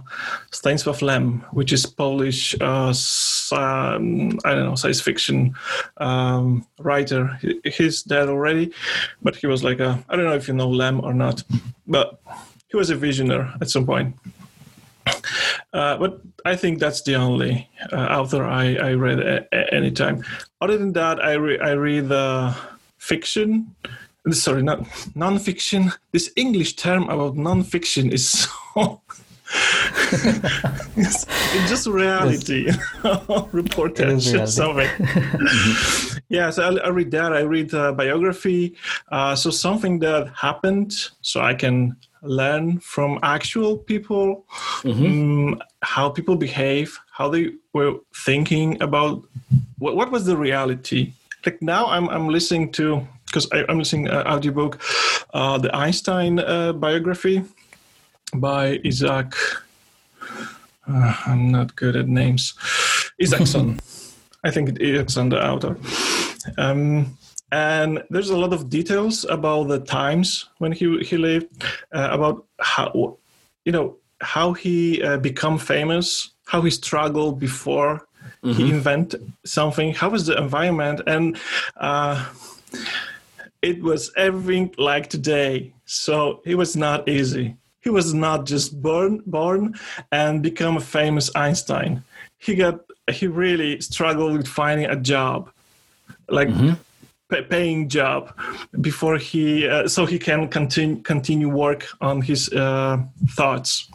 Stanisław 0.52 1.02
Lem, 1.02 1.46
which 1.52 1.72
is 1.72 1.86
Polish, 1.86 2.56
uh, 2.60 2.94
um, 3.52 4.40
I 4.44 4.56
don't 4.56 4.66
know, 4.66 4.76
science 4.76 5.00
fiction 5.00 5.54
um, 5.98 6.66
writer. 6.80 7.40
He's 7.66 8.02
dead 8.02 8.30
already, 8.30 8.74
but 9.22 9.36
he 9.36 9.48
was 9.48 9.64
like 9.64 9.80
a, 9.80 10.04
I 10.10 10.16
don't 10.16 10.26
know 10.26 10.34
if 10.34 10.48
you 10.48 10.56
know 10.56 10.70
Lem 10.70 11.02
or 11.02 11.14
not, 11.14 11.44
but 11.86 12.20
he 12.68 12.78
was 12.78 12.90
a 12.90 12.96
visionary 12.96 13.48
at 13.62 13.70
some 13.70 13.86
point. 13.86 14.16
Uh, 15.74 15.98
but 15.98 16.22
I 16.46 16.56
think 16.56 16.80
that's 16.80 17.02
the 17.04 17.16
only 17.16 17.70
uh, 17.92 17.96
author 17.96 18.44
I, 18.44 18.76
I 18.76 18.94
read 18.94 19.20
at 19.20 19.74
any 19.74 19.92
time. 19.92 20.24
Other 20.62 20.78
than 20.78 20.94
that, 20.94 21.24
I, 21.24 21.34
re- 21.34 21.60
I 21.60 21.72
read 21.72 22.12
uh, 22.12 22.54
fiction 22.98 23.76
sorry, 24.32 24.64
not 24.64 24.88
non-fiction. 25.16 25.92
This 26.12 26.32
English 26.36 26.76
term 26.78 27.10
about 27.10 27.36
non-fiction 27.36 28.12
is 28.12 28.30
so. 28.40 28.50
It's, 30.96 31.26
it's, 31.28 31.70
just 31.70 31.88
reality, 31.88 32.68
reportage 33.52 34.42
or 34.42 34.48
something. 34.48 34.90
yeah, 36.30 36.50
so 36.50 36.64
I, 36.64 36.88
I, 36.88 36.90
read 36.90 37.12
that. 37.12 37.34
I 37.34 37.42
read 37.42 37.74
uh, 37.74 37.92
biography, 37.92 38.76
uh, 39.12 39.36
so 39.36 39.50
something 39.52 40.00
that 40.00 40.30
happened, 40.36 40.94
so 41.22 41.42
I 41.42 41.54
can 41.54 41.96
learn 42.24 42.80
from 42.80 43.20
actual 43.22 43.78
people 43.78 44.46
mm-hmm. 44.82 45.06
um, 45.06 45.62
how 45.82 46.10
people 46.10 46.36
behave, 46.36 46.98
how 47.12 47.30
they 47.30 47.52
were 47.74 47.96
thinking 48.26 48.82
about 48.82 49.24
what, 49.78 49.96
what 49.96 50.12
was 50.12 50.26
the 50.26 50.38
reality. 50.38 51.14
Like 51.46 51.62
now, 51.62 51.88
I'm 51.88 52.10
I'm 52.10 52.30
listening 52.30 52.72
to 52.74 53.06
because 53.26 53.48
I'm 53.52 53.80
listening 53.80 54.10
uh, 54.10 54.24
audiobook, 54.26 54.82
uh, 55.34 55.58
the 55.58 55.76
Einstein 55.76 56.40
uh, 56.40 56.74
biography 56.74 57.44
by 58.34 58.80
Isaac. 58.86 59.34
Uh, 60.88 61.16
I'm 61.26 61.52
not 61.52 61.76
good 61.76 61.96
at 61.96 62.08
names. 62.08 62.54
Isaacson. 63.22 63.80
I 64.44 64.52
think 64.52 64.82
Isaacson, 64.82 65.30
the 65.30 65.46
author. 65.46 65.78
Um, 66.58 67.18
and 67.52 68.04
there's 68.10 68.32
a 68.32 68.38
lot 68.38 68.52
of 68.52 68.70
details 68.70 69.26
about 69.26 69.68
the 69.68 69.80
times 69.80 70.50
when 70.58 70.72
he 70.72 71.00
he 71.00 71.18
lived, 71.18 71.64
uh, 71.94 72.10
about 72.12 72.46
how 72.60 73.18
you 73.64 73.72
know 73.72 73.98
how 74.22 74.54
he 74.54 75.02
uh, 75.04 75.18
become 75.18 75.58
famous, 75.58 76.32
how 76.46 76.62
he 76.62 76.72
struggled 76.72 77.40
before 77.40 78.08
mm-hmm. 78.44 78.52
he 78.54 78.70
invent 78.70 79.16
something, 79.46 79.94
how 79.94 80.10
was 80.10 80.26
the 80.26 80.38
environment, 80.38 81.02
and 81.08 81.38
uh, 81.78 82.26
it 83.62 83.82
was 83.82 84.12
everything 84.18 84.74
like 84.78 85.10
today. 85.10 85.74
So 85.86 86.42
it 86.46 86.56
was 86.56 86.76
not 86.76 87.08
easy. 87.08 87.56
He 87.84 87.90
was 87.90 88.14
not 88.14 88.46
just 88.46 88.82
born 88.82 89.22
born 89.26 89.76
and 90.12 90.42
become 90.42 90.78
a 90.78 90.82
famous 90.82 91.30
Einstein. 91.36 92.04
He 92.38 92.56
got 92.56 92.80
he 93.12 93.28
really 93.28 93.82
struggled 93.82 94.38
with 94.38 94.48
finding 94.48 94.86
a 94.86 94.96
job, 94.96 95.50
like 96.30 96.48
mm-hmm. 96.48 97.50
paying 97.50 97.90
job, 97.90 98.34
before 98.82 99.18
he 99.18 99.68
uh, 99.68 99.88
so 99.88 100.06
he 100.06 100.18
can 100.18 100.48
continue 100.48 101.02
continue 101.02 101.50
work 101.50 101.88
on 102.00 102.22
his 102.22 102.50
uh, 102.54 102.98
thoughts 103.36 103.90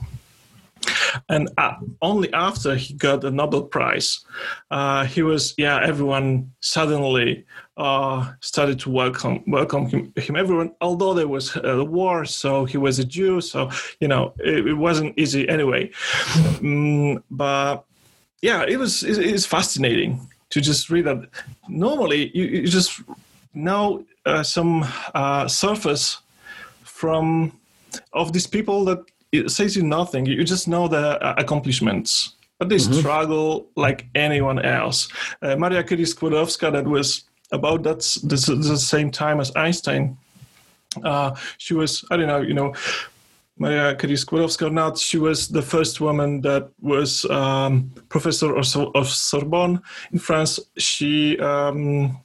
and 1.29 1.49
uh, 1.59 1.75
only 2.03 2.33
after 2.33 2.75
he 2.75 2.95
got 2.95 3.21
the 3.21 3.31
Nobel 3.31 3.63
Prize, 3.63 4.25
uh, 4.71 5.05
he 5.05 5.23
was 5.23 5.55
yeah. 5.57 5.81
Everyone 5.83 6.53
suddenly 6.61 7.45
uh, 7.79 8.33
started 8.41 8.79
to 8.81 8.91
welcome 8.91 9.43
welcome 9.47 9.87
him, 9.87 10.13
him. 10.17 10.37
Everyone, 10.37 10.73
although 10.81 11.15
there 11.15 11.29
was 11.29 11.57
a 11.57 11.85
war, 11.85 12.25
so 12.25 12.65
he 12.65 12.77
was 12.77 12.99
a 12.99 13.05
Jew, 13.05 13.41
so 13.41 13.71
you 14.01 14.09
know 14.09 14.35
it, 14.39 14.67
it 14.67 14.75
wasn't 14.75 15.17
easy 15.17 15.49
anyway. 15.49 15.91
Um, 16.61 17.23
but 17.31 17.85
yeah, 18.43 18.65
it 18.67 18.79
was 18.79 19.05
it, 19.05 19.19
it's 19.19 19.47
fascinating 19.47 20.29
to 20.51 20.61
just 20.61 20.91
read 20.91 21.05
that. 21.07 21.29
Normally, 21.69 22.31
you, 22.37 22.45
you 22.45 22.67
just 22.67 23.01
know 23.55 24.05
uh, 24.27 24.43
some 24.43 24.85
uh, 25.15 25.47
surface 25.47 26.19
from 26.83 27.53
of 28.13 28.33
these 28.33 28.47
people 28.47 28.85
that 28.87 28.99
it 29.31 29.51
says 29.51 29.77
you 29.77 29.85
nothing. 29.85 30.27
You 30.27 30.43
just 30.43 30.67
know 30.67 30.89
the 30.89 31.23
uh, 31.23 31.35
accomplishments, 31.39 32.35
but 32.59 32.69
they 32.69 32.77
mm-hmm. 32.77 32.95
struggle 32.95 33.69
like 33.77 34.07
anyone 34.17 34.59
else. 34.59 35.09
Uh, 35.43 35.55
Maria 35.55 35.85
Curie 35.85 36.05
Skłodowska, 36.05 36.73
that 36.73 36.85
was 36.85 37.28
about 37.53 37.83
that 37.85 38.01
the, 38.23 38.37
the 38.37 38.77
same 38.77 39.11
time 39.11 39.41
as 39.41 39.55
Einstein. 39.57 40.17
Uh, 41.03 41.35
she 41.59 41.75
was, 41.75 42.05
I 42.11 42.17
don't 42.17 42.27
know, 42.27 42.41
you 42.41 42.55
know, 42.55 42.75
Maria 43.59 43.95
Curie 43.97 44.15
Skłodowska 44.15 44.67
or 44.67 44.71
not, 44.71 44.99
she 44.99 45.19
was 45.19 45.49
the 45.49 45.63
first 45.63 46.01
woman 46.01 46.41
that 46.43 46.71
was 46.81 47.25
um, 47.27 47.91
professor 48.09 48.55
of, 48.55 48.77
of 48.95 49.09
Sorbonne 49.09 49.83
in 50.13 50.19
France. 50.19 50.61
She 50.77 51.39
um, 51.41 52.19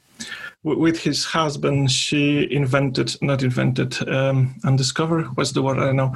with 0.63 0.99
his 0.99 1.25
husband, 1.25 1.91
she 1.91 2.47
invented, 2.51 3.15
not 3.21 3.43
invented, 3.43 4.07
um, 4.07 4.55
undiscovered, 4.63 5.35
what's 5.35 5.51
the 5.51 5.61
word? 5.61 5.77
I 5.77 5.87
don't 5.87 5.97
know, 5.97 6.15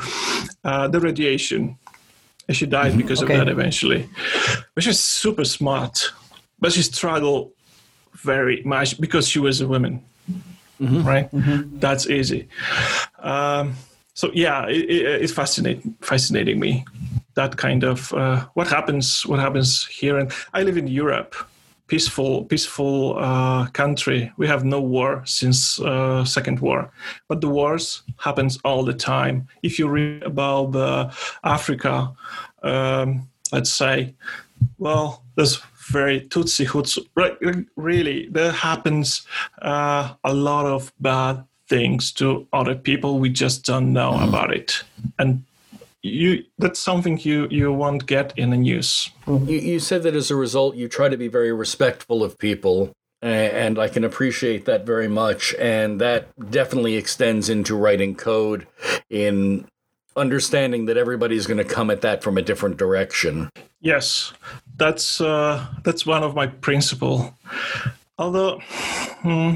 uh, 0.64 0.88
the 0.88 1.02
radiation. 1.02 1.78
And 2.48 2.56
she 2.56 2.66
died 2.66 2.92
mm-hmm. 2.92 3.02
because 3.02 3.22
okay. 3.22 3.34
of 3.34 3.40
that 3.40 3.52
eventually. 3.52 4.08
But 4.74 4.86
she's 4.86 5.00
super 5.00 5.44
smart, 5.44 6.14
but 6.60 6.72
she 6.72 6.82
struggled 6.82 7.52
very 8.24 8.62
much 8.64 9.00
because 9.00 9.28
she 9.28 9.40
was 9.40 9.62
a 9.62 9.68
woman, 9.68 10.04
mm-hmm. 10.80 11.04
right? 11.04 11.32
Mm-hmm. 11.32 11.80
That's 11.80 12.08
easy. 12.10 12.48
Um, 13.20 13.76
so 14.14 14.32
yeah, 14.34 14.68
it, 14.68 14.90
it, 14.90 15.22
it's 15.22 15.34
fascinating, 15.34 15.96
fascinating 16.02 16.60
me 16.60 16.86
that 17.36 17.56
kind 17.56 17.84
of 17.84 18.12
uh, 18.14 18.46
what 18.56 18.68
happens, 18.68 19.26
what 19.26 19.40
happens 19.40 19.86
here. 19.86 20.18
And 20.18 20.32
I 20.54 20.64
live 20.64 20.78
in 20.78 20.88
Europe 20.88 21.36
peaceful 21.88 22.44
peaceful 22.46 23.18
uh, 23.18 23.68
country. 23.68 24.32
We 24.38 24.48
have 24.48 24.64
no 24.64 24.82
war 24.82 25.24
since 25.26 25.80
uh, 25.80 26.26
Second 26.26 26.60
War, 26.60 26.92
but 27.28 27.42
the 27.42 27.48
wars 27.48 28.04
happens 28.18 28.60
all 28.64 28.84
the 28.84 28.94
time. 28.94 29.48
If 29.64 29.80
you 29.80 29.88
read 29.88 30.24
about 30.24 30.76
uh, 30.76 31.12
Africa, 31.44 32.12
um, 32.64 33.30
let's 33.52 33.72
say, 33.72 34.14
well, 34.78 35.24
there's 35.36 35.62
very 35.88 36.22
Tutsi 36.22 36.66
Hutu. 36.66 37.66
Really, 37.76 38.28
there 38.30 38.52
happens 38.52 39.26
uh, 39.62 40.14
a 40.24 40.34
lot 40.34 40.66
of 40.66 40.92
bad 41.00 41.44
things 41.68 42.12
to 42.14 42.48
other 42.54 42.76
people. 42.76 43.20
We 43.20 43.30
just 43.30 43.66
don't 43.66 43.94
know 43.94 44.14
mm. 44.14 44.28
about 44.28 44.54
it, 44.54 44.84
and 45.20 45.44
you 46.02 46.44
that's 46.58 46.80
something 46.80 47.18
you 47.20 47.48
you 47.50 47.74
won't 47.74 48.06
get 48.06 48.32
in 48.38 48.52
the 48.52 48.56
news 48.56 49.10
you, 49.28 49.58
you 49.58 49.80
said 49.80 50.04
that 50.04 50.16
as 50.16 50.32
a 50.32 50.36
result 50.36 50.76
you 50.76 50.88
try 50.88 51.10
to 51.10 51.18
be 51.18 51.28
very 51.28 51.52
respectful 51.52 52.24
of 52.24 52.38
people 52.38 52.94
and 53.22 53.80
I 53.80 53.88
can 53.88 54.04
appreciate 54.04 54.66
that 54.66 54.86
very 54.86 55.08
much. 55.08 55.54
And 55.56 56.00
that 56.02 56.28
definitely 56.52 56.96
extends 56.96 57.50
into 57.50 57.76
writing 57.76 58.16
code 58.16 58.68
in 59.10 59.68
understanding 60.18 60.86
that 60.86 60.98
everybody's 60.98 61.48
going 61.48 61.58
to 61.58 61.64
come 61.64 61.90
at 61.90 62.02
that 62.02 62.24
from 62.24 62.38
a 62.38 62.42
different 62.42 62.78
direction. 62.78 63.50
Yes, 63.80 64.34
that's 64.76 65.22
uh, 65.22 65.66
that's 65.84 66.06
one 66.06 66.24
of 66.24 66.36
my 66.36 66.48
principle. 66.48 67.34
Although, 68.18 68.60
hmm, 69.22 69.56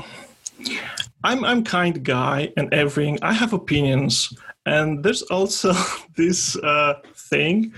I'm 1.23 1.43
I'm 1.43 1.63
kind 1.63 2.03
guy 2.03 2.53
and 2.55 2.73
everything. 2.73 3.19
I 3.21 3.33
have 3.33 3.53
opinions, 3.53 4.33
and 4.65 5.03
there's 5.03 5.23
also 5.23 5.73
this 6.15 6.55
uh, 6.57 7.01
thing 7.15 7.73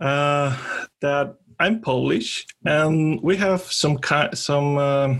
uh, 0.00 0.56
that 1.00 1.36
I'm 1.60 1.80
Polish, 1.80 2.46
and 2.64 3.20
we 3.22 3.36
have 3.36 3.60
some 3.62 3.98
kind 3.98 4.36
some 4.36 4.78
uh, 4.78 5.14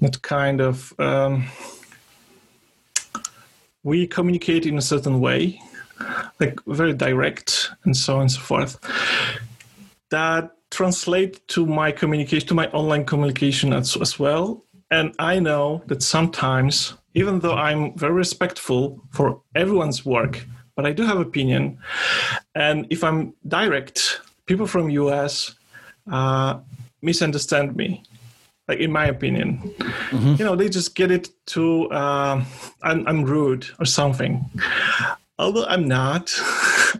not 0.00 0.22
kind 0.22 0.60
of 0.60 0.92
um, 0.98 1.46
we 3.82 4.06
communicate 4.06 4.66
in 4.66 4.78
a 4.78 4.82
certain 4.82 5.20
way, 5.20 5.60
like 6.40 6.60
very 6.66 6.92
direct 6.92 7.70
and 7.84 7.96
so 7.96 8.16
on 8.16 8.22
and 8.22 8.32
so 8.32 8.40
forth. 8.40 8.78
That 10.10 10.52
translate 10.70 11.46
to 11.48 11.66
my 11.66 11.92
communication 11.92 12.48
to 12.48 12.54
my 12.54 12.68
online 12.68 13.04
communication 13.04 13.72
as, 13.72 13.96
as 13.96 14.18
well. 14.18 14.64
And 14.90 15.14
I 15.18 15.38
know 15.38 15.82
that 15.86 16.02
sometimes, 16.02 16.94
even 17.14 17.40
though 17.40 17.54
I'm 17.54 17.96
very 17.96 18.12
respectful 18.12 19.02
for 19.10 19.42
everyone's 19.54 20.04
work, 20.04 20.46
but 20.76 20.86
I 20.86 20.92
do 20.92 21.04
have 21.04 21.18
opinion. 21.18 21.78
And 22.54 22.86
if 22.90 23.02
I'm 23.02 23.34
direct, 23.46 24.20
people 24.46 24.66
from 24.66 24.90
US 24.90 25.54
uh, 26.10 26.60
misunderstand 27.02 27.76
me 27.76 28.02
like 28.68 28.78
in 28.78 28.92
my 28.92 29.06
opinion 29.06 29.58
mm-hmm. 30.10 30.34
you 30.38 30.44
know 30.44 30.54
they 30.54 30.68
just 30.68 30.94
get 30.94 31.10
it 31.10 31.30
to 31.46 31.90
uh, 31.90 32.44
I'm, 32.82 33.06
I'm 33.08 33.24
rude 33.24 33.66
or 33.80 33.86
something 33.86 34.44
although 35.38 35.64
i'm 35.66 35.88
not 35.88 36.32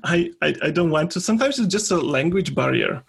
I, 0.05 0.31
I, 0.43 0.55
I 0.63 0.71
don't 0.71 0.91
want 0.91 1.11
to 1.13 1.21
sometimes 1.21 1.59
it's 1.59 1.73
just 1.73 1.91
a 1.91 1.97
language 1.97 2.55
barrier 2.55 3.03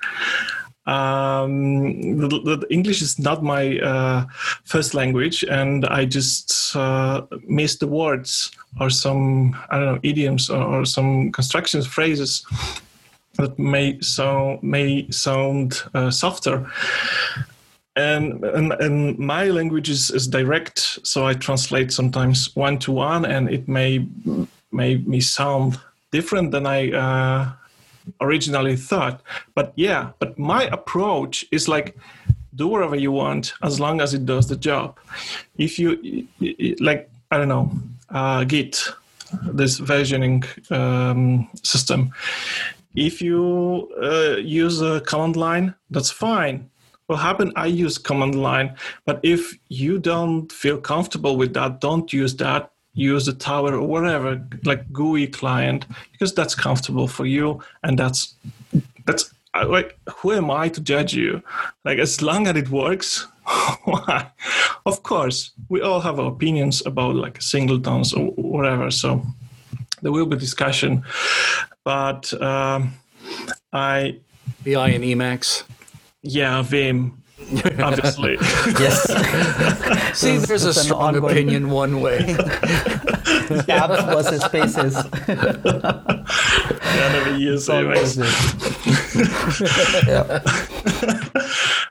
um, 0.86 2.18
the, 2.18 2.28
the, 2.28 2.68
english 2.70 3.01
is 3.01 3.20
not 3.20 3.43
my 3.43 3.80
uh, 3.80 4.26
first 4.66 4.93
language 4.93 5.43
and 5.43 5.86
i 5.86 6.05
just 6.05 6.76
uh, 6.76 7.26
miss 7.47 7.78
the 7.78 7.88
words 7.88 8.51
or 8.80 8.89
some 8.89 9.55
i 9.70 9.78
don't 9.78 9.95
know 9.95 9.99
idioms 10.03 10.49
or, 10.49 10.64
or 10.64 10.86
some 10.86 11.32
constructions 11.32 11.88
phrases 11.88 12.45
that 13.39 13.57
may 13.57 13.99
so 14.01 14.60
may 14.62 15.10
sound 15.12 15.84
uh, 15.93 16.12
softer. 16.12 16.70
And, 18.00 18.43
and, 18.43 18.74
and 18.74 19.20
my 19.20 19.45
language 19.45 19.89
is, 19.89 20.12
is 20.12 20.28
direct, 20.28 21.00
so 21.04 21.26
I 21.26 21.34
translate 21.34 21.91
sometimes 21.91 22.56
one 22.56 22.78
to 22.80 22.91
one, 22.91 23.26
and 23.26 23.50
it 23.50 23.68
may 23.68 24.06
make 24.72 25.08
me 25.08 25.20
sound 25.20 25.80
different 26.12 26.52
than 26.52 26.66
I 26.66 26.91
uh, 26.91 27.52
originally 28.22 28.76
thought. 28.76 29.22
But 29.54 29.74
yeah, 29.76 30.12
but 30.20 30.39
my 30.39 30.64
approach 30.64 31.45
is 31.52 31.68
like 31.68 31.97
do 32.56 32.68
whatever 32.68 32.95
you 32.95 33.12
want 33.12 33.54
as 33.62 33.80
long 33.80 34.02
as 34.02 34.14
it 34.14 34.26
does 34.26 34.47
the 34.47 34.56
job. 34.56 34.97
If 35.58 35.80
you 35.80 36.28
like, 36.80 37.10
I 37.32 37.38
don't 37.38 37.50
know, 37.50 37.72
uh, 38.10 38.43
Git, 38.45 38.84
this 39.43 39.80
versioning 39.80 40.43
um, 40.72 41.50
system 41.64 42.14
if 42.95 43.22
you 43.22 43.89
uh, 44.02 44.38
use 44.38 44.82
a 44.82 45.02
command 45.02 45.36
line, 45.36 45.76
that's 45.89 46.12
fine. 46.12 46.70
What 47.10 47.18
happened? 47.18 47.53
I 47.55 47.66
use 47.66 47.97
command 47.97 48.36
line, 48.36 48.76
but 49.05 49.20
if 49.24 49.57
you 49.70 49.97
don't 49.97 50.51
feel 50.51 50.78
comfortable 50.78 51.38
with 51.38 51.55
that, 51.55 51.82
don't 51.82 52.14
use 52.14 52.36
that. 52.36 52.72
Use 52.93 53.26
the 53.26 53.34
tower 53.34 53.74
or 53.76 53.88
whatever, 53.88 54.45
like 54.64 54.91
GUI 54.91 55.28
client, 55.28 55.86
because 56.12 56.34
that's 56.34 56.53
comfortable 56.53 57.07
for 57.07 57.26
you, 57.26 57.64
and 57.84 57.97
that's 57.97 58.36
that's 59.05 59.34
like 59.66 59.97
who 60.18 60.34
am 60.34 60.51
I 60.51 60.70
to 60.70 60.82
judge 60.82 61.14
you? 61.14 61.41
Like 61.86 61.97
as 61.97 62.22
long 62.22 62.47
as 62.47 62.55
it 62.55 62.70
works, 62.70 63.26
why? 63.86 64.32
Of 64.86 65.01
course, 65.01 65.51
we 65.70 65.82
all 65.82 66.01
have 66.01 66.20
opinions 66.20 66.86
about 66.86 67.16
like 67.16 67.41
singletons 67.41 68.14
or 68.14 68.28
whatever. 68.36 68.91
So 68.91 69.24
there 70.01 70.12
will 70.12 70.26
be 70.28 70.38
discussion 70.38 71.03
but 71.84 72.32
um, 72.39 72.93
I 73.74 74.20
VI 74.62 74.89
and 74.89 75.03
Emacs. 75.03 75.64
Yeah, 76.22 76.61
Vim. 76.61 77.24
Obviously. 77.80 78.34
yes. 78.80 79.03
See, 80.20 80.38
there's 80.38 80.65
a 80.65 80.74
strong 80.74 81.15
ongoing... 81.15 81.32
opinion 81.32 81.70
one 81.70 82.01
way. 82.01 82.20
Tabs 83.65 84.03
versus 84.03 84.41
spaces. 84.43 84.95
yeah, 85.28 87.09
never 87.13 87.38
use 87.38 87.67
Emacs. 87.67 88.17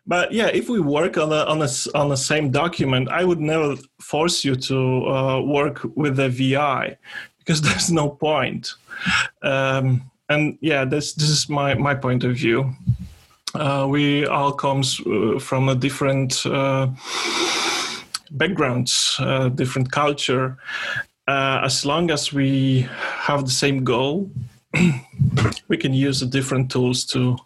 but 0.07 0.33
yeah, 0.33 0.49
if 0.49 0.69
we 0.69 0.81
work 0.81 1.17
on 1.17 1.33
a, 1.33 1.45
on 1.45 1.63
a 1.63 1.69
on 1.95 2.11
the 2.11 2.17
same 2.17 2.51
document, 2.51 3.09
I 3.09 3.25
would 3.25 3.41
never 3.41 3.77
force 4.01 4.45
you 4.45 4.55
to 4.55 5.07
uh, 5.07 5.41
work 5.41 5.81
with 5.97 6.17
the 6.17 6.29
VI 6.29 6.97
because 7.39 7.63
there's 7.63 7.91
no 7.91 8.11
point. 8.11 8.75
Um, 9.43 10.11
and 10.29 10.59
yeah, 10.61 10.85
this 10.85 11.15
this 11.15 11.31
is 11.31 11.49
my 11.49 11.75
my 11.75 11.95
point 11.95 12.23
of 12.25 12.37
view. 12.37 12.75
Uh, 13.55 13.87
we 13.89 14.27
all 14.27 14.53
comes 14.53 15.01
uh, 15.01 15.39
from 15.39 15.69
a 15.69 15.75
different 15.75 16.45
uh, 16.47 16.89
backgrounds, 18.33 19.17
uh, 19.21 19.49
different 19.49 19.91
culture. 19.91 20.57
Uh, 21.27 21.61
as 21.65 21.85
long 21.85 22.11
as 22.11 22.33
we 22.33 22.87
have 23.01 23.45
the 23.45 23.51
same 23.51 23.85
goal, 23.85 24.31
we 25.69 25.77
can 25.77 25.93
use 25.93 26.21
the 26.21 26.27
different 26.27 26.71
tools 26.71 27.05
to 27.05 27.37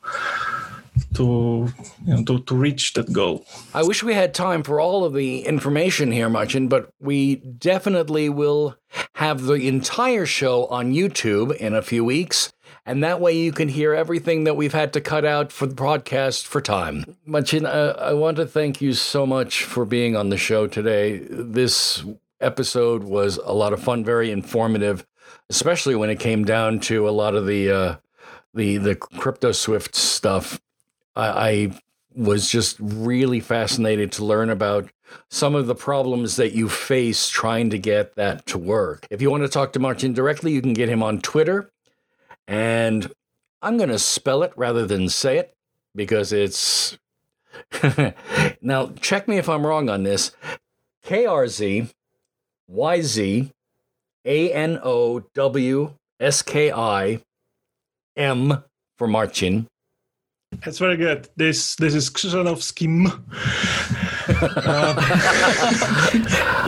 to 1.15 1.69
you 2.05 2.15
know 2.15 2.25
to, 2.25 2.41
to 2.41 2.55
reach 2.55 2.93
that 2.95 3.13
goal. 3.13 3.45
I 3.75 3.83
wish 3.83 4.03
we 4.03 4.15
had 4.15 4.35
time 4.35 4.63
for 4.63 4.81
all 4.81 5.05
of 5.05 5.15
the 5.15 5.41
information 5.41 6.13
here, 6.13 6.29
Marcin, 6.29 6.69
but 6.69 6.91
we 7.01 7.37
definitely 7.37 8.29
will 8.29 8.77
have 9.15 9.43
the 9.45 9.69
entire 9.69 10.27
show 10.27 10.67
on 10.67 10.93
YouTube 10.93 11.57
in 11.57 11.75
a 11.75 11.83
few 11.83 12.05
weeks. 12.05 12.53
And 12.85 13.05
that 13.05 13.21
way 13.21 13.37
you 13.37 13.53
can 13.53 13.69
hear 13.69 13.95
everything 13.95 14.45
that 14.45 14.57
we've 14.57 14.73
had 14.73 14.93
to 14.95 15.01
cut 15.01 15.25
out 15.25 15.53
for 15.53 15.67
the 15.67 15.75
broadcast 15.75 16.47
for 16.47 16.61
time. 16.61 17.17
Marcin, 17.25 17.65
uh, 17.65 17.95
I 17.99 18.13
want 18.15 18.37
to 18.39 18.47
thank 18.47 18.81
you 18.81 18.93
so 18.93 19.25
much 19.25 19.63
for 19.63 19.85
being 19.85 20.17
on 20.17 20.31
the 20.31 20.37
show 20.37 20.67
today. 20.67 21.19
This 21.31 22.05
episode 22.41 23.05
was 23.05 23.37
a 23.37 23.53
lot 23.53 23.73
of 23.73 23.81
fun, 23.83 24.05
very 24.05 24.33
informative, 24.33 25.07
especially 25.49 25.95
when 25.95 26.11
it 26.11 26.19
came 26.19 26.45
down 26.45 26.81
to 26.81 27.09
a 27.09 27.11
lot 27.11 27.37
of 27.37 27.47
the 27.47 27.71
uh, 27.71 27.97
the 28.53 28.79
the 28.79 28.97
CryptoSwift 28.97 29.95
stuff. 29.95 30.61
I, 31.15 31.29
I 31.51 31.81
was 32.15 32.51
just 32.51 32.77
really 32.81 33.41
fascinated 33.41 34.13
to 34.13 34.25
learn 34.25 34.51
about 34.51 34.91
some 35.29 35.55
of 35.55 35.67
the 35.67 35.75
problems 35.75 36.37
that 36.37 36.53
you 36.53 36.69
face 36.69 37.29
trying 37.29 37.71
to 37.71 37.79
get 37.79 38.17
that 38.17 38.45
to 38.47 38.59
work. 38.59 39.07
If 39.11 39.23
you 39.23 39.31
want 39.31 39.45
to 39.45 39.49
talk 39.49 39.73
to 39.75 39.79
Marcin 39.79 40.13
directly, 40.13 40.53
you 40.53 40.63
can 40.63 40.73
get 40.75 40.89
him 40.89 41.03
on 41.03 41.21
Twitter. 41.21 41.71
And 42.47 43.13
I'm 43.61 43.77
going 43.77 43.91
to 43.91 43.99
spell 43.99 44.43
it 44.43 44.53
rather 44.57 44.87
than 44.87 45.09
say 45.09 45.39
it 45.39 45.55
because 45.95 46.33
it's. 46.33 46.99
now, 48.63 48.93
check 49.01 49.29
me 49.29 49.39
if 49.39 49.49
I'm 49.49 49.67
wrong 49.67 49.89
on 49.89 50.03
this. 50.03 50.33
K 51.03 51.27
R 51.27 51.47
Z 51.49 51.89
Y 52.69 53.01
Z 53.01 53.51
A 54.25 54.53
N 54.53 54.81
O 54.83 55.21
W 55.35 55.95
S 56.21 56.43
K 56.43 56.73
I 56.73 57.21
M 58.17 58.65
for 58.97 59.07
Marcin. 59.07 59.67
That's 60.65 60.79
very 60.79 60.97
good. 60.97 61.29
This 61.37 61.77
this 61.77 61.95
is 61.95 62.11
Krzyżanowskim. 62.11 63.07
uh, 64.57 64.95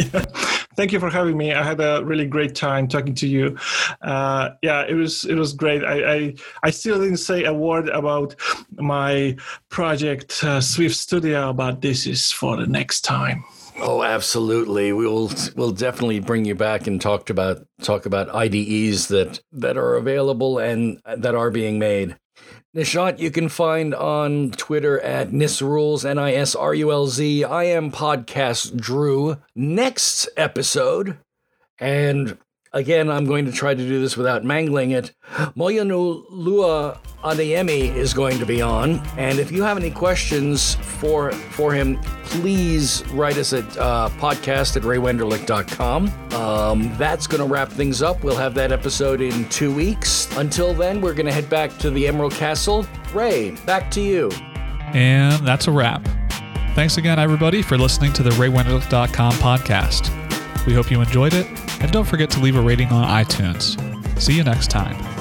yeah. 0.13 0.54
Thank 0.77 0.93
you 0.93 1.01
for 1.01 1.11
having 1.11 1.37
me. 1.37 1.53
I 1.53 1.63
had 1.63 1.81
a 1.81 2.05
really 2.05 2.27
great 2.27 2.55
time 2.55 2.89
talking 2.89 3.15
to 3.15 3.27
you. 3.27 3.57
Uh, 4.03 4.51
yeah, 4.63 4.83
it 4.83 4.95
was 4.95 5.25
it 5.25 5.35
was 5.35 5.53
great. 5.53 5.85
I, 5.85 6.15
I, 6.15 6.35
I 6.63 6.71
still 6.71 7.01
didn't 7.01 7.19
say 7.19 7.45
a 7.45 7.53
word 7.53 7.89
about 7.89 8.35
my 8.77 9.37
project 9.69 10.43
uh, 10.43 10.61
Swift 10.61 10.97
Studio, 10.97 11.53
but 11.53 11.81
this 11.81 12.07
is 12.07 12.33
for 12.33 12.57
the 12.57 12.67
next 12.67 13.03
time. 13.03 13.45
Oh, 13.79 14.03
absolutely. 14.03 14.93
We'll 14.93 15.31
we'll 15.57 15.73
definitely 15.73 16.21
bring 16.21 16.45
you 16.45 16.55
back 16.55 16.87
and 16.87 17.01
talk 17.01 17.29
about 17.29 17.67
talk 17.83 18.07
about 18.07 18.35
IDEs 18.35 19.09
that 19.09 19.41
that 19.53 19.77
are 19.77 19.97
available 19.97 20.59
and 20.59 21.01
that 21.05 21.35
are 21.35 21.51
being 21.51 21.79
made. 21.79 22.17
Nishant, 22.75 23.21
you 23.21 23.31
can 23.31 23.49
find 23.49 23.95
on 23.95 24.51
Twitter 24.51 24.99
at 25.01 25.31
Nisrulz, 25.31 26.05
N 26.05 26.19
I 26.19 26.35
S 26.35 26.57
R 26.57 26.75
U 26.75 26.91
L 26.91 27.07
Z. 27.07 27.45
I 27.45 27.65
am 27.65 27.93
Podcast 27.93 28.77
Dru. 28.77 29.37
Next 29.55 30.29
episode, 30.37 31.19
and 31.79 32.37
Again, 32.75 33.09
I'm 33.09 33.25
going 33.25 33.45
to 33.45 33.53
try 33.53 33.73
to 33.73 33.81
do 33.81 34.01
this 34.01 34.17
without 34.17 34.43
mangling 34.45 34.91
it. 34.91 35.13
Moyinoluwa 35.57 36.99
Adeyemi 37.23 37.95
is 37.95 38.13
going 38.13 38.39
to 38.41 38.45
be 38.45 38.61
on, 38.61 38.99
and 39.17 39.39
if 39.39 39.53
you 39.53 39.63
have 39.63 39.77
any 39.77 39.93
questions 39.93 40.75
for 40.75 41.31
for 41.31 41.73
him, 41.73 41.99
please 42.25 43.07
write 43.13 43.39
us 43.39 43.53
at 43.53 43.65
uh, 43.79 44.11
podcast 44.19 44.77
at 44.77 44.83
raywenderlich.com. 44.83 46.09
Um, 46.33 46.93
that's 46.99 47.29
going 47.29 47.41
to 47.41 47.47
wrap 47.47 47.69
things 47.69 48.03
up. 48.03 48.25
We'll 48.25 48.37
have 48.37 48.55
that 48.55 48.73
episode 48.73 49.21
in 49.21 49.49
two 49.51 49.73
weeks. 49.73 50.29
Until 50.37 50.75
then, 50.75 51.01
we're 51.01 51.15
going 51.15 51.27
to 51.27 51.33
head 51.33 51.49
back 51.49 51.79
to 51.79 51.91
the 51.91 52.09
Emerald 52.09 52.33
Castle. 52.33 52.85
Ray, 53.13 53.53
back 53.67 53.89
to 53.93 54.01
you. 54.01 54.33
And 54.93 55.47
that's 55.47 55.69
a 55.69 55.71
wrap. 55.71 56.05
Thanks 56.75 56.97
again, 56.97 57.21
everybody, 57.21 57.63
for 57.63 57.79
listening 57.79 58.13
to 58.15 58.25
the 58.25 58.31
RayWenderlich.com 58.31 59.35
podcast. 59.35 60.24
We 60.67 60.75
hope 60.75 60.91
you 60.91 61.01
enjoyed 61.01 61.35
it, 61.35 61.47
and 61.81 61.93
don't 61.93 62.07
forget 62.07 62.31
to 62.31 62.41
leave 62.41 62.57
a 62.57 62.61
rating 62.61 62.89
on 62.89 63.05
iTunes. 63.25 63.79
See 64.21 64.35
you 64.35 64.45
next 64.45 64.71
time. 64.71 65.14